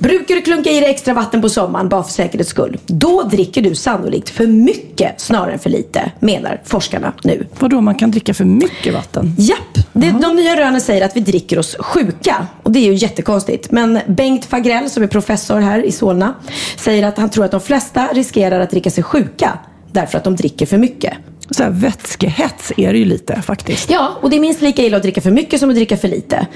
Brukar 0.00 0.34
du 0.34 0.42
klunka 0.42 0.70
i 0.70 0.80
dig 0.80 0.90
extra 0.90 1.14
vatten 1.14 1.42
på 1.42 1.48
sommaren 1.48 1.88
bara 1.88 2.02
för 2.02 2.12
säkerhets 2.12 2.50
skull? 2.50 2.78
Då 2.86 3.22
dricker 3.22 3.62
du 3.62 3.74
sannolikt 3.74 4.30
för 4.30 4.46
mycket 4.46 5.20
snarare 5.20 5.52
än 5.52 5.58
för 5.58 5.70
lite, 5.70 6.12
menar 6.20 6.60
forskarna 6.64 7.12
nu. 7.24 7.46
Vadå, 7.58 7.80
man 7.80 7.94
kan 7.94 8.10
dricka 8.10 8.34
för 8.34 8.44
mycket 8.44 8.94
vatten? 8.94 9.34
Japp, 9.38 9.78
det, 9.92 10.10
de 10.10 10.36
nya 10.36 10.56
rönen 10.56 10.80
säger 10.80 11.04
att 11.04 11.16
vi 11.16 11.20
dricker 11.20 11.58
oss 11.58 11.76
sjuka. 11.78 12.46
Och 12.62 12.72
det 12.72 12.78
är 12.78 12.84
ju 12.84 12.94
jättekonstigt. 12.94 13.70
Men 13.70 13.98
Bengt 14.08 14.44
Fagrell 14.44 14.90
som 14.90 15.02
är 15.02 15.06
professor 15.06 15.60
här 15.60 15.82
i 15.84 15.92
Solna 15.92 16.34
säger 16.76 17.06
att 17.06 17.18
han 17.18 17.30
tror 17.30 17.44
att 17.44 17.50
de 17.50 17.60
flesta 17.60 18.08
riskerar 18.12 18.60
att 18.60 18.70
dricka 18.70 18.90
sig 18.90 19.04
sjuka 19.04 19.58
därför 19.92 20.18
att 20.18 20.24
de 20.24 20.36
dricker 20.36 20.66
för 20.66 20.78
mycket. 20.78 21.12
Så 21.50 21.62
här, 21.62 21.70
vätskehets 21.70 22.72
är 22.76 22.92
det 22.92 22.98
ju 22.98 23.04
lite 23.04 23.42
faktiskt. 23.42 23.90
Ja, 23.90 24.18
och 24.22 24.30
det 24.30 24.36
är 24.36 24.40
minst 24.40 24.62
lika 24.62 24.82
illa 24.82 24.96
att 24.96 25.02
dricka 25.02 25.20
för 25.20 25.30
mycket 25.30 25.60
som 25.60 25.70
att 25.70 25.76
dricka 25.76 25.96
för 25.96 26.08
lite. 26.08 26.46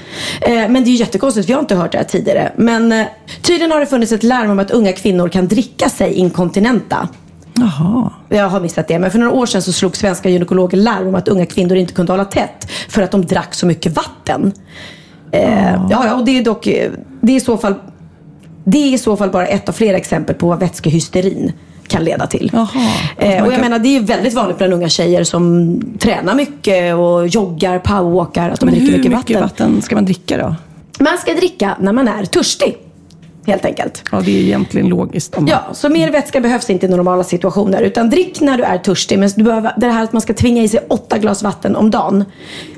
Eh, 0.41 0.53
men 0.53 0.73
det 0.73 0.79
är 0.79 0.91
ju 0.91 0.95
jättekonstigt, 0.95 1.49
vi 1.49 1.53
har 1.53 1.59
inte 1.59 1.75
hört 1.75 1.91
det 1.91 1.97
här 1.97 2.05
tidigare. 2.05 2.51
Men 2.55 2.91
eh, 2.91 3.05
tydligen 3.41 3.71
har 3.71 3.79
det 3.79 3.85
funnits 3.85 4.11
ett 4.11 4.23
larm 4.23 4.49
om 4.49 4.59
att 4.59 4.71
unga 4.71 4.93
kvinnor 4.93 5.29
kan 5.29 5.47
dricka 5.47 5.89
sig 5.89 6.13
inkontinenta. 6.13 7.07
Jaha. 7.53 8.11
Jag 8.29 8.49
har 8.49 8.59
missat 8.59 8.87
det, 8.87 8.99
men 8.99 9.11
för 9.11 9.19
några 9.19 9.33
år 9.33 9.45
sedan 9.45 9.61
så 9.61 9.73
slog 9.73 9.97
svenska 9.97 10.29
gynekologer 10.29 10.77
larm 10.77 11.07
om 11.07 11.15
att 11.15 11.27
unga 11.27 11.45
kvinnor 11.45 11.77
inte 11.77 11.93
kunde 11.93 12.13
hålla 12.13 12.25
tätt 12.25 12.71
för 12.89 13.01
att 13.01 13.11
de 13.11 13.25
drack 13.25 13.53
så 13.53 13.65
mycket 13.65 13.95
vatten. 13.95 14.51
Eh, 15.31 15.73
ja, 15.89 16.05
ja, 16.05 16.15
och 16.15 16.25
det 16.25 16.37
är 16.37 16.43
dock, 16.43 16.63
det 17.21 17.31
är 17.31 17.37
i 17.37 17.39
så 17.39 17.57
fall, 17.57 17.75
det 18.63 18.77
är 18.77 18.93
i 18.93 18.97
så 18.97 19.17
fall 19.17 19.29
bara 19.29 19.47
ett 19.47 19.69
av 19.69 19.73
flera 19.73 19.97
exempel 19.97 20.35
på 20.35 20.47
vad 20.47 20.59
vätskehysterin 20.59 21.51
kan 21.87 22.03
leda 22.03 22.27
till. 22.27 22.49
Jaha. 22.53 22.67
Eh, 23.17 23.27
och 23.29 23.33
jag 23.47 23.51
kan- 23.51 23.61
menar, 23.61 23.79
det 23.79 23.95
är 23.97 23.99
väldigt 24.01 24.33
vanligt 24.33 24.57
bland 24.57 24.73
unga 24.73 24.89
tjejer 24.89 25.23
som 25.23 25.79
tränar 25.99 26.35
mycket 26.35 26.95
och 26.95 27.27
joggar, 27.27 27.79
powerwalkar, 27.79 28.49
att 28.49 28.59
de 28.59 28.65
Men 28.65 28.75
dricker 28.75 28.91
hur 28.91 28.97
mycket, 28.97 29.17
mycket 29.17 29.41
vatten. 29.41 29.67
vatten 29.71 29.81
ska 29.81 29.95
man 29.95 30.05
dricka 30.05 30.37
då? 30.37 30.55
Man 31.03 31.17
ska 31.17 31.33
dricka 31.33 31.77
när 31.79 31.93
man 31.93 32.07
är 32.07 32.25
törstig, 32.25 32.77
helt 33.47 33.65
enkelt. 33.65 34.03
Ja, 34.11 34.21
det 34.25 34.31
är 34.39 34.41
egentligen 34.41 34.87
logiskt. 34.87 35.35
Man... 35.35 35.47
Ja, 35.47 35.63
så 35.73 35.89
mer 35.89 36.11
vätska 36.11 36.41
behövs 36.41 36.69
inte 36.69 36.85
i 36.85 36.89
normala 36.89 37.23
situationer. 37.23 37.81
Utan 37.81 38.09
drick 38.09 38.41
när 38.41 38.57
du 38.57 38.63
är 38.63 38.77
törstig. 38.77 39.19
Men 39.19 39.29
du 39.35 39.43
behöver, 39.43 39.73
det 39.77 39.87
här 39.87 40.03
att 40.03 40.13
man 40.13 40.21
ska 40.21 40.33
tvinga 40.33 40.63
i 40.63 40.67
sig 40.67 40.79
åtta 40.89 41.17
glas 41.17 41.43
vatten 41.43 41.75
om 41.75 41.91
dagen. 41.91 42.23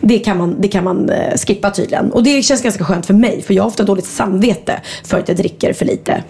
Det 0.01 0.19
kan 0.19 0.37
man, 0.37 0.55
det 0.61 0.67
kan 0.67 0.83
man 0.83 1.09
eh, 1.09 1.33
skippa 1.47 1.69
tydligen. 1.71 2.11
Och 2.11 2.23
det 2.23 2.41
känns 2.41 2.61
ganska 2.61 2.83
skönt 2.83 3.05
för 3.05 3.13
mig. 3.13 3.41
För 3.41 3.53
jag 3.53 3.63
har 3.63 3.67
ofta 3.67 3.83
dåligt 3.83 4.05
samvete 4.05 4.81
för 5.03 5.19
att 5.19 5.27
jag 5.27 5.37
dricker 5.37 5.73
för 5.73 5.85
lite. 5.85 6.23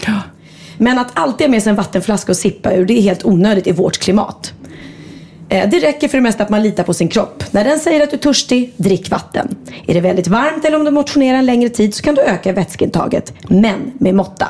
Men 0.77 0.99
att 0.99 1.11
alltid 1.13 1.47
ha 1.47 1.51
med 1.51 1.63
sig 1.63 1.69
en 1.69 1.75
vattenflaska 1.75 2.31
och 2.31 2.37
sippa 2.37 2.73
ur. 2.73 2.85
Det 2.85 2.93
är 2.93 3.01
helt 3.01 3.25
onödigt 3.25 3.67
i 3.67 3.71
vårt 3.71 3.97
klimat. 3.97 4.53
Eh, 5.49 5.69
det 5.69 5.79
räcker 5.79 6.07
för 6.07 6.17
det 6.17 6.21
mesta 6.21 6.43
att 6.43 6.49
man 6.49 6.63
litar 6.63 6.83
på 6.83 6.93
sin 6.93 7.07
kropp. 7.07 7.43
När 7.51 7.63
den 7.63 7.79
säger 7.79 8.03
att 8.03 8.09
du 8.09 8.15
är 8.15 8.21
törstig, 8.21 8.73
drick 8.77 9.09
vatten. 9.09 9.55
Är 9.87 9.93
det 9.93 10.01
väldigt 10.01 10.27
varmt 10.27 10.65
eller 10.65 10.77
om 10.77 10.85
du 10.85 10.91
motionerar 10.91 11.37
en 11.37 11.45
längre 11.45 11.69
tid 11.69 11.93
så 11.93 12.03
kan 12.03 12.15
du 12.15 12.21
öka 12.21 12.53
vätskeintaget. 12.53 13.33
Men 13.47 13.91
med 13.99 14.15
måtta. 14.15 14.49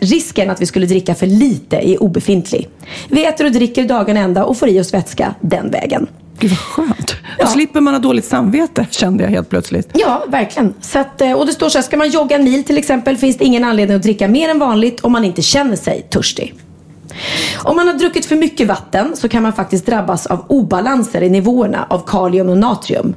Risken 0.00 0.50
att 0.50 0.60
vi 0.60 0.66
skulle 0.66 0.86
dricka 0.86 1.14
för 1.14 1.26
lite 1.26 1.76
är 1.76 2.02
obefintlig. 2.02 2.68
Vi 3.08 3.24
äter 3.24 3.44
och 3.44 3.52
dricker 3.52 3.84
dagen 3.84 4.16
ända 4.16 4.44
och 4.44 4.56
får 4.56 4.68
i 4.68 4.80
oss 4.80 4.94
vätska 4.94 5.34
den 5.40 5.70
vägen. 5.70 6.06
Gud 6.38 6.50
vad 6.50 6.58
skönt. 6.58 7.16
Ja. 7.38 7.44
Då 7.44 7.50
slipper 7.50 7.80
man 7.80 7.94
ha 7.94 7.98
dåligt 7.98 8.24
samvete 8.24 8.86
kände 8.90 9.24
jag 9.24 9.30
helt 9.30 9.50
plötsligt. 9.50 9.90
Ja, 9.94 10.24
verkligen. 10.28 10.74
Så 10.80 10.98
att, 10.98 11.20
eh, 11.20 11.32
och 11.32 11.46
det 11.46 11.52
står 11.52 11.68
så 11.68 11.78
här, 11.78 11.82
ska 11.82 11.96
man 11.96 12.10
jogga 12.10 12.36
en 12.36 12.44
mil 12.44 12.64
till 12.64 12.78
exempel 12.78 13.16
finns 13.16 13.36
det 13.36 13.44
ingen 13.44 13.64
anledning 13.64 13.96
att 13.96 14.02
dricka 14.02 14.28
mer 14.28 14.48
än 14.48 14.58
vanligt 14.58 15.00
om 15.00 15.12
man 15.12 15.24
inte 15.24 15.42
känner 15.42 15.76
sig 15.76 16.06
törstig. 16.10 16.54
Om 17.62 17.76
man 17.76 17.86
har 17.86 17.94
druckit 17.94 18.26
för 18.26 18.36
mycket 18.36 18.68
vatten 18.68 19.16
så 19.16 19.28
kan 19.28 19.42
man 19.42 19.52
faktiskt 19.52 19.86
drabbas 19.86 20.26
av 20.26 20.44
obalanser 20.48 21.22
i 21.22 21.30
nivåerna 21.30 21.86
av 21.90 22.02
kalium 22.06 22.48
och 22.48 22.58
natrium. 22.58 23.14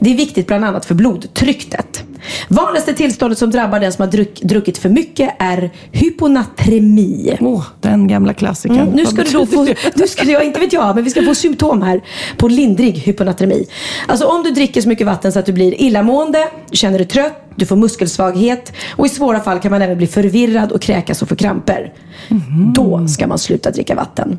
Det 0.00 0.12
är 0.12 0.16
viktigt 0.16 0.46
bland 0.46 0.64
annat 0.64 0.84
för 0.84 0.94
blodtrycket. 0.94 2.04
Vanligaste 2.48 2.94
tillståndet 2.94 3.38
som 3.38 3.50
drabbar 3.50 3.80
den 3.80 3.92
som 3.92 4.02
har 4.02 4.10
druck, 4.10 4.40
druckit 4.42 4.78
för 4.78 4.88
mycket 4.88 5.30
är 5.38 5.70
hyponatremi. 5.92 7.36
Åh, 7.40 7.64
den 7.80 8.08
gamla 8.08 8.34
klassikern. 8.34 8.78
Mm, 8.80 8.94
nu 8.94 9.06
ska 9.06 9.22
du 9.22 9.30
då 9.30 9.46
få, 9.46 9.64
nu 9.94 10.06
ska 10.06 10.24
jag, 10.24 10.44
inte 10.44 10.60
vet 10.60 10.72
jag, 10.72 10.94
men 10.94 11.04
vi 11.04 11.10
ska 11.10 11.22
få 11.22 11.34
symptom 11.34 11.82
här 11.82 12.00
på 12.36 12.48
lindrig 12.48 12.92
hyponatremi. 12.98 13.66
Alltså 14.06 14.26
om 14.26 14.42
du 14.42 14.50
dricker 14.50 14.80
så 14.80 14.88
mycket 14.88 15.06
vatten 15.06 15.32
så 15.32 15.38
att 15.38 15.46
du 15.46 15.52
blir 15.52 15.80
illamående, 15.82 16.48
känner 16.72 16.98
dig 16.98 17.06
trött, 17.06 17.44
du 17.56 17.66
får 17.66 17.76
muskelsvaghet 17.76 18.72
och 18.96 19.06
i 19.06 19.08
svåra 19.08 19.40
fall 19.40 19.60
kan 19.60 19.70
man 19.70 19.82
även 19.82 19.98
bli 19.98 20.06
förvirrad 20.06 20.72
och 20.72 20.80
kräkas 20.80 21.22
och 21.22 21.28
få 21.28 21.36
kramper. 21.36 21.92
Mhm. 22.28 22.72
Då 22.74 23.08
ska 23.08 23.26
man 23.26 23.38
sluta 23.38 23.70
dricka 23.70 23.94
vatten. 23.94 24.38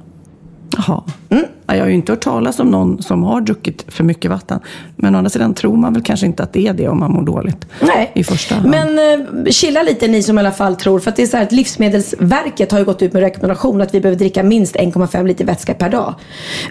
Jaha. 0.77 1.03
Mm. 1.29 1.43
Ja, 1.67 1.75
Jag 1.75 1.81
har 1.83 1.87
ju 1.87 1.93
inte 1.95 2.11
hört 2.11 2.21
talas 2.21 2.59
om 2.59 2.67
någon 2.71 3.01
som 3.01 3.23
har 3.23 3.41
druckit 3.41 3.85
för 3.87 4.03
mycket 4.03 4.31
vatten. 4.31 4.59
Men 4.95 5.15
å 5.15 5.17
andra 5.17 5.29
sidan 5.29 5.53
tror 5.53 5.77
man 5.77 5.93
väl 5.93 6.03
kanske 6.03 6.25
inte 6.25 6.43
att 6.43 6.53
det 6.53 6.67
är 6.67 6.73
det 6.73 6.87
om 6.87 6.99
man 6.99 7.11
mår 7.11 7.21
dåligt. 7.21 7.65
Nej, 7.81 8.11
I 8.15 8.23
första 8.23 8.55
hand. 8.55 8.69
men 8.69 8.99
eh, 8.99 9.45
chilla 9.51 9.83
lite 9.83 10.07
ni 10.07 10.23
som 10.23 10.37
i 10.37 10.41
alla 10.41 10.51
fall 10.51 10.75
tror. 10.75 10.99
För 10.99 11.09
att 11.09 11.15
det 11.15 11.21
är 11.23 11.27
så 11.27 11.37
här 11.37 11.43
att 11.43 11.51
Livsmedelsverket 11.51 12.71
har 12.71 12.79
ju 12.79 12.85
gått 12.85 13.01
ut 13.01 13.13
med 13.13 13.21
rekommendation 13.21 13.81
att 13.81 13.93
vi 13.93 14.01
behöver 14.01 14.19
dricka 14.19 14.43
minst 14.43 14.75
1,5 14.75 15.27
liter 15.27 15.45
vätska 15.45 15.73
per 15.73 15.89
dag. 15.89 16.15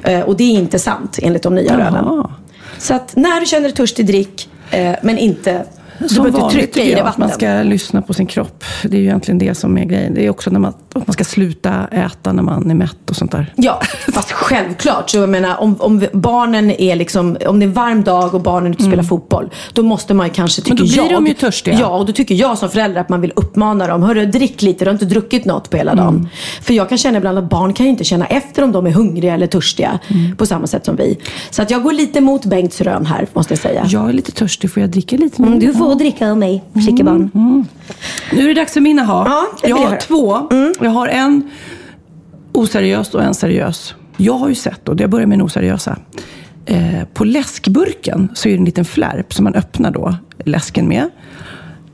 Eh, 0.04 0.20
och 0.20 0.36
det 0.36 0.44
är 0.44 0.52
inte 0.58 0.78
sant 0.78 1.18
enligt 1.22 1.42
de 1.42 1.54
nya 1.54 1.64
Jaha. 1.78 1.78
rönen. 1.90 2.24
Så 2.78 2.94
att 2.94 3.16
när 3.16 3.40
du 3.40 3.46
känner 3.46 3.62
dig 3.62 3.72
törstig, 3.72 4.06
drick. 4.06 4.48
Eh, 4.70 4.92
men 5.02 5.18
inte, 5.18 5.64
Som 6.06 6.30
vanligt 6.30 6.50
trycka 6.50 6.80
i 6.80 6.82
dig 6.84 6.90
jag 6.92 6.98
att 6.98 7.04
vatten. 7.06 7.20
man 7.20 7.30
ska 7.30 7.62
lyssna 7.62 8.02
på 8.02 8.14
sin 8.14 8.26
kropp. 8.26 8.64
Det 8.82 8.96
är 8.96 9.00
ju 9.00 9.06
egentligen 9.06 9.38
det 9.38 9.54
som 9.54 9.78
är 9.78 9.84
grejen. 9.84 10.14
Det 10.14 10.26
är 10.26 10.30
också 10.30 10.50
när 10.50 10.60
man, 10.60 10.72
att 10.94 11.06
man 11.06 11.12
ska 11.12 11.24
sluta 11.24 11.86
äta 11.92 12.32
när 12.32 12.42
man 12.42 12.70
är 12.70 12.74
mätt 12.74 13.10
och 13.10 13.16
sånt 13.16 13.32
där. 13.32 13.52
Ja, 13.56 13.80
fast 14.12 14.32
självklart. 14.32 15.10
Så 15.10 15.16
jag 15.18 15.28
menar, 15.28 15.56
om, 15.60 15.76
om 15.80 16.06
barnen 16.12 16.70
är 16.70 16.96
liksom, 16.96 17.36
om 17.46 17.58
det 17.58 17.64
är 17.64 17.66
en 17.68 17.72
varm 17.72 18.02
dag 18.04 18.34
och 18.34 18.40
barnen 18.40 18.72
inte 18.72 18.84
spelar 18.84 19.02
fotboll, 19.02 19.50
då 19.72 19.82
måste 19.82 20.14
man 20.14 20.26
ju 20.26 20.32
kanske, 20.32 20.62
tycker 20.62 20.72
Mm. 20.78 20.86
Men 20.86 20.96
då 20.96 21.02
blir 21.02 21.12
jag, 21.12 21.22
de 21.22 21.26
ju 21.26 21.34
törstiga. 21.34 21.78
Ja, 21.80 21.86
och 21.88 22.06
då 22.06 22.12
tycker 22.12 22.34
jag 22.34 22.58
som 22.58 22.70
förälder 22.70 23.00
att 23.00 23.08
man 23.08 23.20
vill 23.20 23.32
uppmana 23.36 23.86
dem. 23.86 24.02
Hörru, 24.02 24.26
drick 24.26 24.62
lite, 24.62 24.84
du 24.84 24.88
har 24.88 24.92
inte 24.92 25.04
druckit 25.04 25.44
något 25.44 25.70
på 25.70 25.76
hela 25.76 25.94
dagen. 25.94 26.08
Mm. 26.16 26.28
För 26.62 26.74
jag 26.74 26.88
kan 26.88 26.98
känna 26.98 27.18
ibland 27.18 27.38
att 27.38 27.50
barn 27.50 27.72
kan 27.72 27.86
ju 27.86 27.90
inte 27.90 28.04
känna 28.04 28.26
efter 28.26 28.62
om 28.62 28.72
de 28.72 28.86
är 28.86 28.90
hungriga 28.90 29.34
eller 29.34 29.46
törstiga 29.46 29.98
Mm. 30.08 30.36
på 30.36 30.46
samma 30.46 30.66
sätt 30.66 30.84
som 30.84 30.96
vi. 30.96 31.18
Så 31.50 31.62
att 31.62 31.70
jag 31.70 31.82
går 31.82 31.92
lite 31.92 32.20
mot 32.20 32.44
Bengts 32.44 32.80
rön 32.80 33.06
här, 33.06 33.26
måste 33.32 33.52
jag 33.52 33.58
säga. 33.58 33.84
Jag 33.88 34.08
är 34.08 34.12
lite 34.12 34.32
törstig, 34.32 34.72
får 34.72 34.80
jag 34.80 34.90
dricka 34.90 35.16
lite? 35.16 35.42
Mm, 35.42 35.58
du 35.58 35.74
får 35.74 35.87
dricka 35.94 36.30
av 36.30 36.38
mig, 36.38 36.64
försiktiga 36.72 37.04
barn. 37.04 37.30
Nu 38.32 38.44
är 38.44 38.48
det 38.48 38.54
dags 38.54 38.72
för 38.72 38.80
mina 38.80 39.04
ha. 39.04 39.24
Ja, 39.26 39.46
det 39.62 39.68
jag 39.68 39.76
har 39.76 39.86
höra. 39.86 39.96
två. 39.96 40.48
Jag 40.80 40.90
har 40.90 41.08
en 41.08 41.50
oseriös 42.52 43.14
och 43.14 43.22
en 43.22 43.34
seriös. 43.34 43.94
Jag 44.16 44.34
har 44.34 44.48
ju 44.48 44.54
sett, 44.54 44.88
och 44.88 45.00
jag 45.00 45.10
börjar 45.10 45.26
med 45.26 45.38
den 45.38 45.46
oseriösa. 45.46 45.96
Eh, 46.66 47.04
på 47.14 47.24
läskburken 47.24 48.28
så 48.34 48.48
är 48.48 48.52
det 48.52 48.58
en 48.58 48.64
liten 48.64 48.84
flärp 48.84 49.34
som 49.34 49.44
man 49.44 49.54
öppnar 49.54 49.90
då 49.90 50.14
läsken 50.44 50.88
med. 50.88 51.10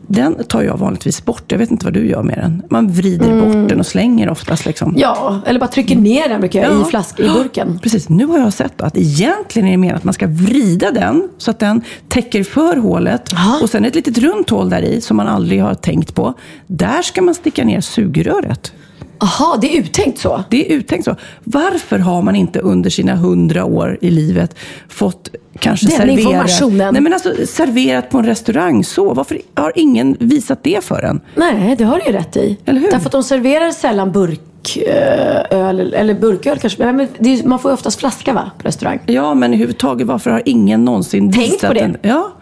Den 0.07 0.45
tar 0.45 0.63
jag 0.63 0.77
vanligtvis 0.77 1.25
bort. 1.25 1.53
Jag 1.53 1.59
vet 1.59 1.71
inte 1.71 1.87
vad 1.87 1.95
du 1.95 2.09
gör 2.09 2.23
med 2.23 2.39
den. 2.39 2.63
Man 2.71 2.93
vrider 2.93 3.41
bort 3.41 3.69
den 3.69 3.81
och 3.81 3.87
slänger 3.87 4.29
oftast. 4.29 4.67
Liksom. 4.67 4.95
Ja, 4.97 5.41
eller 5.47 5.61
bara 5.61 5.69
trycker 5.69 5.97
ner 5.97 6.29
den 6.29 6.41
brukar 6.41 6.63
jag 6.63 6.81
i, 6.81 6.85
flask, 6.85 7.21
i 7.21 7.29
burken. 7.29 7.79
Precis. 7.83 8.09
Nu 8.09 8.27
har 8.27 8.39
jag 8.39 8.53
sett 8.53 8.81
att 8.81 8.97
egentligen 8.97 9.69
är 9.69 9.73
det 9.73 9.77
mer 9.77 9.95
att 9.95 10.05
man 10.05 10.15
ska 10.15 10.27
vrida 10.27 10.91
den 10.91 11.29
så 11.39 11.51
att 11.51 11.59
den 11.59 11.83
täcker 12.09 12.45
för 12.45 12.77
hålet. 12.77 13.33
Och 13.63 13.71
sen 13.71 13.85
ett 13.85 13.95
litet 13.95 14.19
runt 14.19 14.51
hål 14.51 14.71
där 14.71 14.83
i 14.83 15.01
som 15.01 15.17
man 15.17 15.29
aldrig 15.29 15.63
har 15.63 15.75
tänkt 15.75 16.15
på. 16.15 16.35
Där 16.67 17.03
ska 17.03 17.23
man 17.23 17.35
sticka 17.35 17.65
ner 17.65 17.81
sugröret. 17.81 18.73
Jaha, 19.21 19.57
det 19.61 19.77
är 19.77 19.81
uttänkt 19.81 20.19
så? 20.19 20.45
Det 20.51 20.73
är 20.73 20.77
uttänkt 20.77 21.05
så. 21.05 21.17
Varför 21.45 21.99
har 21.99 22.23
man 22.23 22.37
inte 22.37 22.59
under 22.59 22.91
sina 22.91 23.15
hundra 23.15 23.65
år 23.65 23.99
i 24.01 24.11
livet 24.11 24.57
fått 24.89 25.31
kanske 25.59 25.87
Den 25.87 25.97
servera... 25.97 26.21
informationen. 26.21 26.93
Nej, 26.95 27.03
men 27.03 27.13
alltså, 27.13 27.35
serverat 27.47 28.11
på 28.11 28.19
en 28.19 28.27
restaurang 28.27 28.85
så. 28.85 29.15
Varför 29.15 29.39
har 29.55 29.73
ingen 29.75 30.17
visat 30.21 30.59
det 30.63 30.85
för 30.85 31.03
en? 31.03 31.21
Nej, 31.35 31.75
det 31.79 31.85
har 31.85 31.99
du 31.99 32.05
ju 32.07 32.13
rätt 32.13 32.37
i. 32.37 32.59
Eller 32.65 32.81
hur? 32.81 32.91
Därför 32.91 33.07
att 33.07 33.13
de 33.13 33.23
serverar 33.23 33.71
sällan 33.71 34.13
burköl, 34.13 35.95
eller 35.95 36.15
burköl 36.15 36.59
kanske. 36.59 36.93
Men 36.93 37.01
är, 37.01 37.49
man 37.49 37.59
får 37.59 37.71
ju 37.71 37.75
oftast 37.75 38.01
flaska 38.01 38.33
va, 38.33 38.51
på 38.59 38.69
restaurang. 38.69 38.99
Ja, 39.07 39.35
men 39.35 39.51
överhuvudtaget, 39.51 40.07
varför 40.07 40.31
har 40.31 40.43
ingen 40.45 40.85
någonsin 40.85 41.33
Tänkt 41.33 41.53
visat 41.53 41.69
på 41.69 41.75
det. 41.75 41.81
En, 41.81 41.97
ja. 42.03 42.33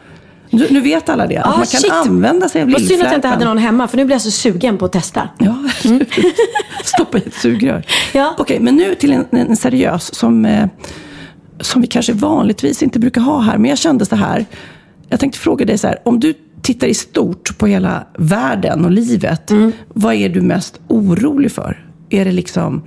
Nu, 0.52 0.66
nu 0.70 0.80
vet 0.80 1.08
alla 1.08 1.26
det. 1.26 1.36
att 1.36 1.46
Ah, 1.46 1.50
man 1.50 1.66
kan 1.66 1.80
shit. 1.80 1.92
använda 1.92 2.48
sig 2.48 2.62
av 2.62 2.70
Vad 2.70 2.80
synd 2.82 3.02
att 3.02 3.06
jag 3.08 3.14
inte 3.14 3.28
hade 3.28 3.44
någon 3.44 3.58
hemma, 3.58 3.88
för 3.88 3.96
nu 3.96 4.04
blir 4.04 4.14
jag 4.14 4.22
så 4.22 4.30
sugen 4.30 4.78
på 4.78 4.84
att 4.84 4.92
testa. 4.92 5.28
Ja, 5.38 5.56
stoppa 6.84 7.18
i 7.18 7.22
ett 7.26 7.34
sugrör. 7.34 7.86
Ja. 8.12 8.34
Okej, 8.38 8.60
men 8.60 8.76
nu 8.76 8.94
till 8.94 9.12
en, 9.12 9.24
en 9.30 9.56
seriös 9.56 10.14
som, 10.14 10.44
eh, 10.44 10.66
som 11.60 11.80
vi 11.80 11.86
kanske 11.86 12.12
vanligtvis 12.12 12.82
inte 12.82 12.98
brukar 12.98 13.20
ha 13.20 13.40
här. 13.40 13.58
Men 13.58 13.68
jag 13.68 13.78
kände 13.78 14.06
så 14.06 14.16
här. 14.16 14.46
Jag 15.08 15.20
tänkte 15.20 15.38
fråga 15.38 15.64
dig 15.64 15.78
så 15.78 15.86
här. 15.86 15.98
Om 16.04 16.20
du 16.20 16.34
tittar 16.62 16.86
i 16.86 16.94
stort 16.94 17.58
på 17.58 17.66
hela 17.66 18.06
världen 18.18 18.84
och 18.84 18.90
livet. 18.90 19.50
Mm. 19.50 19.72
Vad 19.88 20.14
är 20.14 20.28
du 20.28 20.40
mest 20.40 20.80
orolig 20.88 21.52
för? 21.52 21.86
Är 22.10 22.24
det 22.24 22.32
liksom 22.32 22.82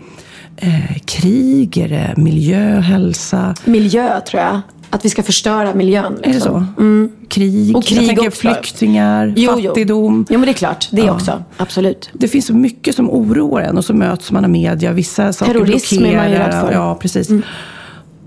eh, 0.58 0.98
krig? 1.06 1.78
Är 1.78 1.90
det 1.90 2.14
miljö, 2.18 2.80
hälsa? 2.80 3.56
Miljö 3.66 4.22
tror 4.22 4.44
jag. 4.44 4.62
Att 4.96 5.06
vi 5.06 5.10
ska 5.10 5.24
förstöra 5.24 5.74
miljön. 5.74 6.14
Är 6.24 6.28
det 6.28 6.34
liksom. 6.34 6.68
så? 6.78 7.28
Krig? 7.28 7.76
Och 7.78 7.84
krig 7.84 7.98
jag 8.02 8.08
tänker 8.08 8.28
också. 8.28 8.40
flyktingar, 8.40 9.34
Jo, 9.38 9.52
jo. 9.58 9.70
fattigdom. 9.70 10.26
Jo, 10.30 10.40
men 10.40 10.46
det 10.46 10.52
är 10.52 10.54
klart. 10.54 10.88
Det 10.92 11.02
Ja. 11.02 11.12
också. 11.14 11.44
Absolut. 11.58 12.10
Det 12.14 12.28
finns 12.28 12.46
så 12.46 12.54
mycket 12.54 12.96
som 12.96 13.10
oroar 13.10 13.62
en 13.62 13.78
och 13.78 13.86
så 13.86 13.94
möts 13.94 14.32
man 14.32 14.44
av 14.44 14.50
media. 14.50 14.92
Vissa 14.92 15.34
saker 15.34 15.54
Terrorism 15.54 15.96
är 15.96 16.00
man 16.02 16.10
ju 16.10 16.16
blockerar. 16.18 16.46
rädd 16.46 16.52
för. 16.62 16.68
Mm. 16.68 16.74
Ja, 16.74 16.96
precis. 17.02 17.30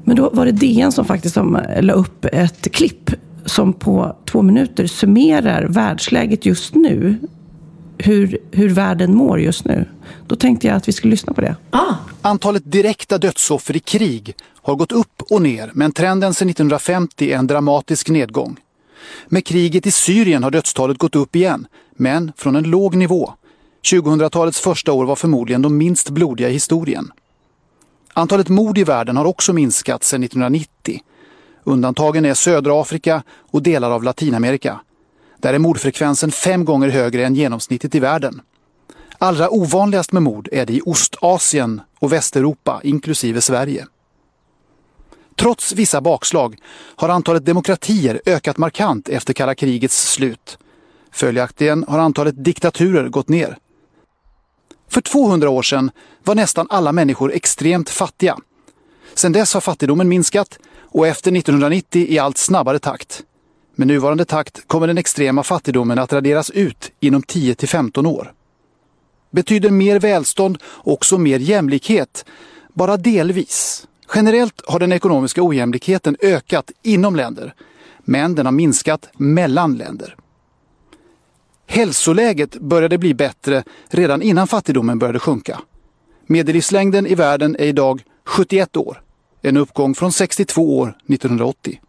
Men 0.04 0.16
då 0.16 0.30
var 0.32 0.46
det 0.46 0.52
DN 0.52 0.92
som 0.92 1.04
faktiskt 1.04 1.34
som 1.34 1.58
la 1.80 1.92
upp 1.92 2.24
ett 2.32 2.72
klipp 2.72 3.10
som 3.44 3.72
på 3.72 4.16
två 4.30 4.42
minuter 4.42 4.86
summerar 4.86 5.64
världsläget 5.68 6.46
just 6.46 6.74
nu. 6.74 7.16
Hur, 7.98 8.38
hur 8.50 8.68
världen 8.68 9.14
mår 9.14 9.40
just 9.40 9.64
nu. 9.64 9.84
Då 10.26 10.36
tänkte 10.36 10.66
jag 10.66 10.76
att 10.76 10.88
vi 10.88 10.92
skulle 10.92 11.10
lyssna 11.10 11.32
på 11.32 11.40
det. 11.40 11.56
Ah, 11.70 11.94
Antalet 12.22 12.72
direkta 12.72 13.18
dödsoffer 13.18 13.76
i 13.76 13.80
krig 13.80 14.34
har 14.62 14.74
gått 14.76 14.92
upp 14.92 15.22
och 15.30 15.42
ner 15.42 15.70
men 15.74 15.92
trenden 15.92 16.34
sedan 16.34 16.48
1950 16.48 17.30
är 17.30 17.36
en 17.36 17.46
dramatisk 17.46 18.08
nedgång. 18.08 18.56
Med 19.26 19.46
kriget 19.46 19.86
i 19.86 19.90
Syrien 19.90 20.42
har 20.42 20.50
dödstalet 20.50 20.98
gått 20.98 21.16
upp 21.16 21.36
igen, 21.36 21.66
men 21.96 22.32
från 22.36 22.56
en 22.56 22.64
låg 22.70 22.94
nivå. 22.96 23.32
2000-talets 23.92 24.60
första 24.60 24.92
år 24.92 25.04
var 25.04 25.16
förmodligen 25.16 25.62
de 25.62 25.76
minst 25.76 26.10
blodiga 26.10 26.48
i 26.48 26.52
historien. 26.52 27.12
Antalet 28.12 28.48
mord 28.48 28.78
i 28.78 28.84
världen 28.84 29.16
har 29.16 29.24
också 29.24 29.52
minskat 29.52 30.04
sedan 30.04 30.22
1990. 30.22 31.00
Undantagen 31.64 32.24
är 32.24 32.34
södra 32.34 32.80
Afrika 32.80 33.22
och 33.50 33.62
delar 33.62 33.90
av 33.90 34.02
Latinamerika. 34.02 34.80
Där 35.40 35.54
är 35.54 35.58
mordfrekvensen 35.58 36.30
fem 36.30 36.64
gånger 36.64 36.88
högre 36.88 37.26
än 37.26 37.34
genomsnittet 37.34 37.94
i 37.94 38.00
världen. 38.00 38.40
Allra 39.18 39.50
ovanligast 39.50 40.12
med 40.12 40.22
mord 40.22 40.48
är 40.52 40.66
det 40.66 40.72
i 40.72 40.80
Ostasien 40.84 41.80
och 41.98 42.12
Västeuropa, 42.12 42.80
inklusive 42.84 43.40
Sverige. 43.40 43.86
Trots 45.36 45.72
vissa 45.72 46.00
bakslag 46.00 46.56
har 46.96 47.08
antalet 47.08 47.46
demokratier 47.46 48.20
ökat 48.26 48.56
markant 48.56 49.08
efter 49.08 49.34
kalla 49.34 49.54
krigets 49.54 50.12
slut. 50.12 50.58
Följaktligen 51.12 51.84
har 51.88 51.98
antalet 51.98 52.44
diktaturer 52.44 53.08
gått 53.08 53.28
ner. 53.28 53.58
För 54.88 55.00
200 55.00 55.50
år 55.50 55.62
sedan 55.62 55.90
var 56.24 56.34
nästan 56.34 56.66
alla 56.70 56.92
människor 56.92 57.32
extremt 57.32 57.90
fattiga. 57.90 58.38
Sedan 59.14 59.32
dess 59.32 59.54
har 59.54 59.60
fattigdomen 59.60 60.08
minskat 60.08 60.58
och 60.82 61.06
efter 61.06 61.36
1990 61.36 62.06
i 62.08 62.18
allt 62.18 62.38
snabbare 62.38 62.78
takt. 62.78 63.24
Med 63.78 63.88
nuvarande 63.88 64.24
takt 64.24 64.68
kommer 64.68 64.86
den 64.86 64.98
extrema 64.98 65.42
fattigdomen 65.42 65.98
att 65.98 66.12
raderas 66.12 66.50
ut 66.50 66.92
inom 67.00 67.22
10-15 67.22 68.06
år. 68.06 68.32
Betyder 69.30 69.70
mer 69.70 70.00
välstånd 70.00 70.58
också 70.76 71.18
mer 71.18 71.38
jämlikhet? 71.38 72.24
Bara 72.74 72.96
delvis. 72.96 73.86
Generellt 74.14 74.62
har 74.66 74.78
den 74.78 74.92
ekonomiska 74.92 75.42
ojämlikheten 75.42 76.16
ökat 76.20 76.70
inom 76.82 77.16
länder, 77.16 77.54
men 77.98 78.34
den 78.34 78.46
har 78.46 78.52
minskat 78.52 79.08
mellan 79.16 79.76
länder. 79.76 80.16
Hälsoläget 81.66 82.60
började 82.60 82.98
bli 82.98 83.14
bättre 83.14 83.64
redan 83.88 84.22
innan 84.22 84.46
fattigdomen 84.46 84.98
började 84.98 85.18
sjunka. 85.18 85.60
Medellivslängden 86.26 87.06
i 87.06 87.14
världen 87.14 87.56
är 87.58 87.66
idag 87.66 88.02
71 88.24 88.76
år, 88.76 89.02
en 89.42 89.56
uppgång 89.56 89.94
från 89.94 90.12
62 90.12 90.78
år 90.78 90.88
1980. 90.88 91.80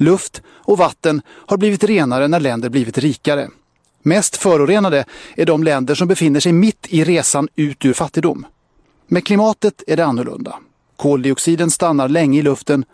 Luft 0.00 0.42
och 0.48 0.78
vatten 0.78 1.22
har 1.28 1.56
blivit 1.56 1.84
renare 1.84 2.28
när 2.28 2.40
länder 2.40 2.68
blivit 2.68 2.98
rikare. 2.98 3.48
Mest 4.02 4.36
förorenade 4.36 5.04
är 5.36 5.46
de 5.46 5.64
länder 5.64 5.94
som 5.94 6.08
befinner 6.08 6.40
sig 6.40 6.52
mitt 6.52 6.86
i 6.88 7.04
resan 7.04 7.48
ut 7.56 7.84
ur 7.84 7.92
fattigdom. 7.92 8.46
Med 9.06 9.24
klimatet 9.24 9.82
är 9.86 9.96
det 9.96 10.04
annorlunda. 10.04 10.54
Koldioxiden 10.96 11.70
stannar 11.70 12.08
länge 12.08 12.38
i 12.38 12.42
luften 12.42 12.84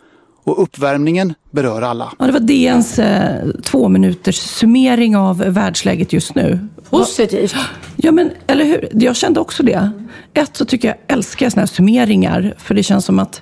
och 0.43 0.63
uppvärmningen 0.63 1.33
berör 1.51 1.81
alla. 1.81 2.11
Ja, 2.19 2.25
det 2.25 2.31
var 2.31 2.39
DNs 2.39 2.99
eh, 2.99 3.49
två 3.63 3.89
minuters 3.89 4.35
summering 4.37 5.15
av 5.17 5.37
världsläget 5.37 6.13
just 6.13 6.35
nu. 6.35 6.67
positivt. 6.89 7.55
Ja, 7.95 8.11
men 8.11 8.31
eller 8.47 8.65
hur? 8.65 8.89
Jag 8.91 9.15
kände 9.15 9.39
också 9.39 9.63
det. 9.63 9.91
Ett, 10.33 10.57
så 10.57 10.65
tycker 10.65 10.87
jag 10.87 10.97
älskar 11.07 11.49
såna 11.49 11.61
här 11.61 11.67
summeringar. 11.67 12.53
För 12.57 12.75
det 12.75 12.83
känns 12.83 13.05
som 13.05 13.19
att 13.19 13.41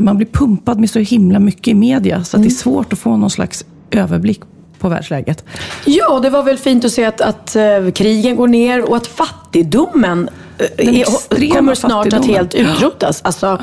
man 0.00 0.16
blir 0.16 0.26
pumpad 0.26 0.80
med 0.80 0.90
så 0.90 0.98
himla 0.98 1.38
mycket 1.38 1.68
i 1.68 1.74
media. 1.74 2.24
Så 2.24 2.36
att 2.36 2.42
det 2.42 2.48
är 2.48 2.50
svårt 2.50 2.92
att 2.92 2.98
få 2.98 3.16
någon 3.16 3.30
slags 3.30 3.64
överblick 3.90 4.40
på 4.78 4.88
världsläget. 4.88 5.44
Ja, 5.84 6.20
det 6.20 6.30
var 6.30 6.42
väl 6.42 6.58
fint 6.58 6.84
att 6.84 6.92
se 6.92 7.04
att, 7.04 7.20
att 7.20 7.56
eh, 7.56 7.90
krigen 7.94 8.36
går 8.36 8.48
ner 8.48 8.90
och 8.90 8.96
att 8.96 9.06
fattigdomen 9.06 10.28
eh, 10.58 10.88
är, 10.88 11.50
kommer 11.54 11.74
snart 11.74 12.12
att 12.12 12.26
helt 12.26 12.54
utrotas. 12.54 13.22
Alltså, 13.22 13.58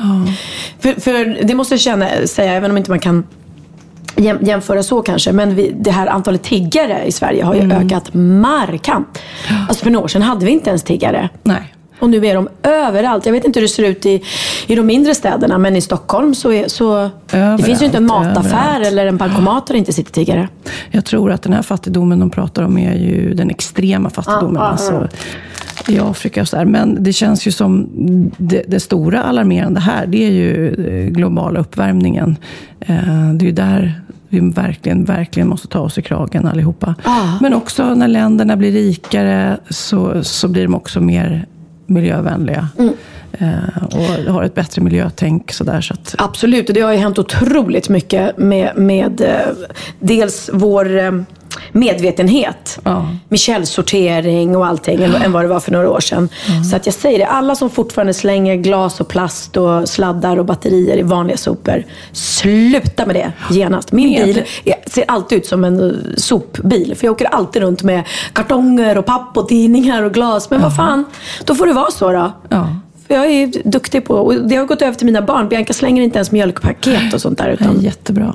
för, 0.80 1.00
för 1.00 1.38
det 1.46 1.54
måste 1.54 1.74
jag 1.74 1.80
känna, 1.80 2.08
säga, 2.26 2.52
även 2.52 2.70
om 2.70 2.76
inte 2.76 2.90
man 2.90 3.00
kan 3.00 3.24
jäm, 4.16 4.38
jämföra 4.40 4.82
så 4.82 5.02
kanske, 5.02 5.32
men 5.32 5.54
vi, 5.54 5.74
det 5.80 5.90
här 5.90 6.06
antalet 6.06 6.42
tiggare 6.42 7.04
i 7.06 7.12
Sverige 7.12 7.44
har 7.44 7.54
ju 7.54 7.60
Mm. 7.60 7.86
ökat 7.86 8.14
markant. 8.14 9.18
Alltså 9.68 9.84
för 9.84 9.90
några 9.90 10.04
år 10.04 10.08
sedan 10.08 10.22
hade 10.22 10.44
vi 10.46 10.52
inte 10.52 10.70
ens 10.70 10.82
tiggare. 10.82 11.28
Nej. 11.42 11.72
Och 11.98 12.10
nu 12.10 12.26
är 12.26 12.34
de 12.34 12.48
överallt. 12.62 13.26
Jag 13.26 13.32
vet 13.32 13.44
inte 13.44 13.60
hur 13.60 13.64
det 13.64 13.68
ser 13.72 13.82
ut 13.82 14.06
i, 14.06 14.22
i 14.66 14.74
de 14.74 14.86
mindre 14.86 15.14
städerna, 15.14 15.58
men 15.58 15.76
i 15.76 15.80
Stockholm 15.80 16.34
så, 16.34 16.52
är, 16.52 16.68
så 16.68 17.10
det 17.30 17.62
finns 17.62 17.82
ju 17.82 17.86
inte 17.86 17.98
en 17.98 18.06
mataffär 18.06 18.68
överallt. 18.68 18.86
eller 18.86 19.06
en 19.06 19.16
bankomat 19.16 19.66
där 19.66 19.74
det 19.74 19.78
inte 19.78 19.92
sitter 19.92 20.12
tiggare. 20.12 20.48
Jag 20.90 21.04
tror 21.04 21.32
att 21.32 21.42
den 21.42 21.52
här 21.52 21.62
fattigdomen 21.62 22.20
de 22.20 22.30
pratar 22.30 22.62
om 22.62 22.78
är 22.78 22.94
ju 22.94 23.34
den 23.34 23.50
extrema 23.50 24.10
fattigdomen. 24.10 24.56
Ah, 24.56 24.64
ah, 24.64 24.66
ah. 24.66 24.70
alltså, 24.70 25.08
I 25.88 25.98
Afrika 25.98 26.40
och 26.40 26.48
så 26.48 26.56
där. 26.56 26.64
Men 26.64 27.02
det 27.02 27.12
känns 27.12 27.46
ju 27.46 27.52
som 27.52 27.88
det, 28.36 28.62
det 28.68 28.80
stora 28.80 29.22
alarmerande 29.22 29.80
här, 29.80 30.06
det 30.06 30.26
är 30.26 30.30
ju 30.30 30.68
eh, 30.68 31.10
globala 31.10 31.60
uppvärmningen. 31.60 32.36
Eh, 32.80 33.32
Det 33.34 33.44
är 33.44 33.46
ju 33.46 33.52
där 33.52 34.00
vi 34.28 34.40
verkligen, 34.40 35.04
verkligen 35.04 35.48
måste 35.48 35.68
ta 35.68 35.80
oss 35.80 35.98
i 35.98 36.02
kragen 36.02 36.46
allihopa. 36.46 36.94
Men 37.40 37.54
också 37.54 37.94
när 37.94 38.08
länderna 38.08 38.56
blir 38.56 38.72
rikare 38.72 39.58
så, 39.70 40.24
så 40.24 40.48
blir 40.48 40.62
de 40.62 40.74
också 40.74 41.00
mer 41.00 41.46
miljövänliga. 41.86 42.68
Mm 42.78 42.92
och 44.26 44.32
har 44.32 44.42
ett 44.42 44.54
bättre 44.54 44.82
miljötänk. 44.82 45.52
Sådär, 45.52 45.80
så 45.80 45.94
att, 45.94 46.14
Absolut, 46.18 46.68
och 46.68 46.74
det 46.74 46.80
har 46.80 46.92
ju 46.92 46.98
hänt 46.98 47.18
otroligt 47.18 47.88
mycket 47.88 48.38
med, 48.38 48.76
med 48.76 49.20
eh, 49.20 49.36
dels 50.00 50.50
vår 50.52 50.98
eh, 50.98 51.12
medvetenhet 51.72 52.78
med 53.28 53.38
källsortering 53.38 54.56
och 54.56 54.66
allting 54.66 55.02
än, 55.02 55.14
än 55.14 55.32
vad 55.32 55.44
det 55.44 55.48
var 55.48 55.60
för 55.60 55.72
några 55.72 55.90
år 55.90 56.00
sedan. 56.00 56.28
Så 56.70 56.76
att 56.76 56.86
jag 56.86 56.94
säger 56.94 57.18
det, 57.18 57.26
alla 57.26 57.54
som 57.54 57.70
fortfarande 57.70 58.14
slänger 58.14 58.56
glas 58.56 59.00
och 59.00 59.08
plast 59.08 59.56
och 59.56 59.88
sladdar 59.88 60.36
och 60.36 60.44
batterier 60.44 60.96
i 60.98 61.02
vanliga 61.02 61.36
sopor. 61.36 61.84
Sluta 62.12 63.06
med 63.06 63.14
det 63.16 63.32
genast. 63.50 63.92
Min 63.92 64.10
Med- 64.10 64.24
bil 64.24 64.42
ser 64.86 65.04
alltid 65.08 65.38
ut 65.38 65.46
som 65.46 65.64
en 65.64 65.90
eh, 65.90 65.96
sopbil. 66.16 66.94
För 66.96 67.06
jag 67.06 67.12
åker 67.12 67.24
alltid 67.26 67.62
runt 67.62 67.82
med 67.82 68.02
kartonger 68.32 68.98
och 68.98 69.06
papp 69.06 69.36
och 69.36 69.48
tidningar 69.48 70.02
och 70.02 70.14
glas. 70.14 70.50
Men 70.50 70.60
vad 70.62 70.76
fan, 70.76 71.04
då 71.44 71.54
får 71.54 71.66
det 71.66 71.72
vara 71.72 71.90
så 71.90 72.12
då. 72.12 72.32
Jag 73.08 73.26
är 73.26 73.68
duktig 73.70 74.04
på, 74.04 74.14
och 74.14 74.48
det 74.48 74.56
har 74.56 74.64
gått 74.66 74.82
över 74.82 74.94
till 74.94 75.06
mina 75.06 75.22
barn. 75.22 75.48
Bianca 75.48 75.72
slänger 75.72 76.02
inte 76.02 76.18
ens 76.18 76.32
mjölkpaket 76.32 77.14
och 77.14 77.20
sånt 77.20 77.38
där. 77.38 77.48
Utan... 77.48 77.80
Jättebra. 77.80 78.34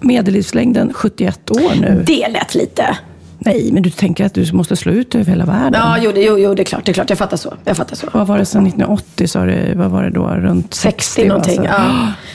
Medellivslängden 0.00 0.92
71 0.94 1.50
år 1.50 1.80
nu. 1.80 2.02
Det 2.06 2.28
lät 2.28 2.54
lite. 2.54 2.98
Nej, 3.40 3.70
men 3.72 3.82
du 3.82 3.90
tänker 3.90 4.24
att 4.24 4.34
du 4.34 4.52
måste 4.52 4.76
slå 4.76 4.92
ut 4.92 5.14
över 5.14 5.24
hela 5.24 5.44
världen. 5.44 5.80
Ja, 5.84 5.96
jo, 6.00 6.12
jo, 6.16 6.38
jo, 6.38 6.54
det 6.54 6.62
är 6.62 6.64
klart. 6.64 6.84
Det 6.84 6.92
är 6.92 6.94
klart. 6.94 7.10
Jag 7.10 7.18
fattar 7.18 7.36
så. 7.36 7.54
Jag 7.64 7.76
fattar 7.76 7.96
så. 7.96 8.06
Vad 8.12 8.26
var 8.26 8.38
det 8.38 8.44
sedan 8.44 8.66
1980? 8.66 9.26
Sa 9.28 9.44
du, 9.44 9.72
vad 9.74 9.90
var 9.90 10.02
det 10.02 10.10
då? 10.10 10.26
Runt 10.26 10.74
60? 10.74 11.02
60 11.04 11.28
någonting. 11.28 11.62
va? 11.62 11.68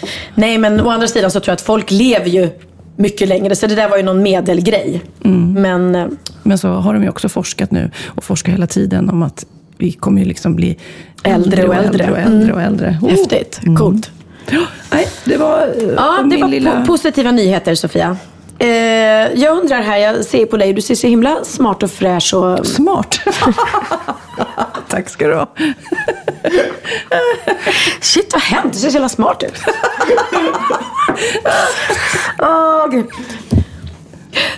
Ja. 0.02 0.08
Nej, 0.36 0.58
men 0.58 0.82
å 0.82 0.90
andra 0.90 1.08
sidan 1.08 1.32
så 1.32 1.40
tror 1.40 1.52
jag 1.52 1.56
att 1.56 1.62
folk 1.62 1.92
lever 1.92 2.30
ju 2.30 2.50
mycket 2.96 3.28
längre. 3.28 3.56
Så 3.56 3.68
det 3.68 3.76
där 3.76 3.90
var 3.90 3.98
ju 3.98 4.04
någon 4.04 4.24
medelgrej. 4.24 5.02
Men... 5.56 5.96
eh, 5.96 6.06
Men 6.44 6.58
så 6.58 6.68
har 6.70 6.94
de 6.94 7.04
ju 7.04 7.10
också 7.10 7.30
forskat 7.30 7.72
nu 7.72 7.92
och 8.06 8.24
forskar 8.24 8.52
hela 8.52 8.68
tiden 8.68 9.10
om 9.10 9.24
att 9.24 9.46
vi 9.78 9.92
kommer 9.92 10.22
ju 10.22 10.28
liksom 10.28 10.56
bli 10.56 10.78
Äldre 11.24 11.68
och 11.68 11.76
äldre. 11.76 12.12
och 12.12 12.18
äldre, 12.18 12.54
och 12.54 12.60
Mm. 12.62 12.74
äldre. 12.74 12.98
Oh. 13.02 13.10
Häftigt. 13.10 13.60
Coolt. 13.78 14.12
Ja, 14.50 14.60
nej, 14.92 15.08
det 15.24 15.38
var 15.38 15.62
eh, 15.62 15.84
Ja, 15.98 16.24
det 16.30 16.38
var 16.38 16.48
lilla... 16.48 16.72
po- 16.72 16.86
positiva 16.88 17.32
nyheter, 17.32 17.76
Sofia. 17.76 18.18
Eh, 18.60 18.68
jag 19.34 19.58
undrar 19.58 19.82
här, 19.82 19.98
jag 19.98 20.26
ser 20.26 20.46
på 20.46 20.58
dig, 20.58 20.74
du 20.74 20.82
ser 20.82 20.96
så 20.96 21.08
himla 21.08 21.44
smart 21.44 21.84
och 21.84 21.92
fräsch 21.92 22.34
och... 22.34 22.68
Smart? 22.68 23.20
Tack 24.90 25.10
ska 25.10 25.28
du 25.28 25.36
ha. 25.36 25.48
Shit, 28.02 28.34
vad 28.34 28.42
hänt? 28.42 28.74
Du 28.74 28.80
ser 28.80 28.90
så 28.90 28.94
jävla 28.94 29.10
smart 29.10 29.44
ut. 29.44 29.54
Åh, 32.40 32.88
Gud. 32.92 33.06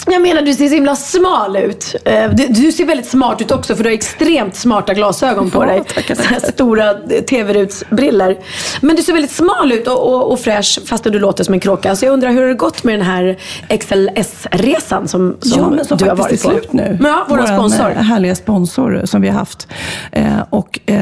Jag 0.07 0.21
menar, 0.21 0.41
du 0.41 0.53
ser 0.53 0.67
så 0.67 0.73
himla 0.73 0.95
smal 0.95 1.55
ut. 1.57 1.95
Eh, 2.05 2.29
Du, 2.33 2.47
du 2.47 2.71
ser 2.71 2.85
väldigt 2.85 3.07
smart 3.09 3.41
ut 3.41 3.51
också, 3.51 3.75
för 3.75 3.83
du 3.83 3.89
har 3.89 3.93
extremt 3.93 4.55
smarta 4.55 4.93
glasögon 4.93 5.51
på 5.51 5.63
Ja, 5.63 5.67
dig. 5.67 5.83
tackar, 5.95 6.15
Så 6.15 6.51
stora 6.51 6.89
eh, 6.91 7.21
tv-rutsbriller. 7.29 8.37
Men 8.81 8.95
du 8.95 9.01
ser 9.01 9.13
väldigt 9.13 9.31
smal 9.31 9.71
ut 9.71 9.87
och, 9.87 10.13
och, 10.13 10.31
och 10.31 10.39
fräsch, 10.39 10.79
fast 10.85 11.03
du 11.03 11.19
låter 11.19 11.43
som 11.43 11.53
en 11.53 11.59
kråka. 11.59 11.95
Så 11.95 12.05
jag 12.05 12.13
undrar, 12.13 12.29
hur 12.31 12.41
har 12.41 12.47
det 12.47 12.53
gått 12.53 12.83
med 12.83 12.93
den 12.99 13.05
här 13.05 13.37
XLS-resan 13.79 15.07
som, 15.07 15.37
som, 15.41 15.61
ja, 15.61 15.69
men 15.69 15.85
som 15.85 15.97
du 15.97 16.05
har 16.09 16.15
varit 16.15 16.43
på? 16.43 16.49
slut 16.49 16.73
nu. 16.73 16.97
Men 17.01 17.11
Ja, 17.11 17.25
vår 17.29 17.37
Våran, 17.37 17.47
sponsor. 17.57 17.91
eh, 17.91 17.95
härliga 17.97 18.35
sponsor 18.35 19.01
som 19.05 19.21
vi 19.21 19.27
har 19.27 19.39
haft. 19.39 19.67
Eh, 20.11 20.25
och, 20.49 20.79
eh, 20.85 20.97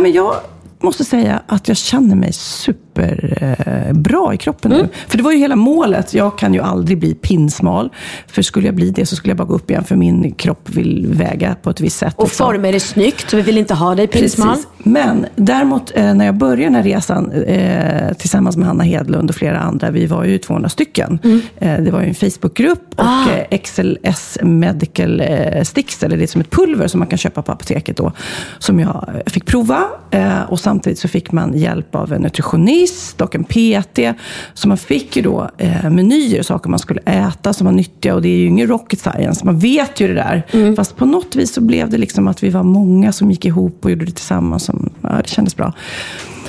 men 0.00 0.12
jag 0.12 0.34
måste 0.80 1.04
säga 1.04 1.40
att 1.46 1.68
jag 1.68 1.76
känner 1.76 2.16
mig 2.16 2.32
superbra 2.96 3.92
bra 3.92 4.34
i 4.34 4.36
kroppen 4.36 4.72
Mm. 4.72 4.82
nu. 4.86 4.92
För 5.08 5.16
det 5.16 5.22
var 5.22 5.32
ju 5.32 5.38
hela 5.38 5.56
målet. 5.56 6.14
Jag 6.14 6.38
kan 6.38 6.54
ju 6.54 6.60
aldrig 6.60 6.98
bli 6.98 7.14
pinsmal. 7.14 7.90
För 8.26 8.42
skulle 8.42 8.66
jag 8.66 8.74
bli 8.74 8.90
det 8.90 9.06
så 9.06 9.16
skulle 9.16 9.30
jag 9.30 9.36
bara 9.38 9.44
gå 9.48 9.54
upp 9.54 9.70
igen. 9.70 9.84
För 9.84 9.96
min 9.96 10.32
kropp 10.32 10.68
vill 10.70 11.06
väga 11.06 11.56
på 11.62 11.70
ett 11.70 11.80
visst 11.80 11.98
sätt. 11.98 12.14
Och 12.16 12.24
liksom. 12.24 12.46
former 12.46 12.72
är 12.72 12.78
snyggt, 12.78 13.30
så 13.30 13.36
vi 13.36 13.42
vill 13.42 13.58
inte 13.58 13.74
ha 13.74 13.94
dig 13.94 14.06
pinsmal. 14.06 14.48
Precis. 14.48 14.66
Men 14.78 15.26
däremot 15.36 15.92
eh, 15.94 16.14
när 16.14 16.24
jag 16.24 16.34
började 16.34 16.62
den 16.64 16.74
här 16.74 16.82
resan 16.82 17.32
eh, 17.32 18.12
tillsammans 18.12 18.56
med 18.56 18.66
Hanna 18.66 18.84
Hedlund 18.84 19.30
och 19.30 19.36
flera 19.36 19.60
andra, 19.60 19.90
vi 19.90 20.06
var 20.06 20.24
ju 20.24 20.38
200 20.38 20.68
stycken. 20.68 21.18
Eh, 21.58 21.80
det 21.80 21.90
var 21.90 22.00
ju 22.00 22.08
en 22.08 22.14
Facebookgrupp 22.14 22.84
och 22.96 23.04
Ah. 23.04 23.56
XLS 23.64 24.38
Medical 24.42 25.22
Sticks, 25.62 26.02
eller 26.02 26.16
det 26.16 26.22
är 26.22 26.26
som 26.26 26.40
ett 26.40 26.50
pulver 26.50 26.88
som 26.88 26.98
man 26.98 27.08
kan 27.08 27.18
köpa 27.18 27.42
på 27.42 27.52
apoteket 27.52 27.96
då, 27.96 28.12
som 28.58 28.80
jag 28.80 29.22
fick 29.26 29.46
prova. 29.46 29.82
Och 30.48 30.60
samtidigt 30.60 30.98
så 30.98 31.08
fick 31.08 31.32
man 31.32 31.58
hjälp 31.58 31.94
av 31.94 32.12
en 32.12 32.22
nutritionist 32.22 32.81
och 33.20 33.34
en 33.34 33.44
PT. 33.44 33.98
Så 34.54 34.68
man 34.68 34.78
fick 34.78 35.16
ju 35.16 35.22
då 35.22 35.50
eh, 35.58 35.90
menyer, 35.90 36.42
saker 36.42 36.70
man 36.70 36.78
skulle 36.78 37.00
äta 37.00 37.52
som 37.52 37.64
var 37.64 37.72
nyttiga 37.72 38.14
och 38.14 38.22
det 38.22 38.28
är 38.28 38.36
ju 38.36 38.46
ingen 38.46 38.68
rocket 38.68 39.00
science. 39.00 39.46
Man 39.46 39.58
vet 39.58 40.00
ju 40.00 40.08
det 40.08 40.14
där. 40.14 40.74
Fast 40.76 40.96
på 40.96 41.06
något 41.06 41.36
vis 41.36 41.54
så 41.54 41.60
blev 41.60 41.90
det 41.90 41.98
liksom 41.98 42.28
att 42.28 42.42
vi 42.42 42.50
var 42.50 42.62
många 42.62 43.12
som 43.12 43.30
gick 43.30 43.44
ihop 43.44 43.84
och 43.84 43.90
gjorde 43.90 44.04
det 44.04 44.12
tillsammans. 44.12 44.64
Som, 44.64 44.90
ja, 45.02 45.08
det 45.22 45.28
kändes 45.28 45.56
bra. 45.56 45.72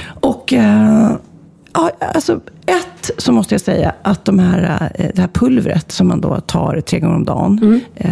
Och 0.06 0.54
eh, 0.54 1.12
ja, 1.74 1.92
alltså 2.16 2.40
ett 2.66 3.12
så 3.18 3.32
måste 3.32 3.54
jag 3.54 3.62
säga 3.62 3.94
att 4.02 4.26
de 4.26 4.40
här, 4.40 4.92
eh, 4.96 5.06
det 5.16 5.22
här 5.22 5.28
pulvret 5.34 5.92
som 5.92 6.08
man 6.08 6.22
då 6.22 6.40
tar 6.40 6.82
tre 6.82 7.00
gånger 7.00 7.16
om 7.16 7.26
dagen 7.26 7.82
eh, 7.96 8.10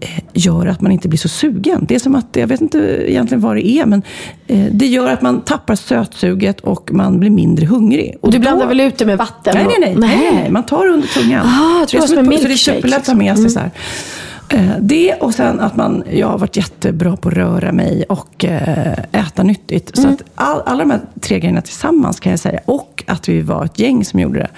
eh, 0.00 0.08
gör 0.32 0.66
att 0.66 0.80
man 0.80 0.92
inte 0.92 1.08
blir 1.08 1.18
så 1.18 1.28
sugen. 1.28 1.84
Det 1.88 1.94
är 1.94 1.98
som 1.98 2.14
att, 2.14 2.26
jag 2.32 2.46
vet 2.46 2.60
inte 2.60 2.78
egentligen 3.10 3.40
vad 3.40 3.56
det 3.56 3.66
är, 3.68 3.86
men 3.86 4.02
eh, 4.46 4.66
det 4.72 4.86
gör 4.86 5.10
att 5.10 5.22
man 5.22 5.40
tappar 5.40 5.74
sötsuget 5.74 6.60
och 6.60 6.90
man 6.92 7.20
blir 7.20 7.30
mindre 7.30 7.66
hungrig. 7.66 8.16
Och 8.20 8.32
Du 8.32 8.38
blandar 8.38 8.66
väl 8.66 8.80
ut 8.80 8.98
det 8.98 9.06
med 9.06 9.18
vatten? 9.18 9.54
Nej, 9.54 9.66
nej, 9.80 9.94
nej. 9.96 10.08
nej. 10.18 10.30
nej, 10.34 10.50
Man 10.50 10.62
tar 10.66 10.84
det 10.86 10.92
under 10.92 11.08
tungan. 11.08 11.46
Ah, 11.46 11.78
jag 11.78 11.88
tror 11.88 12.00
det 12.00 12.06
är 12.06 12.08
var 12.08 12.16
som 12.16 12.18
en 12.18 12.32
ett- 12.32 12.40
så 12.40 12.46
det 12.46 12.46
är 12.46 12.48
milkshake, 12.48 12.76
superlätt 12.76 13.00
att 13.00 13.06
ha 13.06 13.14
med 13.14 13.38
sig. 13.38 13.50
Så 13.50 13.58
här. 13.58 13.70
Eh, 14.52 14.76
Det 14.80 15.14
och 15.14 15.34
sen 15.34 15.60
att 15.60 15.76
man, 15.76 16.04
jag 16.10 16.26
har 16.26 16.38
varit 16.38 16.56
jättebra 16.56 17.16
på 17.16 17.28
att 17.28 17.34
röra 17.34 17.72
mig 17.72 18.04
och 18.08 18.44
eh, 18.44 18.92
äta 19.12 19.42
nyttigt. 19.42 19.96
Så 19.96 20.08
att 20.08 20.22
all, 20.34 20.62
alla 20.66 20.78
de 20.78 20.90
här 20.90 21.00
tre 21.20 21.38
grejerna 21.40 21.60
tillsammans 21.60 22.20
kan 22.20 22.30
jag 22.30 22.38
säga, 22.38 22.60
och 22.64 23.04
att 23.06 23.28
vi 23.28 23.40
var 23.40 23.64
ett 23.64 23.78
gäng 23.78 24.04
som 24.04 24.20
gjorde 24.20 24.38
det, 24.38 24.48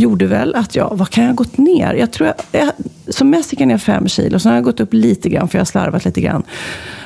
gjorde 0.00 0.26
väl 0.26 0.54
att 0.54 0.76
jag, 0.76 0.90
vad 0.92 1.10
kan 1.10 1.24
jag 1.24 1.30
ha 1.30 1.36
gått 1.36 1.58
ner? 1.58 1.94
Jag 1.94 2.12
tror 2.12 2.26
jag, 2.50 2.60
jag, 2.60 2.70
som 3.14 3.30
mest 3.30 3.52
gick 3.52 3.60
jag 3.60 3.68
ner 3.68 3.78
fem 3.78 4.08
kilo, 4.08 4.38
sen 4.38 4.50
har 4.50 4.56
jag 4.56 4.64
gått 4.64 4.80
upp 4.80 4.92
lite 4.94 5.28
grann 5.28 5.48
för 5.48 5.58
jag 5.58 5.60
har 5.60 5.66
slarvat 5.66 6.04
lite 6.04 6.20
grann. 6.20 6.42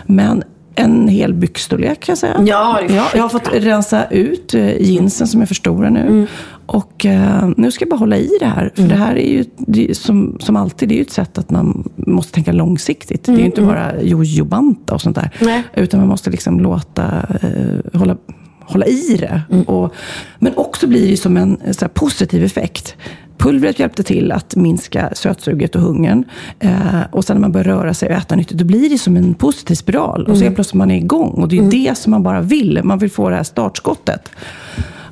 Men 0.06 0.42
en 0.74 1.08
hel 1.08 1.34
byxstorlek 1.34 2.00
kan 2.00 2.12
jag 2.12 2.18
säga. 2.18 2.36
Ja, 2.46 2.80
ja, 2.88 3.06
jag 3.14 3.22
har 3.22 3.28
fått 3.28 3.48
rensa 3.54 4.04
ut 4.10 4.54
eh, 4.54 4.80
jeansen 4.80 5.26
som 5.26 5.42
är 5.42 5.46
för 5.46 5.54
stora 5.54 5.90
nu. 5.90 6.00
Mm. 6.00 6.26
Och 6.68 7.06
eh, 7.06 7.48
nu 7.56 7.70
ska 7.70 7.82
jag 7.82 7.90
bara 7.90 7.96
hålla 7.96 8.16
i 8.16 8.30
det 8.40 8.46
här. 8.46 8.72
För 8.74 8.82
det 8.82 8.94
här 8.94 9.16
är 9.16 9.30
ju, 9.30 9.44
det 9.56 9.90
är, 9.90 9.94
som, 9.94 10.36
som 10.40 10.56
alltid, 10.56 10.88
det 10.88 10.94
är 10.94 10.96
ju 10.96 11.02
ett 11.02 11.10
sätt 11.10 11.38
att 11.38 11.50
man 11.50 11.88
måste 11.96 12.32
tänka 12.32 12.52
långsiktigt. 12.52 13.24
Det 13.24 13.32
är 13.32 13.38
ju 13.38 13.44
inte 13.44 13.62
bara 13.62 14.02
jojo-banta 14.02 14.94
och 14.94 15.00
sånt 15.00 15.16
där. 15.16 15.30
Mm, 15.40 15.52
Nej. 15.52 15.84
Utan 15.84 16.00
man 16.00 16.08
måste 16.08 16.30
liksom 16.30 16.60
låta, 16.60 17.26
eh, 17.42 17.98
hålla, 17.98 18.16
hålla 18.60 18.86
i 18.86 19.16
det. 19.20 19.42
Mm. 19.50 19.62
Och, 19.62 19.94
men 20.38 20.52
också 20.56 20.86
blir 20.86 21.00
det 21.00 21.06
ju 21.06 21.16
som 21.16 21.36
en 21.36 21.60
eh, 21.60 21.74
här, 21.80 21.88
positiv 21.88 22.44
effekt. 22.44 22.96
Pulvret 23.38 23.78
hjälpte 23.78 24.02
till 24.02 24.32
att 24.32 24.56
minska 24.56 25.10
sötsuget 25.14 25.74
och 25.74 25.82
hungern. 25.82 26.24
Eh, 26.58 27.00
och 27.10 27.24
sen 27.24 27.36
när 27.36 27.40
man 27.40 27.52
börjar 27.52 27.64
röra 27.64 27.94
sig 27.94 28.08
och 28.08 28.14
äta 28.14 28.36
nyttigt, 28.36 28.58
då 28.58 28.64
blir 28.64 28.90
det 28.90 28.98
som 28.98 29.16
en 29.16 29.34
positiv 29.34 29.74
spiral. 29.74 30.26
Och 30.26 30.36
så 30.36 30.44
helt 30.44 30.54
plötsligt 30.54 30.74
man 30.74 30.90
är 30.90 30.96
igång. 30.96 31.30
Och 31.30 31.48
det 31.48 31.58
är 31.58 31.62
ju 31.62 31.70
det 31.70 31.98
som 31.98 32.10
man 32.10 32.22
bara 32.22 32.40
vill. 32.40 32.80
Man 32.84 32.98
vill 32.98 33.10
få 33.10 33.30
det 33.30 33.36
här 33.36 33.42
startskottet. 33.42 34.30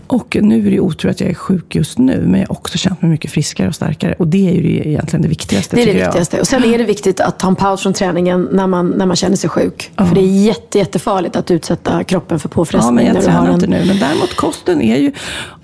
Och 0.07 0.37
nu 0.41 0.67
är 0.67 0.71
det 0.71 0.81
otur 0.81 1.09
att 1.09 1.21
jag 1.21 1.31
är 1.31 1.35
sjuk 1.35 1.75
just 1.75 1.99
nu, 1.99 2.25
men 2.27 2.41
jag 2.41 2.49
har 2.49 2.57
också 2.57 2.79
känt 2.79 3.03
mig 3.03 3.11
mycket 3.11 3.31
friskare 3.31 3.69
och 3.69 3.75
starkare. 3.75 4.15
Och 4.19 4.29
det 4.29 4.49
är 4.49 4.53
ju 4.53 4.63
det 4.63 4.89
egentligen 4.89 5.23
det 5.23 5.29
viktigaste, 5.29 5.77
Det 5.77 5.83
är 5.83 5.87
det 5.87 5.93
viktigaste. 5.93 6.41
Och 6.41 6.47
sen 6.47 6.65
är 6.65 6.79
det 6.79 6.85
viktigt 6.85 7.21
att 7.21 7.39
ta 7.39 7.49
en 7.49 7.57
paus 7.57 7.83
från 7.83 7.93
träningen 7.93 8.49
när 8.53 8.67
man, 8.67 8.89
när 8.89 9.07
man 9.07 9.17
känner 9.17 9.37
sig 9.37 9.51
sjuk. 9.51 9.91
För 9.97 10.15
det 10.15 10.21
är 10.21 10.45
jätte, 10.45 10.79
jättefarligt 10.79 11.37
att 11.37 11.51
utsätta 11.51 12.05
kroppen 12.05 12.41
för 12.41 12.49
jag. 12.49 12.55
påfrestning. 12.55 13.07
Ja, 13.07 13.13
men 13.13 13.15
jag 13.15 13.25
tränar 13.25 13.47
en... 13.47 13.55
inte 13.55 13.67
nu. 13.67 13.85
Men 13.87 13.99
däremot 13.99 14.37
kosten 14.37 14.83
är 14.83 14.97
ju, 14.97 15.13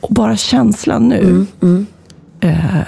och 0.01 0.15
bara 0.15 0.37
känslan 0.37 1.09
nu. 1.09 1.47
Mm, 1.63 1.87
Eh, 2.43 2.81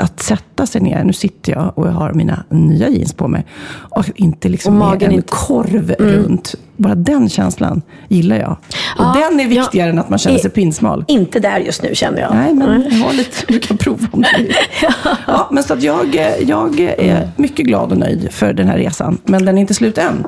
att 0.00 0.20
sätta 0.22 0.66
sig 0.66 0.80
ner, 0.80 1.04
nu 1.04 1.12
sitter 1.12 1.52
jag 1.52 1.72
och 1.78 1.86
jag 1.86 1.92
har 1.92 2.12
mina 2.12 2.44
nya 2.48 2.88
jeans 2.88 3.12
på 3.12 3.28
mig. 3.28 3.46
Och 3.72 4.04
inte 4.14 4.48
liksom 4.48 4.74
Och 4.74 4.78
magen 4.78 5.10
en 5.10 5.16
inte- 5.16 5.28
korv 5.30 5.94
runt. 5.98 6.54
Bara 6.76 6.94
den 6.94 7.28
känslan 7.28 7.82
gillar 8.08 8.36
jag. 8.36 8.50
Och 8.50 8.56
Ja, 8.98 9.16
den 9.30 9.40
är 9.40 9.48
viktigare 9.48 9.86
ja. 9.88 9.92
än 9.92 9.98
att 9.98 10.10
man 10.10 10.18
känner 10.18 10.38
sig 10.38 10.50
pinsmal. 10.50 11.04
Inte 11.08 11.40
där 11.40 11.58
just 11.58 11.82
nu 11.82 11.94
känner 11.94 12.20
jag. 12.20 12.34
Nej, 12.34 12.54
men 12.54 12.82
jag 12.90 12.98
har 13.06 13.12
lite, 13.12 13.36
du 13.48 13.58
kan 13.58 13.76
prova 13.76 14.06
om 14.12 14.22
du 14.22 14.42
vill. 14.42 14.54
ja, 15.26 15.48
men 15.52 15.62
så 15.62 15.74
att 15.74 15.82
jag, 15.82 16.14
jag 16.46 16.80
är 16.80 17.28
mycket 17.36 17.66
glad 17.66 17.92
och 17.92 17.98
nöjd 17.98 18.28
för 18.32 18.52
den 18.52 18.68
här 18.68 18.78
resan. 18.78 19.18
Men 19.24 19.44
den 19.44 19.56
är 19.56 19.60
inte 19.60 19.74
slut 19.74 19.98
än. 19.98 20.24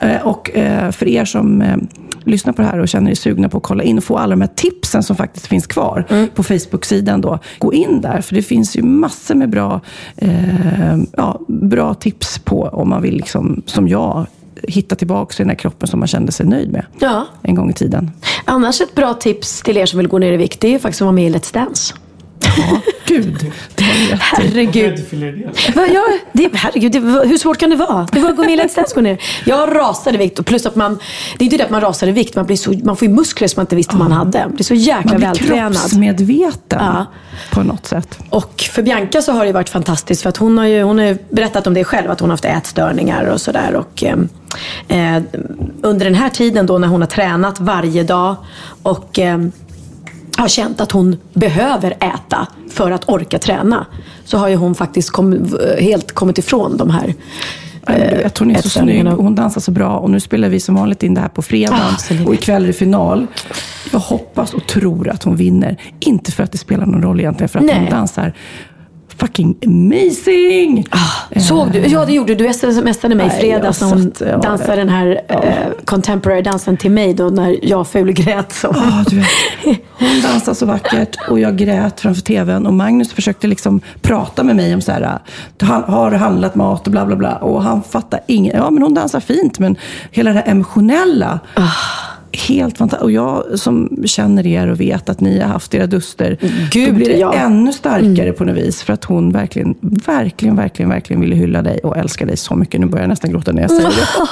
Eh, 0.00 0.26
Och 0.26 0.56
eh, 0.56 0.90
för 0.90 1.08
er 1.08 1.24
som 1.24 1.62
eh, 1.62 1.76
lyssnar 2.24 2.52
på 2.52 2.62
det 2.62 2.68
här 2.68 2.78
och 2.78 2.88
känner 2.88 3.10
er 3.10 3.14
sugna 3.14 3.48
på 3.48 3.56
att 3.56 3.62
kolla 3.62 3.82
in 3.82 3.98
och 3.98 4.04
få 4.04 4.16
alla 4.18 4.30
de 4.30 4.40
här 4.40 4.50
tipsen 4.56 5.02
som 5.02 5.16
faktiskt 5.16 5.46
finns 5.46 5.66
kvar 5.66 6.28
på 6.34 6.42
Facebook-sidan 6.42 7.20
då. 7.20 7.38
Gå 7.58 7.72
in 7.74 8.00
där, 8.00 8.20
för 8.20 8.34
det 8.34 8.42
finns 8.42 8.76
ju 8.76 8.82
massor 8.82 9.34
med 9.34 9.50
bra, 9.50 9.80
eh, 10.16 10.96
ja, 11.16 11.40
bra 11.48 11.94
tips 11.94 12.38
på 12.38 12.62
om 12.62 12.88
man 12.88 13.02
vill, 13.02 13.14
liksom, 13.16 13.62
som 13.66 13.88
jag, 13.88 14.26
hitta 14.62 14.94
tillbaka 14.96 15.30
till 15.34 15.42
den 15.44 15.48
här 15.48 15.56
kroppen 15.56 15.88
som 15.88 15.98
man 16.00 16.06
kände 16.08 16.32
sig 16.32 16.46
nöjd 16.46 16.72
med 16.72 16.86
Ja. 16.98 17.26
en 17.42 17.54
gång 17.54 17.70
i 17.70 17.72
tiden. 17.72 18.10
Annars 18.44 18.80
ett 18.80 18.94
bra 18.94 19.14
tips 19.14 19.62
till 19.62 19.76
er 19.76 19.86
som 19.86 19.98
vill 19.98 20.08
gå 20.08 20.18
ner 20.18 20.32
i 20.32 20.36
vikt, 20.36 20.60
det 20.60 20.68
är 20.68 20.72
ju 20.72 20.78
faktiskt 20.78 21.02
att 21.02 21.06
vara 21.06 21.12
med 21.12 21.26
i 21.26 21.34
Let's 21.34 21.54
Dance. 21.54 21.94
Gud, 23.06 23.52
det 23.74 23.84
rätt 23.84 24.10
i. 24.10 24.18
Herregud. 24.20 25.04
Va, 25.74 25.86
ja, 25.92 26.04
det, 26.32 26.50
herregud, 26.54 26.92
det, 26.92 26.98
hur 27.00 27.38
svårt 27.38 27.58
kan 27.58 27.70
det 27.70 27.76
vara? 27.76 28.08
Det 28.12 28.20
var 28.20 28.30
att 28.30 28.36
gå 28.36 28.44
med 28.44 28.52
i 28.54 28.56
Let's 28.56 28.76
Dance 28.76 28.94
gå 28.94 29.00
ner. 29.00 29.18
Jag 29.44 29.74
rasade 29.76 30.18
vikt 30.18 30.38
och 30.38 30.46
plus 30.46 30.66
att 30.66 30.76
man, 30.76 30.98
det 31.38 31.44
är 31.44 31.46
inte 31.46 31.56
det 31.56 31.64
att 31.64 31.70
man 31.70 31.80
rasar 31.80 32.06
i 32.06 32.12
vikt, 32.12 32.36
man, 32.36 32.46
blir 32.46 32.56
så, 32.56 32.72
man 32.84 32.96
får 32.96 33.08
ju 33.08 33.14
muskler 33.14 33.48
som 33.48 33.58
man 33.60 33.62
inte 33.64 33.76
visste 33.76 33.96
man 33.96 34.12
hade. 34.12 34.38
Man 34.46 34.54
blir 34.54 34.64
så 34.64 34.74
jäkla 34.74 35.10
Man 35.10 35.16
blir 35.16 35.26
vältränad. 35.28 35.72
kroppsmedveten 35.72 36.78
Ja. 36.80 37.06
på 37.50 37.62
något 37.62 37.86
sätt. 37.86 38.18
Och 38.30 38.60
för 38.72 38.82
Bianca 38.82 39.22
så 39.22 39.32
har 39.32 39.44
det 39.46 39.52
varit 39.52 39.68
fantastiskt 39.68 40.22
för 40.22 40.28
att 40.28 40.36
hon 40.36 40.58
har 40.58 40.66
ju 40.66 40.82
hon 40.82 40.98
har 40.98 41.04
ju 41.06 41.18
berättat 41.30 41.66
om 41.66 41.74
det 41.74 41.84
själv, 41.84 42.10
att 42.10 42.20
hon 42.20 42.30
har 42.30 42.32
haft 42.32 42.44
ätstörningar 42.44 43.24
och 43.24 43.40
sådär. 43.40 43.74
Och, 43.74 44.02
ehm, 44.04 44.28
eh, 44.88 45.22
under 45.82 46.04
den 46.04 46.14
här 46.14 46.28
tiden 46.30 46.66
då 46.66 46.78
när 46.78 46.88
hon 46.88 47.00
har 47.00 47.08
tränat 47.08 47.60
varje 47.60 48.02
dag 48.02 48.36
och 48.82 49.18
ehm, 49.18 49.52
har 50.40 50.48
känt 50.48 50.80
att 50.80 50.92
hon 50.92 51.16
behöver 51.32 51.90
äta 51.90 52.46
för 52.70 52.90
att 52.90 53.08
orka 53.08 53.38
träna. 53.38 53.86
Så 54.24 54.38
har 54.38 54.48
ju 54.48 54.56
hon 54.56 54.74
faktiskt 54.74 55.10
kom, 55.10 55.58
helt 55.78 56.12
kommit 56.12 56.38
ifrån 56.38 56.76
de 56.76 56.90
här 56.90 57.14
du 57.94 57.94
vet, 57.94 58.38
hon 58.38 58.50
är 58.50 58.54
så 58.54 58.60
snygg 58.60 58.66
ätstörningarna. 58.66 59.16
och 59.16 59.24
hon 59.24 59.34
dansar 59.34 59.60
så 59.60 59.70
bra. 59.70 59.98
Och 59.98 60.10
nu 60.10 60.20
spelar 60.20 60.48
vi 60.48 60.60
som 60.60 60.74
vanligt 60.74 61.02
in 61.02 61.14
det 61.14 61.20
här 61.20 61.28
på 61.28 61.42
fredag. 61.42 61.96
Ah, 62.10 62.26
och 62.26 62.34
ikväll 62.34 62.62
är 62.62 62.66
det 62.66 62.72
final. 62.72 63.26
Jag 63.92 63.98
hoppas 63.98 64.54
och 64.54 64.66
tror 64.66 65.08
att 65.08 65.22
hon 65.22 65.36
vinner. 65.36 65.76
Inte 66.00 66.32
för 66.32 66.42
att 66.42 66.52
det 66.52 66.58
spelar 66.58 66.86
någon 66.86 67.02
roll 67.02 67.20
egentligen, 67.20 67.48
för 67.48 67.58
att 67.58 67.64
Nej. 67.64 67.78
hon 67.80 67.90
dansar 67.90 68.32
fucking 69.18 69.56
amazing! 69.66 70.86
Ah, 70.90 71.40
Såg 71.40 71.72
du? 71.72 71.78
Ja, 71.78 72.04
det 72.04 72.12
gjorde 72.12 72.34
du. 72.34 72.46
Du 72.46 72.52
smsade 72.54 73.14
mig 73.14 73.26
i 73.26 73.30
fredags 73.30 73.80
när 73.80 73.88
hon 73.88 74.02
satt- 74.02 74.20
ja, 74.28 74.36
dansade 74.36 74.76
den 74.76 74.88
här 74.88 75.20
eh, 75.28 75.84
contemporary 75.84 76.42
dansen 76.42 76.76
till 76.76 76.90
mig 76.90 77.14
då 77.14 77.24
när 77.28 77.56
jag 77.62 77.88
fulgrät. 77.88 78.52
Så. 78.52 78.74
Du 79.10 79.16
vet, 79.16 79.26
hon 79.98 80.20
dansar 80.22 80.54
så 80.54 80.66
vackert 80.66 81.16
och 81.30 81.40
jag 81.40 81.56
grät 81.56 82.00
framför 82.00 82.22
tvn. 82.22 82.66
Och 82.66 82.74
Magnus 82.74 83.12
försökte 83.12 83.46
liksom 83.46 83.80
prata 84.02 84.42
med 84.42 84.56
mig 84.56 84.74
om 84.74 84.80
så 84.80 84.92
här, 84.92 85.18
"Han- 85.60 85.84
har 85.84 86.10
du 86.10 86.16
handlat 86.16 86.54
mat 86.54 86.86
och 86.86 86.92
bla 86.92 87.06
bla 87.06 87.16
bla. 87.16 87.36
Och 87.36 87.62
han 87.62 87.82
fattar 87.82 88.20
inget. 88.26 88.54
Ja, 88.54 88.70
men 88.70 88.82
hon 88.82 88.94
dansar 88.94 89.20
fint, 89.20 89.58
men 89.58 89.76
hela 90.10 90.30
det 90.32 90.36
här 90.38 90.48
emotionella. 90.48 91.40
Helt 92.32 92.78
fantastiskt. 92.78 93.04
Och 93.04 93.12
jag 93.12 93.58
som 93.58 94.02
känner 94.04 94.46
er 94.46 94.68
och 94.68 94.80
vet 94.80 95.08
att 95.08 95.20
ni 95.20 95.40
har 95.40 95.48
haft 95.48 95.74
era 95.74 95.86
duster. 95.86 96.38
Gud, 96.72 96.88
då 96.88 96.94
blir 96.94 97.08
det 97.08 97.18
ja. 97.18 97.32
ännu 97.32 97.72
starkare 97.72 98.32
på 98.32 98.44
något 98.44 98.56
vis. 98.56 98.82
För 98.82 98.92
att 98.92 99.04
hon 99.04 99.32
verkligen, 99.32 99.74
verkligen, 99.80 100.56
verkligen, 100.56 100.88
verkligen 100.88 101.20
ville 101.20 101.36
hylla 101.36 101.62
dig 101.62 101.78
och 101.78 101.96
älska 101.96 102.26
dig 102.26 102.36
så 102.36 102.54
mycket. 102.54 102.80
Nu 102.80 102.86
börjar 102.86 103.02
jag 103.02 103.08
nästan 103.08 103.30
gråta 103.30 103.52
när 103.52 103.62
jag 103.62 103.70
säger 103.70 103.88
det. 103.88 104.08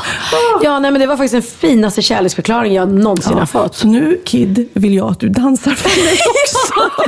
Ja, 0.63 0.79
nej, 0.79 0.91
men 0.91 1.01
det 1.01 1.07
var 1.07 1.17
faktiskt 1.17 1.33
den 1.33 1.71
finaste 1.71 2.03
kärleksförklaring 2.03 2.75
jag 2.75 2.93
någonsin 2.93 3.39
har 3.39 3.47
fått. 3.47 3.75
Så 3.75 3.89
nu, 3.89 4.21
Kid, 4.25 4.69
vill 4.73 4.95
jag 4.95 5.11
att 5.11 5.21
du 5.21 5.29
dansar 5.29 5.71
för 5.71 6.05
mig 6.05 6.15
också. 6.45 7.05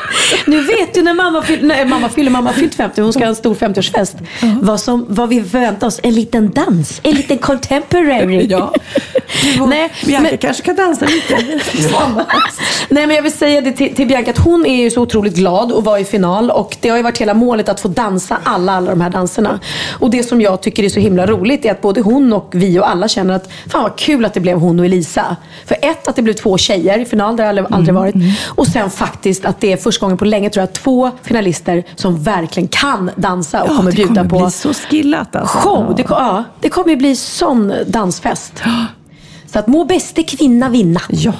Nu 0.50 0.60
vet 0.60 0.94
du 0.94 1.02
när 1.02 1.14
mamma, 1.14 1.42
fyll, 1.42 1.66
nej, 1.66 1.84
mamma 1.84 2.08
fyller, 2.08 2.30
mamma 2.30 2.52
fyllt 2.52 2.74
50, 2.74 3.00
hon 3.00 3.12
ska 3.12 3.20
ha 3.20 3.28
en 3.28 3.34
stor 3.34 3.54
50-årsfest. 3.54 4.16
Vad, 4.60 4.80
som, 4.80 5.06
vad 5.08 5.28
vi 5.28 5.42
förväntar 5.42 5.86
oss, 5.86 6.00
en 6.02 6.14
liten 6.14 6.50
dans, 6.50 7.00
en 7.02 7.14
liten 7.14 7.38
contemporary. 7.38 8.46
Ja. 8.50 8.74
Nej, 9.66 9.92
Bianca 10.06 10.28
men- 10.30 10.38
kanske 10.38 10.62
kan 10.62 10.76
dansa 10.76 11.06
lite. 11.06 11.34
Nej 12.88 13.06
men 13.06 13.16
jag 13.16 13.22
vill 13.22 13.32
säga 13.32 13.60
det 13.60 13.72
till, 13.72 13.94
till 13.94 14.06
Bianca 14.08 14.30
att 14.30 14.38
hon 14.38 14.66
är 14.66 14.82
ju 14.82 14.90
så 14.90 15.02
otroligt 15.02 15.34
glad 15.34 15.72
att 15.72 15.84
vara 15.84 16.00
i 16.00 16.04
final 16.04 16.50
och 16.50 16.76
det 16.80 16.88
har 16.88 16.96
ju 16.96 17.02
varit 17.02 17.18
hela 17.18 17.34
målet 17.34 17.68
att 17.68 17.80
få 17.80 17.88
dansa 17.88 18.38
alla, 18.42 18.72
alla 18.72 18.90
de 18.90 19.00
här 19.00 19.10
danserna. 19.10 19.60
Och 19.98 20.10
det 20.10 20.22
som 20.22 20.40
jag 20.40 20.60
tycker 20.60 20.82
är 20.82 20.88
så 20.88 21.00
himla 21.00 21.26
roligt 21.26 21.64
är 21.64 21.70
att 21.70 21.80
både 21.80 22.00
hon 22.00 22.32
och 22.32 22.50
vi 22.52 22.78
och 22.78 22.90
alla 22.90 23.08
känner 23.08 23.34
att 23.34 23.50
fan 23.72 23.82
vad 23.82 23.96
kul 23.96 24.24
att 24.24 24.34
det 24.34 24.40
blev 24.40 24.58
hon 24.58 24.78
och 24.80 24.86
Elisa. 24.86 25.36
För 25.66 25.76
ett, 25.82 26.08
att 26.08 26.16
det 26.16 26.22
blev 26.22 26.34
två 26.34 26.58
tjejer 26.58 26.98
i 26.98 27.04
final, 27.04 27.36
det 27.36 27.42
har 27.42 27.48
aldrig, 27.48 27.66
aldrig 27.70 27.94
varit. 27.94 28.14
Och 28.46 28.66
sen 28.66 28.90
faktiskt 28.90 29.44
att 29.44 29.60
det 29.60 29.72
är 29.72 29.76
första 29.76 30.06
gången 30.06 30.18
på 30.18 30.24
länge 30.24 30.50
tror 30.50 30.62
jag, 30.62 30.72
två 30.72 31.10
finalister 31.22 31.84
som 31.96 32.22
verkligen 32.22 32.68
kan 32.68 33.10
dansa 33.16 33.62
och 33.62 33.68
kommer 33.68 33.90
det 33.90 33.96
bjuda 33.96 34.14
kommer 34.14 34.30
på 34.30 34.38
bli 34.38 34.50
så 34.50 34.74
skillat 34.74 35.36
alltså. 35.36 35.58
show. 35.58 35.94
Det, 35.96 36.04
ja, 36.08 36.44
det 36.60 36.68
kommer 36.68 36.96
bli 36.96 37.16
sån 37.16 37.72
dansfest. 37.86 38.62
Så 39.52 39.58
att 39.58 39.66
må 39.66 39.84
bäste 39.84 40.22
kvinna 40.22 40.68
vinna. 40.68 41.00
Ja. 41.08 41.34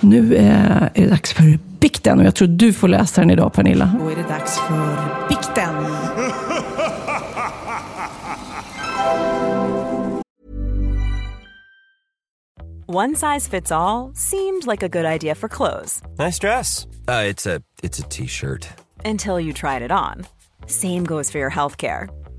Nu 0.00 0.34
eh, 0.34 0.82
är 0.82 0.90
det 0.94 1.06
dags 1.06 1.32
för 1.32 1.58
bikten 1.80 2.18
och 2.18 2.24
jag 2.24 2.34
tror 2.34 2.48
du 2.48 2.72
får 2.72 2.88
läsa 2.88 3.20
den 3.20 3.30
idag 3.30 3.52
Pernilla. 3.52 3.94
Då 4.00 4.08
är 4.08 4.16
det 4.16 4.28
dags 4.28 4.58
för 4.58 5.28
bikten. 5.28 5.74
One 12.86 13.14
size 13.14 13.46
fits 13.48 13.70
all 13.70 14.12
seemed 14.14 14.66
like 14.66 14.82
a 14.82 14.88
good 14.88 15.04
idea 15.06 15.34
for 15.34 15.48
clothes 15.48 16.02
Nice 16.18 16.38
dress. 16.40 16.86
Uh, 17.08 17.24
it's 17.30 17.46
a 17.46 17.62
it's 17.82 18.00
a 18.00 18.06
t-shirt. 18.10 18.66
until 19.04 19.40
you 19.40 19.52
tried 19.52 19.82
it 19.82 19.90
on. 19.92 20.26
Same 20.66 21.04
goes 21.04 21.30
for 21.30 21.38
your 21.38 21.50
healthcare. 21.50 22.08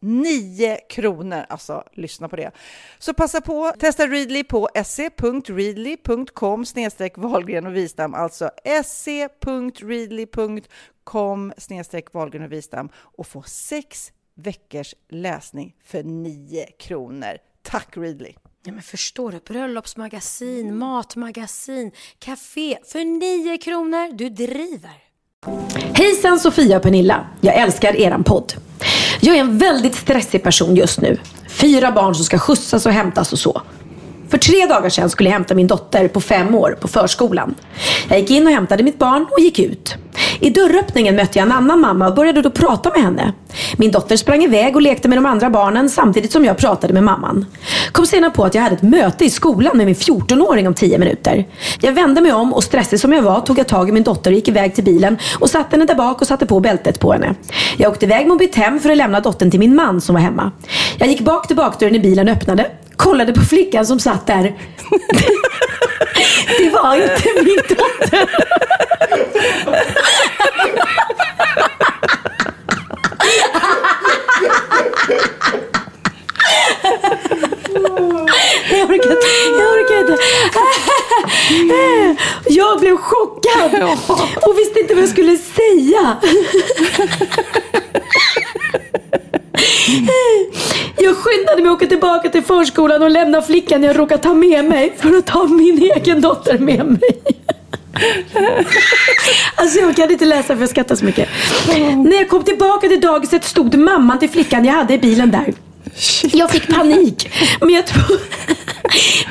9 0.00 0.78
kronor. 0.88 1.46
Alltså, 1.48 1.82
lyssna 1.92 2.28
på 2.28 2.36
det. 2.36 2.50
Så 2.98 3.14
passa 3.14 3.40
på. 3.40 3.72
Testa 3.78 4.06
Readly 4.06 4.44
på 4.44 4.68
se.readly.com 4.84 6.64
snedstreck 6.66 7.18
Wahlgren 7.18 7.66
och 7.66 7.76
Wistam. 7.76 8.14
Alltså 8.14 8.50
se.readly.com 8.84 9.52
snedstreck 11.58 12.12
Wahlgren 12.12 12.42
och 12.44 12.52
Wistam 12.52 12.88
och 12.96 13.26
få 13.26 13.42
sex 13.42 14.12
veckors 14.34 14.94
läsning 15.08 15.74
för 15.84 16.02
9 16.02 16.66
kronor. 16.78 17.38
Tack 17.62 17.96
Readly! 17.96 18.32
Ja, 18.64 18.72
men 18.72 18.82
förstår 18.82 19.32
du? 19.32 19.38
Bröllopsmagasin, 19.38 20.78
matmagasin, 20.78 21.92
café 22.18 22.78
för 22.84 23.04
9 23.04 23.58
kronor. 23.58 24.12
Du 24.12 24.28
driver. 24.28 25.02
Hejsan 25.94 26.38
Sofia 26.38 26.76
och 26.76 26.82
Pernilla. 26.82 27.26
Jag 27.40 27.54
älskar 27.54 27.96
eran 27.96 28.24
podd. 28.24 28.52
Jag 29.26 29.36
är 29.36 29.40
en 29.40 29.58
väldigt 29.58 29.94
stressig 29.94 30.42
person 30.42 30.76
just 30.76 31.00
nu. 31.00 31.18
Fyra 31.48 31.92
barn 31.92 32.14
som 32.14 32.24
ska 32.24 32.38
skjutsas 32.38 32.86
och 32.86 32.92
hämtas 32.92 33.32
och 33.32 33.38
så. 33.38 33.62
För 34.28 34.38
tre 34.38 34.66
dagar 34.66 34.88
sedan 34.88 35.10
skulle 35.10 35.28
jag 35.28 35.34
hämta 35.34 35.54
min 35.54 35.66
dotter 35.66 36.08
på 36.08 36.20
fem 36.20 36.54
år 36.54 36.76
på 36.80 36.88
förskolan. 36.88 37.54
Jag 38.08 38.20
gick 38.20 38.30
in 38.30 38.46
och 38.46 38.52
hämtade 38.52 38.82
mitt 38.82 38.98
barn 38.98 39.26
och 39.30 39.40
gick 39.40 39.58
ut. 39.58 39.94
I 40.40 40.50
dörröppningen 40.50 41.16
mötte 41.16 41.38
jag 41.38 41.46
en 41.46 41.52
annan 41.52 41.80
mamma 41.80 42.08
och 42.08 42.14
började 42.14 42.42
då 42.42 42.50
prata 42.50 42.90
med 42.90 43.02
henne. 43.02 43.32
Min 43.76 43.90
dotter 43.90 44.16
sprang 44.16 44.42
iväg 44.42 44.76
och 44.76 44.82
lekte 44.82 45.08
med 45.08 45.18
de 45.18 45.26
andra 45.26 45.50
barnen 45.50 45.90
samtidigt 45.90 46.32
som 46.32 46.44
jag 46.44 46.56
pratade 46.56 46.92
med 46.92 47.02
mamman. 47.02 47.46
Kom 47.92 48.06
sedan 48.06 48.32
på 48.32 48.44
att 48.44 48.54
jag 48.54 48.62
hade 48.62 48.74
ett 48.74 48.82
möte 48.82 49.24
i 49.24 49.30
skolan 49.30 49.76
med 49.76 49.86
min 49.86 49.94
14-åring 49.94 50.66
om 50.66 50.74
10 50.74 50.98
minuter. 50.98 51.46
Jag 51.80 51.92
vände 51.92 52.20
mig 52.20 52.32
om 52.32 52.54
och 52.54 52.64
stressig 52.64 53.00
som 53.00 53.12
jag 53.12 53.22
var 53.22 53.40
tog 53.40 53.58
jag 53.58 53.68
tag 53.68 53.88
i 53.88 53.92
min 53.92 54.02
dotter 54.02 54.30
och 54.30 54.34
gick 54.34 54.48
iväg 54.48 54.74
till 54.74 54.84
bilen 54.84 55.18
och 55.38 55.50
satte 55.50 55.76
henne 55.76 55.84
där 55.84 55.94
bak 55.94 56.20
och 56.20 56.26
satte 56.26 56.46
på 56.46 56.60
bältet 56.60 57.00
på 57.00 57.12
henne. 57.12 57.34
Jag 57.76 57.92
åkte 57.92 58.06
iväg 58.06 58.26
med 58.26 58.36
mitt 58.36 58.54
hem 58.54 58.80
för 58.80 58.90
att 58.90 58.96
lämna 58.96 59.20
dottern 59.20 59.50
till 59.50 59.60
min 59.60 59.74
man 59.74 60.00
som 60.00 60.14
var 60.14 60.22
hemma. 60.22 60.52
Jag 60.98 61.08
gick 61.08 61.20
bak 61.20 61.46
till 61.46 61.56
bakdörren 61.56 61.94
i 61.94 62.00
bilen 62.00 62.28
och 62.28 62.34
öppnade 62.34 62.70
kollade 62.96 63.32
på 63.32 63.40
flickan 63.40 63.86
som 63.86 64.00
satt 64.00 64.26
där. 64.26 64.42
Det 66.58 66.70
var 66.70 66.94
inte 66.94 67.44
min 67.44 67.56
dotter. 67.68 68.28
Jag 78.70 78.90
orkar 78.90 79.10
inte. 79.10 79.26
Jag 79.58 79.72
orkar 79.72 80.00
inte. 80.00 80.16
Jag 82.46 82.80
blev 82.80 82.96
chockad 82.96 83.82
och 84.46 84.58
visste 84.58 84.80
inte 84.80 84.94
vad 84.94 85.02
jag 85.02 85.10
skulle 85.10 85.36
säga. 85.36 86.16
Jag 90.96 91.16
skyndade 91.16 91.62
mig 91.62 91.70
att 91.70 91.76
åka 91.76 91.86
tillbaka 91.86 92.28
till 92.28 92.42
förskolan 92.42 93.02
och 93.02 93.10
lämna 93.10 93.42
flickan 93.42 93.82
jag 93.82 93.98
råkat 93.98 94.22
ta 94.22 94.34
med 94.34 94.64
mig 94.64 94.94
för 94.98 95.16
att 95.16 95.26
ta 95.26 95.44
min 95.44 95.90
egen 95.96 96.20
dotter 96.20 96.58
med 96.58 96.86
mig. 96.86 97.20
Alltså 99.54 99.80
jag 99.80 99.96
kan 99.96 100.10
inte 100.10 100.24
läsa 100.24 100.54
för 100.54 100.60
jag 100.60 100.70
skrattar 100.70 100.94
så 100.94 101.04
mycket. 101.04 101.28
När 101.96 102.16
jag 102.16 102.28
kom 102.28 102.42
tillbaka 102.42 102.88
till 102.88 103.00
dagiset 103.00 103.44
stod 103.44 103.74
mamman 103.74 104.18
till 104.18 104.30
flickan 104.30 104.64
jag 104.64 104.72
hade 104.72 104.94
i 104.94 104.98
bilen 104.98 105.30
där. 105.30 105.54
Jag 106.32 106.50
fick 106.50 106.68
panik. 106.68 107.30
Men 107.60 107.70
jag, 107.70 107.84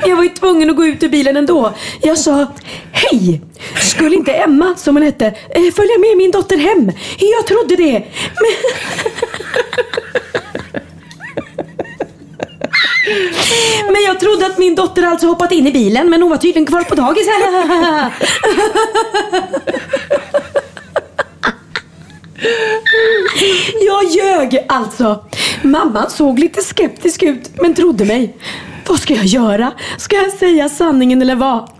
men 0.00 0.04
jag 0.10 0.16
var 0.16 0.22
ju 0.22 0.28
tvungen 0.28 0.70
att 0.70 0.76
gå 0.76 0.86
ut 0.86 1.02
ur 1.02 1.08
bilen 1.08 1.36
ändå. 1.36 1.72
Jag 2.02 2.18
sa, 2.18 2.46
hej! 2.92 3.40
Skulle 3.80 4.16
inte 4.16 4.32
Emma, 4.32 4.74
som 4.76 4.96
hon 4.96 5.02
hette, 5.02 5.26
eh, 5.26 5.72
följa 5.76 5.98
med 5.98 6.16
min 6.16 6.30
dotter 6.30 6.56
hem? 6.56 6.92
Jag 7.18 7.46
trodde 7.46 7.76
det. 7.76 7.92
Men... 7.92 8.02
Men 13.92 14.02
jag 14.02 14.20
trodde 14.20 14.46
att 14.46 14.58
min 14.58 14.74
dotter 14.74 15.02
alltså 15.02 15.26
hoppat 15.26 15.52
in 15.52 15.66
i 15.66 15.72
bilen 15.72 16.10
men 16.10 16.22
hon 16.22 16.30
var 16.30 16.36
tydligen 16.36 16.66
kvar 16.66 16.82
på 16.82 16.94
dagis. 16.94 17.26
Jag 23.86 24.10
ljög 24.10 24.64
alltså. 24.68 25.24
Mamma 25.66 26.10
såg 26.10 26.38
lite 26.38 26.62
skeptisk 26.62 27.22
ut 27.22 27.50
men 27.62 27.74
trodde 27.74 28.04
mig. 28.04 28.36
Vad 28.88 29.00
ska 29.00 29.14
jag 29.14 29.24
göra? 29.24 29.72
Ska 29.98 30.16
jag 30.16 30.32
säga 30.32 30.68
sanningen 30.68 31.22
eller 31.22 31.36
vad? 31.36 31.70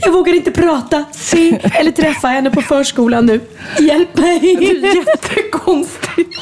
Jag 0.00 0.12
vågar 0.12 0.34
inte 0.34 0.50
prata, 0.50 1.04
se 1.12 1.58
eller 1.74 1.90
träffa 1.90 2.28
henne 2.28 2.50
på 2.50 2.62
förskolan 2.62 3.26
nu. 3.26 3.40
Hjälp 3.80 4.16
mig! 4.18 4.40
Det 4.40 4.88
är 4.88 4.96
jättekonstigt. 4.96 6.36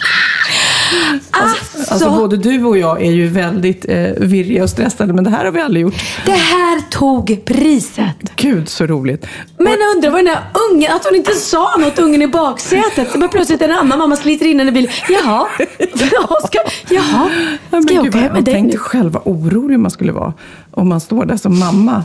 Alltså, 1.30 1.93
alltså 1.93 2.11
både 2.11 2.37
du 2.37 2.64
och 2.64 2.78
jag 2.78 3.03
är 3.03 3.11
ju 3.11 3.28
väldigt 3.28 3.84
eh, 3.89 3.97
virriga 4.16 4.62
och 4.62 4.70
stressade 4.70 5.12
men 5.12 5.24
det 5.24 5.30
här 5.30 5.45
har 5.45 5.53
vi 5.53 5.61
aldrig 5.61 5.82
gjort. 5.82 5.95
Det 6.24 6.30
här 6.32 6.80
tog 6.91 7.45
priset. 7.45 8.16
Gud 8.37 8.68
så 8.68 8.87
roligt. 8.87 9.26
Men 9.59 9.66
jag 9.80 9.97
undrar 9.97 10.11
vad 10.11 10.18
den 10.18 10.24
där 10.24 10.41
ungen, 10.72 10.93
att 10.93 11.05
hon 11.05 11.14
inte 11.16 11.32
sa 11.34 11.76
något 11.78 11.99
ungen 11.99 12.22
i 12.22 12.26
baksätet. 12.28 13.14
Bara 13.20 13.28
plötsligt 13.28 13.62
en 13.62 13.72
annan 13.72 13.99
mamma 13.99 14.16
sliter 14.16 14.47
in 14.47 14.59
henne 14.59 14.70
i 14.70 14.74
bilen. 14.74 14.91
Jaha, 15.09 15.47
ska, 16.47 16.59
jaha, 16.95 17.30
Ja, 17.70 17.82
ska 17.82 17.95
jag 17.95 18.07
åka 18.07 18.18
hem 18.18 18.32
med 18.32 18.45
dig 18.45 18.55
tänkte 18.55 18.76
nu? 18.76 18.78
själv 18.78 19.12
vad 19.12 19.22
orolig 19.24 19.78
man 19.78 19.91
skulle 19.91 20.12
vara 20.12 20.32
om 20.70 20.89
man 20.89 21.01
står 21.01 21.24
där 21.24 21.37
som 21.37 21.59
mamma 21.59 22.05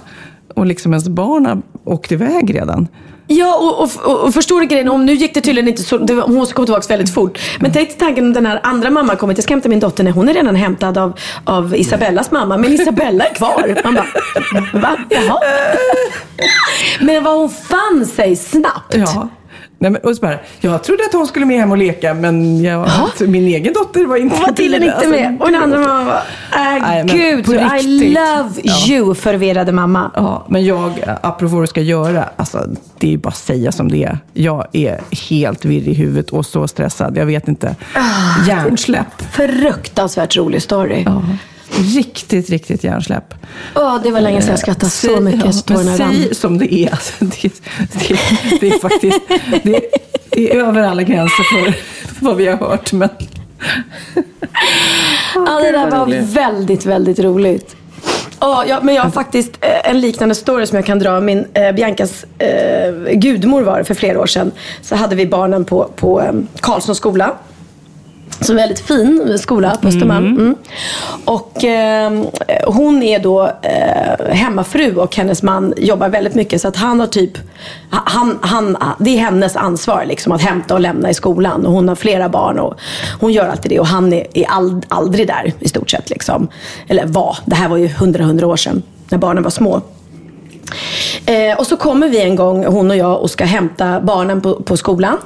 och 0.55 0.65
liksom 0.65 0.91
ens 0.93 1.09
barn 1.09 1.45
har 1.45 1.61
åkt 1.83 2.11
iväg 2.11 2.55
redan. 2.55 2.87
Ja, 3.27 3.55
och, 3.55 3.81
och, 4.11 4.23
och, 4.25 4.33
förstår 4.33 4.59
du 4.61 4.65
grejen? 4.67 4.89
Om 4.89 5.05
nu 5.05 5.13
gick 5.13 5.33
det 5.33 5.41
tydligen 5.41 5.67
inte 5.69 5.83
så, 5.83 5.97
det, 5.97 6.13
var- 6.13 6.23
hon 6.27 6.45
kom 6.45 6.65
tillbaka 6.65 6.87
väldigt 6.89 7.13
fort. 7.13 7.39
Men 7.59 7.71
tänk 7.73 7.89
dig 7.89 7.97
tanken 7.97 8.25
om 8.25 8.33
den 8.33 8.45
här 8.45 8.59
andra 8.63 8.89
mamman 8.89 9.17
kommer, 9.17 9.33
jag 9.35 9.43
ska 9.43 9.53
hämta 9.53 9.69
min 9.69 9.79
dotter, 9.79 10.03
när 10.03 10.11
hon 10.11 10.29
är 10.29 10.33
redan 10.33 10.55
hämtad 10.55 10.97
av, 10.97 11.19
av 11.45 11.75
Isabellas 11.75 12.31
mamma. 12.31 12.57
Men 12.57 12.73
Isabella 12.73 13.25
är 13.25 13.33
kvar. 13.33 13.81
Man 13.83 13.93
bara, 13.95 14.07
va? 14.79 14.97
Jaha? 15.09 15.39
Men 17.01 17.23
vad 17.23 17.37
hon 17.37 17.49
fann 17.49 18.05
sig 18.05 18.35
snabbt. 18.35 18.95
Ja. 18.95 19.29
Nej, 19.81 19.91
men, 19.91 20.01
och 20.01 20.15
så 20.15 20.21
bara, 20.21 20.39
jag 20.59 20.83
trodde 20.83 21.03
att 21.05 21.13
hon 21.13 21.27
skulle 21.27 21.45
med 21.45 21.59
hem 21.59 21.71
och 21.71 21.77
leka, 21.77 22.13
men 22.13 22.63
jag, 22.63 22.87
min 23.19 23.47
egen 23.47 23.73
dotter 23.73 24.05
var 24.05 24.15
inte 24.17 24.35
var 24.35 24.47
tydligen 24.51 24.83
inte 24.95 25.07
med. 25.07 25.37
Och 25.41 25.51
den 25.51 25.63
andra 25.63 25.79
mamman 25.79 26.05
bara, 26.05 26.21
äh, 26.77 26.81
Nej, 26.81 27.03
gud, 27.05 27.49
I 27.49 28.09
love 28.13 28.49
Ja. 28.63 28.73
you, 28.89 29.15
förvirrade 29.15 29.71
mamma. 29.71 30.11
Ja, 30.15 30.45
men 30.49 30.65
jag, 30.65 30.91
apropå 31.21 31.55
vad 31.55 31.63
du 31.63 31.67
ska 31.67 31.81
göra, 31.81 32.29
alltså, 32.35 32.65
det 32.99 33.07
är 33.07 33.11
ju 33.11 33.17
bara 33.17 33.29
att 33.29 33.37
säga 33.37 33.71
som 33.71 33.91
det 33.91 34.03
är. 34.03 34.17
Jag 34.33 34.67
är 34.71 34.99
helt 35.29 35.65
virrig 35.65 35.87
i 35.87 35.93
huvudet 35.93 36.29
och 36.29 36.45
så 36.45 36.67
stressad. 36.67 37.17
Jag 37.17 37.25
vet 37.25 37.47
inte. 37.47 37.75
Ah, 37.95 38.47
Hjärnsläpp. 38.47 39.21
Fruktansvärt 39.31 40.37
rolig 40.37 40.61
story. 40.61 41.03
Ja. 41.05 41.21
Riktigt, 41.95 42.49
riktigt 42.49 42.83
hjärnsläpp. 42.83 43.33
Åh, 43.75 43.97
det 44.03 44.11
var 44.11 44.21
länge 44.21 44.41
sedan 44.41 44.49
jag 44.49 44.59
skrattade 44.59 44.89
så 44.89 45.07
Säg- 45.07 45.21
mycket 45.21 45.55
så 45.55 45.63
ja, 45.67 45.73
men 45.77 45.85
tårarna 45.85 46.05
rann. 46.05 46.25
Som 46.35 46.57
det 46.57 46.73
är. 46.73 46.91
Alltså, 46.91 47.25
det, 47.25 47.41
det, 48.07 48.19
det 48.59 48.67
är 48.69 48.79
faktiskt 48.79 49.19
det, 49.63 49.81
det 50.31 50.51
är 50.51 50.55
över 50.55 50.81
alla 50.81 51.03
gränser 51.03 51.43
för 51.43 51.73
vad 52.19 52.35
vi 52.37 52.47
har 52.47 52.57
hört. 52.57 52.93
Men... 52.93 53.09
Ja, 55.35 55.59
det 55.59 55.71
där 55.71 55.91
var 55.91 56.33
väldigt, 56.33 56.85
väldigt 56.85 57.19
roligt. 57.19 57.75
Ja, 58.39 58.65
ja, 58.67 58.79
men 58.83 58.95
jag 58.95 59.03
har 59.03 59.11
faktiskt 59.11 59.51
eh, 59.61 59.89
en 59.89 60.01
liknande 60.01 60.35
story 60.35 60.65
som 60.65 60.75
jag 60.75 60.85
kan 60.85 60.99
dra. 60.99 61.19
Min, 61.19 61.45
eh, 61.53 61.71
Biancas 61.71 62.25
eh, 62.37 63.13
gudmor 63.13 63.61
var 63.61 63.77
det 63.77 63.83
för 63.83 63.93
flera 63.93 64.19
år 64.21 64.25
sedan. 64.25 64.51
Så 64.81 64.95
hade 64.95 65.15
vi 65.15 65.25
barnen 65.27 65.65
på, 65.65 65.89
på 65.95 66.21
eh, 66.21 66.31
Karlssons 66.59 66.97
skola. 66.97 67.33
Som 68.39 68.57
är 68.57 68.61
väldigt 68.61 68.79
fin 68.79 69.37
skola 69.39 69.77
på 69.81 69.87
Östermalm. 69.87 70.25
Mm. 70.25 70.55
Och 71.25 71.63
eh, 71.63 72.23
hon 72.65 73.03
är 73.03 73.19
då 73.19 73.51
eh, 73.61 74.33
hemmafru 74.35 74.95
och 74.95 75.15
hennes 75.15 75.43
man 75.43 75.73
jobbar 75.77 76.09
väldigt 76.09 76.35
mycket. 76.35 76.61
Så 76.61 76.67
att 76.67 76.75
han 76.75 76.99
har 76.99 77.07
typ, 77.07 77.37
han, 77.89 78.39
han, 78.41 78.77
det 78.99 79.09
är 79.09 79.17
hennes 79.17 79.55
ansvar 79.55 80.05
liksom 80.07 80.31
att 80.31 80.41
hämta 80.41 80.73
och 80.73 80.79
lämna 80.79 81.09
i 81.09 81.13
skolan. 81.13 81.65
Och 81.65 81.73
hon 81.73 81.87
har 81.87 81.95
flera 81.95 82.29
barn 82.29 82.59
och 82.59 82.79
hon 83.19 83.33
gör 83.33 83.47
alltid 83.47 83.71
det. 83.71 83.79
Och 83.79 83.87
han 83.87 84.13
är, 84.13 84.27
är 84.33 84.45
ald, 84.51 84.85
aldrig 84.89 85.27
där 85.27 85.53
i 85.59 85.69
stort 85.69 85.89
sett. 85.89 86.09
Liksom. 86.09 86.47
Eller 86.87 87.05
var, 87.05 87.37
det 87.45 87.55
här 87.55 87.69
var 87.69 87.77
ju 87.77 87.87
hundra, 87.87 88.23
hundra 88.23 88.47
år 88.47 88.57
sedan 88.57 88.83
när 89.09 89.17
barnen 89.17 89.43
var 89.43 89.51
små. 89.51 89.81
Eh, 91.25 91.59
och 91.59 91.67
så 91.67 91.77
kommer 91.77 92.09
vi 92.09 92.21
en 92.21 92.35
gång, 92.35 92.65
hon 92.65 92.91
och 92.91 92.97
jag, 92.97 93.21
och 93.21 93.31
ska 93.31 93.45
hämta 93.45 94.01
barnen 94.01 94.41
på, 94.41 94.55
på 94.55 94.77
skolan. 94.77 95.17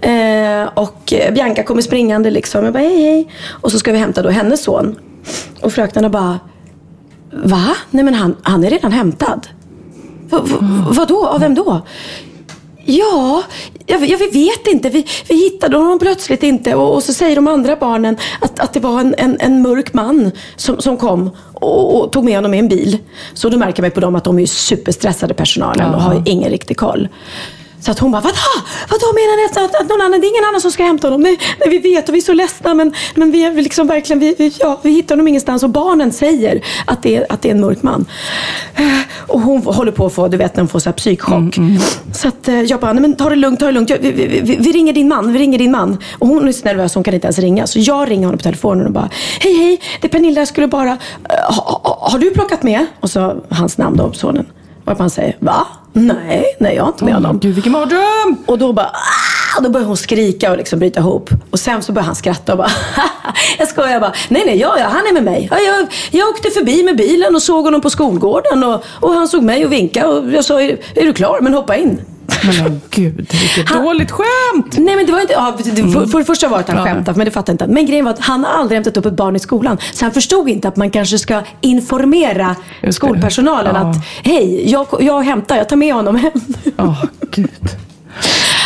Eh, 0.00 0.68
och 0.74 1.12
Bianca 1.34 1.62
kommer 1.62 1.82
springande 1.82 2.30
liksom. 2.30 2.64
Jag 2.64 2.72
bara 2.72 2.82
hej 2.82 3.02
hej. 3.02 3.32
Och 3.48 3.72
så 3.72 3.78
ska 3.78 3.92
vi 3.92 3.98
hämta 3.98 4.22
då 4.22 4.28
hennes 4.28 4.62
son. 4.62 4.98
Och 5.60 5.72
fröknarna 5.72 6.08
bara, 6.08 6.40
va? 7.32 7.76
Nej 7.90 8.04
men 8.04 8.14
han, 8.14 8.36
han 8.42 8.64
är 8.64 8.70
redan 8.70 8.92
hämtad. 8.92 9.46
V, 10.30 10.38
v, 10.44 10.56
vadå? 10.88 11.26
Av 11.26 11.40
vem 11.40 11.54
då? 11.54 11.80
Ja, 12.84 13.42
jag, 13.86 14.06
jag, 14.06 14.18
vi 14.18 14.26
vet 14.26 14.66
inte. 14.66 14.88
Vi, 14.88 15.06
vi 15.28 15.34
hittade 15.34 15.76
honom 15.76 15.98
plötsligt 15.98 16.42
inte. 16.42 16.74
Och, 16.74 16.94
och 16.94 17.02
så 17.02 17.12
säger 17.12 17.36
de 17.36 17.48
andra 17.48 17.76
barnen 17.76 18.16
att, 18.40 18.60
att 18.60 18.72
det 18.72 18.80
var 18.80 19.00
en, 19.00 19.14
en, 19.18 19.36
en 19.40 19.62
mörk 19.62 19.94
man 19.94 20.30
som, 20.56 20.80
som 20.80 20.96
kom 20.96 21.30
och, 21.54 21.96
och 21.96 22.12
tog 22.12 22.24
med 22.24 22.34
honom 22.34 22.54
i 22.54 22.58
en 22.58 22.68
bil. 22.68 22.98
Så 23.34 23.48
då 23.48 23.56
märker 23.56 23.82
man 23.82 23.86
ju 23.86 23.94
på 23.94 24.00
dem 24.00 24.14
att 24.14 24.24
de 24.24 24.38
är 24.38 24.46
superstressade 24.46 25.34
personalen 25.34 25.94
och 25.94 26.02
har 26.02 26.22
ingen 26.26 26.50
riktig 26.50 26.76
koll. 26.76 27.08
Så 27.84 27.90
att 27.90 27.98
hon 27.98 28.10
bara, 28.12 28.22
vadå? 28.22 28.36
Vadå 28.88 29.06
menar 29.12 29.36
ni 29.36 29.44
att, 29.44 29.56
att, 29.74 29.80
att 29.80 29.88
någon 29.88 30.00
annan, 30.00 30.20
det 30.20 30.26
är 30.26 30.28
ingen 30.28 30.44
annan 30.48 30.60
som 30.60 30.70
ska 30.70 30.82
hämta 30.84 31.06
honom? 31.06 31.20
Nej, 31.20 31.38
nej 31.60 31.68
vi 31.68 31.78
vet 31.78 32.08
och 32.08 32.14
vi 32.14 32.18
är 32.18 32.22
så 32.22 32.32
ledsna 32.32 32.74
men, 32.74 32.94
men 33.14 33.30
vi 33.30 33.44
är 33.44 33.52
liksom 33.52 33.86
verkligen, 33.86 34.20
vi, 34.20 34.34
vi, 34.38 34.52
ja, 34.60 34.80
vi 34.82 34.90
hittar 34.90 35.14
honom 35.14 35.28
ingenstans 35.28 35.62
och 35.62 35.70
barnen 35.70 36.12
säger 36.12 36.64
att 36.86 37.02
det 37.02 37.16
är, 37.16 37.26
att 37.28 37.42
det 37.42 37.48
är 37.48 37.54
en 37.54 37.60
mörk 37.60 37.82
man. 37.82 38.06
Eh, 38.74 38.84
Och 39.26 39.40
hon 39.40 39.62
håller 39.62 39.92
på 39.92 40.06
att 40.06 40.12
få, 40.12 40.28
du 40.28 40.36
vet 40.36 40.56
när 40.56 40.62
hon 40.62 40.68
får 40.68 40.78
så 40.78 40.88
här 40.88 40.94
psykchock. 40.94 41.54
Så 42.14 42.28
att 42.28 42.48
eh, 42.48 42.60
jag 42.60 42.80
bara, 42.80 42.92
nej 42.92 43.02
men 43.02 43.16
ta 43.16 43.28
det 43.28 43.36
lugnt, 43.36 43.60
ta 43.60 43.66
det 43.66 43.72
lugnt. 43.72 43.90
Vi, 44.00 44.10
vi, 44.10 44.56
vi, 44.60 44.72
ringer 44.72 44.92
din 44.92 45.08
man, 45.08 45.32
vi 45.32 45.38
ringer 45.38 45.58
din 45.58 45.70
man. 45.70 45.98
Och 46.18 46.28
hon 46.28 46.48
är 46.48 46.52
så 46.52 46.64
nervös, 46.64 46.94
hon 46.94 47.04
kan 47.04 47.14
inte 47.14 47.26
ens 47.26 47.38
ringa. 47.38 47.66
Så 47.66 47.78
jag 47.78 48.10
ringer 48.10 48.26
honom 48.26 48.38
på 48.38 48.42
telefonen 48.42 48.86
och 48.86 48.92
bara, 48.92 49.10
hej 49.40 49.54
hej, 49.54 49.80
det 50.00 50.06
är 50.06 50.10
Pernilla, 50.10 50.40
jag 50.40 50.48
skulle 50.48 50.66
bara, 50.66 50.90
eh, 50.90 50.96
ha, 51.48 51.80
ha, 51.84 52.08
har 52.10 52.18
du 52.18 52.30
plockat 52.30 52.62
med? 52.62 52.86
Och 53.00 53.10
så 53.10 53.36
hans 53.50 53.78
namn 53.78 53.96
då, 53.96 54.12
sonen. 54.12 54.46
Och 54.84 54.98
han 54.98 55.10
säger, 55.10 55.36
va? 55.38 55.66
Nej, 55.92 56.56
nej 56.60 56.76
jag 56.76 56.82
har 56.82 56.88
inte 56.88 57.04
med 57.04 57.14
honom. 57.14 57.38
Gud 57.38 57.54
vilken 57.54 57.72
mardröm! 57.72 58.36
Och 58.46 58.58
då 58.58 58.72
bara, 58.72 58.86
ah! 58.86 59.56
Och 59.56 59.62
då 59.62 59.70
börjar 59.70 59.86
hon 59.86 59.96
skrika 59.96 60.50
och 60.50 60.56
liksom 60.56 60.78
bryta 60.78 61.00
ihop. 61.00 61.30
Och 61.50 61.60
sen 61.60 61.82
så 61.82 61.92
börjar 61.92 62.06
han 62.06 62.14
skratta 62.14 62.52
och 62.52 62.58
bara, 62.58 62.70
jag 63.58 63.68
skojar 63.68 64.00
bara, 64.00 64.12
nej 64.28 64.42
nej, 64.46 64.58
ja, 64.58 64.78
ja 64.78 64.86
han 64.86 65.06
är 65.06 65.12
med 65.12 65.24
mig. 65.24 65.48
Ja, 65.50 65.58
jag, 65.58 65.86
jag 66.10 66.28
åkte 66.28 66.50
förbi 66.50 66.82
med 66.82 66.96
bilen 66.96 67.34
och 67.34 67.42
såg 67.42 67.64
honom 67.64 67.80
på 67.80 67.90
skolgården 67.90 68.64
och, 68.64 68.84
och 69.00 69.12
han 69.12 69.28
såg 69.28 69.42
mig 69.42 69.64
och 69.66 69.72
vinkade 69.72 70.06
och 70.06 70.32
jag 70.32 70.44
sa, 70.44 70.62
är, 70.62 70.78
är 70.94 71.04
du 71.04 71.12
klar? 71.12 71.38
Men 71.40 71.54
hoppa 71.54 71.76
in. 71.76 72.00
Men 72.44 72.80
gud, 72.90 73.16
vilket 73.16 73.68
dåligt 73.68 74.10
skämt! 74.10 74.78
Nej 74.78 74.96
men 74.96 75.06
det 75.06 75.12
var 75.12 75.20
inte, 75.20 75.32
ja, 75.32 75.54
det, 75.64 75.82
för, 75.92 76.06
för 76.06 76.18
det 76.18 76.24
första 76.24 76.48
var 76.48 76.56
det 76.58 76.60
att 76.62 76.68
han 76.68 76.78
Ja. 76.78 76.84
skämtade, 76.84 77.18
men 77.18 77.24
det 77.24 77.30
fattade 77.30 77.52
inte. 77.52 77.66
Men 77.66 77.86
grejen 77.86 78.04
var 78.04 78.12
att 78.12 78.20
han 78.20 78.44
aldrig 78.44 78.76
hämtat 78.76 78.96
upp 78.96 79.06
ett 79.06 79.12
barn 79.16 79.36
i 79.36 79.38
skolan. 79.38 79.78
Så 79.92 80.04
han 80.04 80.12
förstod 80.12 80.48
inte 80.48 80.68
att 80.68 80.76
man 80.76 80.90
kanske 80.90 81.18
ska 81.18 81.40
informera 81.60 82.56
skolpersonalen 82.90 83.74
Ja. 83.74 83.90
att 83.90 83.96
hej, 84.24 84.70
jag, 84.70 84.86
jag 85.00 85.22
hämtar, 85.22 85.56
jag 85.56 85.68
tar 85.68 85.76
med 85.76 85.94
honom 85.94 86.16
hem. 86.16 86.32
Åh, 86.78 87.04
gud. 87.30 87.50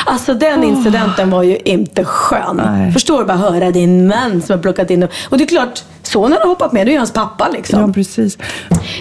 Alltså 0.06 0.34
den 0.34 0.64
incidenten 0.64 1.30
var 1.30 1.42
ju 1.42 1.56
inte 1.64 2.04
skön. 2.04 2.92
Förstår 2.92 3.18
du 3.18 3.24
bara 3.24 3.36
höra 3.36 3.70
din 3.70 4.08
man 4.08 4.42
som 4.42 4.54
har 4.56 4.62
plockat 4.62 4.90
in 4.90 5.02
Och 5.28 5.38
det 5.38 5.44
är 5.44 5.48
klart, 5.48 5.84
sonen 6.06 6.38
har 6.42 6.48
hoppat 6.48 6.72
med, 6.72 6.86
det 6.86 6.90
är 6.90 6.92
ju 6.92 6.98
hans 6.98 7.12
pappa 7.12 7.48
liksom. 7.48 7.80
Ja, 7.80 7.92
precis. 7.92 8.38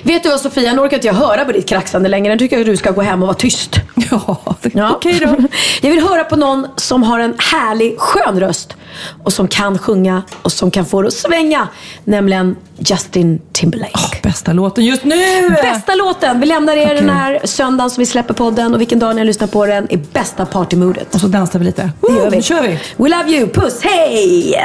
Vet 0.04 0.24
du 0.24 0.30
vad 0.30 0.40
Sofia, 0.40 0.74
nu 0.74 0.82
orkar 0.82 0.98
inte 0.98 1.08
jag 1.08 1.14
höra 1.14 1.46
på 1.46 1.52
ditt 1.52 1.70
kraxande 1.70 2.10
längre. 2.10 2.34
Nu 2.34 2.40
tycker 2.40 2.56
jag 2.56 2.62
att 2.62 2.68
du 2.68 2.78
ska 2.78 2.92
gå 2.92 3.02
hem 3.02 3.22
och 3.22 3.28
vara 3.28 3.38
tyst. 3.38 3.80
Ja, 4.12 4.38
ja. 4.74 4.92
okej 4.96 5.20
då. 5.20 5.36
Jag 5.82 5.90
vill 5.90 6.08
höra 6.08 6.24
på 6.24 6.36
någon 6.36 6.68
som 6.76 7.04
har 7.04 7.20
en 7.20 7.36
härlig, 7.38 8.00
skön 8.00 8.40
röst. 8.40 8.76
Och 9.24 9.34
som 9.34 9.48
kan 9.48 9.78
sjunga 9.78 10.22
och 10.42 10.52
som 10.52 10.72
kan 10.72 10.86
få 10.86 11.02
det 11.02 11.08
att 11.08 11.14
svänga. 11.14 11.68
Nämligen 12.04 12.56
Justin 12.78 13.42
Timberlake. 13.52 14.20
Bästa 14.24 14.54
låten 14.54 14.86
just 14.86 15.04
nu! 15.04 15.50
Bästa 15.50 15.96
låten! 15.96 16.40
Vi 16.40 16.46
lämnar 16.46 16.76
er 16.78 16.96
den 16.96 17.10
här 17.10 17.40
söndagen 17.44 17.90
som 17.90 18.02
vi 18.02 18.06
släpper 18.06 18.34
podden. 18.34 18.74
Och 18.74 18.82
vilken 18.82 19.00
dag 19.00 19.16
ni 19.16 19.26
lyssnar 19.26 19.48
på 19.48 19.66
den 19.66 19.88
är 19.90 19.98
bästa 20.14 20.46
partymodet. 20.46 21.16
Och 21.16 21.22
så 21.22 21.28
dansar 21.28 21.60
vi 21.60 21.66
lite. 21.66 21.92
Det 22.02 22.14
gör 22.14 22.30
vi. 22.30 22.38
Nu 22.38 22.44
kör 22.44 22.62
vi! 22.62 22.80
We 22.98 23.10
love 23.10 23.30
you, 23.32 23.50
puss, 23.50 23.82
hej! 23.82 24.56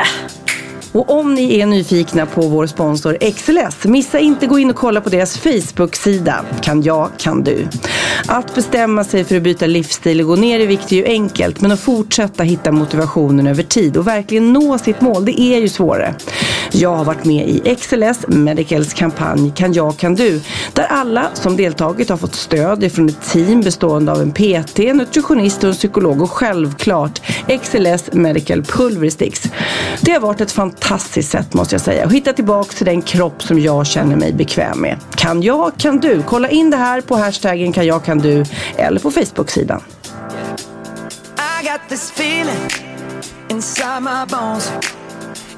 Och 0.93 1.11
om 1.11 1.34
ni 1.34 1.61
är 1.61 1.66
nyfikna 1.66 2.26
på 2.26 2.41
vår 2.41 2.66
sponsor 2.66 3.30
XLS, 3.32 3.84
missa 3.84 4.18
inte 4.18 4.47
gå 4.47 4.59
in 4.59 4.70
och 4.70 4.76
kolla 4.76 5.01
på 5.01 5.09
deras 5.09 5.38
Facebook-sida. 5.38 6.45
Kan 6.62 6.82
jag, 6.82 7.11
kan 7.18 7.45
du. 7.45 7.68
Att 8.26 8.55
bestämma 8.55 9.05
sig 9.05 9.24
för 9.24 9.36
att 9.36 9.43
byta 9.43 9.66
livsstil 9.66 10.20
och 10.20 10.26
gå 10.26 10.36
ner 10.36 10.61
i 10.61 10.66
vikt 10.66 10.93
är 10.93 10.97
ju 10.97 11.05
enkelt, 11.05 11.61
men 11.61 11.72
att 11.72 11.80
fortsätta 11.80 12.43
hitta 12.43 12.72
motivationen 12.72 13.47
över 13.47 13.62
tid 13.62 13.97
och 13.97 14.07
verkligen 14.07 14.53
nå 14.53 14.78
sitt 14.78 15.01
mål, 15.01 15.24
det 15.24 15.41
är 15.41 15.61
ju 15.61 15.68
svårare. 15.68 16.14
Jag 16.72 16.96
har 16.96 17.04
varit 17.04 17.24
med 17.24 17.48
i 17.48 17.76
XLS 17.76 18.26
Medicals 18.28 18.94
kampanj 18.94 19.52
Kan 19.56 19.72
jag, 19.72 19.96
kan 19.96 20.14
du, 20.14 20.40
där 20.72 20.86
alla 20.86 21.30
som 21.34 21.56
deltagit 21.56 22.08
har 22.08 22.16
fått 22.16 22.34
stöd 22.34 22.84
ifrån 22.84 23.08
ett 23.08 23.30
team 23.30 23.60
bestående 23.60 24.12
av 24.12 24.22
en 24.22 24.32
PT, 24.32 24.78
nutritionist 24.78 25.64
och 25.64 25.70
en 25.70 25.74
psykolog 25.74 26.22
och 26.22 26.30
självklart 26.30 27.20
XLS 27.62 28.12
Medical 28.12 28.62
Pulversticks. 28.62 29.42
Det 30.00 30.12
har 30.12 30.20
varit 30.20 30.40
ett 30.40 30.52
fantastiskt 30.52 31.30
sätt 31.30 31.54
måste 31.54 31.74
jag 31.74 31.82
säga 31.82 32.06
att 32.06 32.12
hitta 32.12 32.32
tillbaka 32.32 32.72
till 32.72 32.86
den 32.86 33.02
kropp 33.02 33.42
som 33.42 33.58
jag 33.58 33.86
känner 33.86 34.16
mig 34.16 34.32
bekväm 34.32 34.80
med. 34.80 34.98
Kan 35.14 35.42
jag, 35.42 35.72
kan 35.76 36.00
du. 36.00 36.22
Kolla 36.22 36.48
in 36.48 36.70
det 36.70 36.76
här 36.76 37.00
på 37.00 37.16
hashtaggen 37.16 37.72
kan 37.72 37.86
jag, 37.86 38.04
kan 38.04 38.18
du 38.18 38.44
eller 38.76 39.00
på 39.00 39.10
Facebook-sidan. 39.10 39.82
I 41.60 41.64
got 41.64 41.80
this 41.88 42.10
feeling 42.10 42.70
inside 43.48 44.02
my 44.02 44.26
bones. 44.28 44.72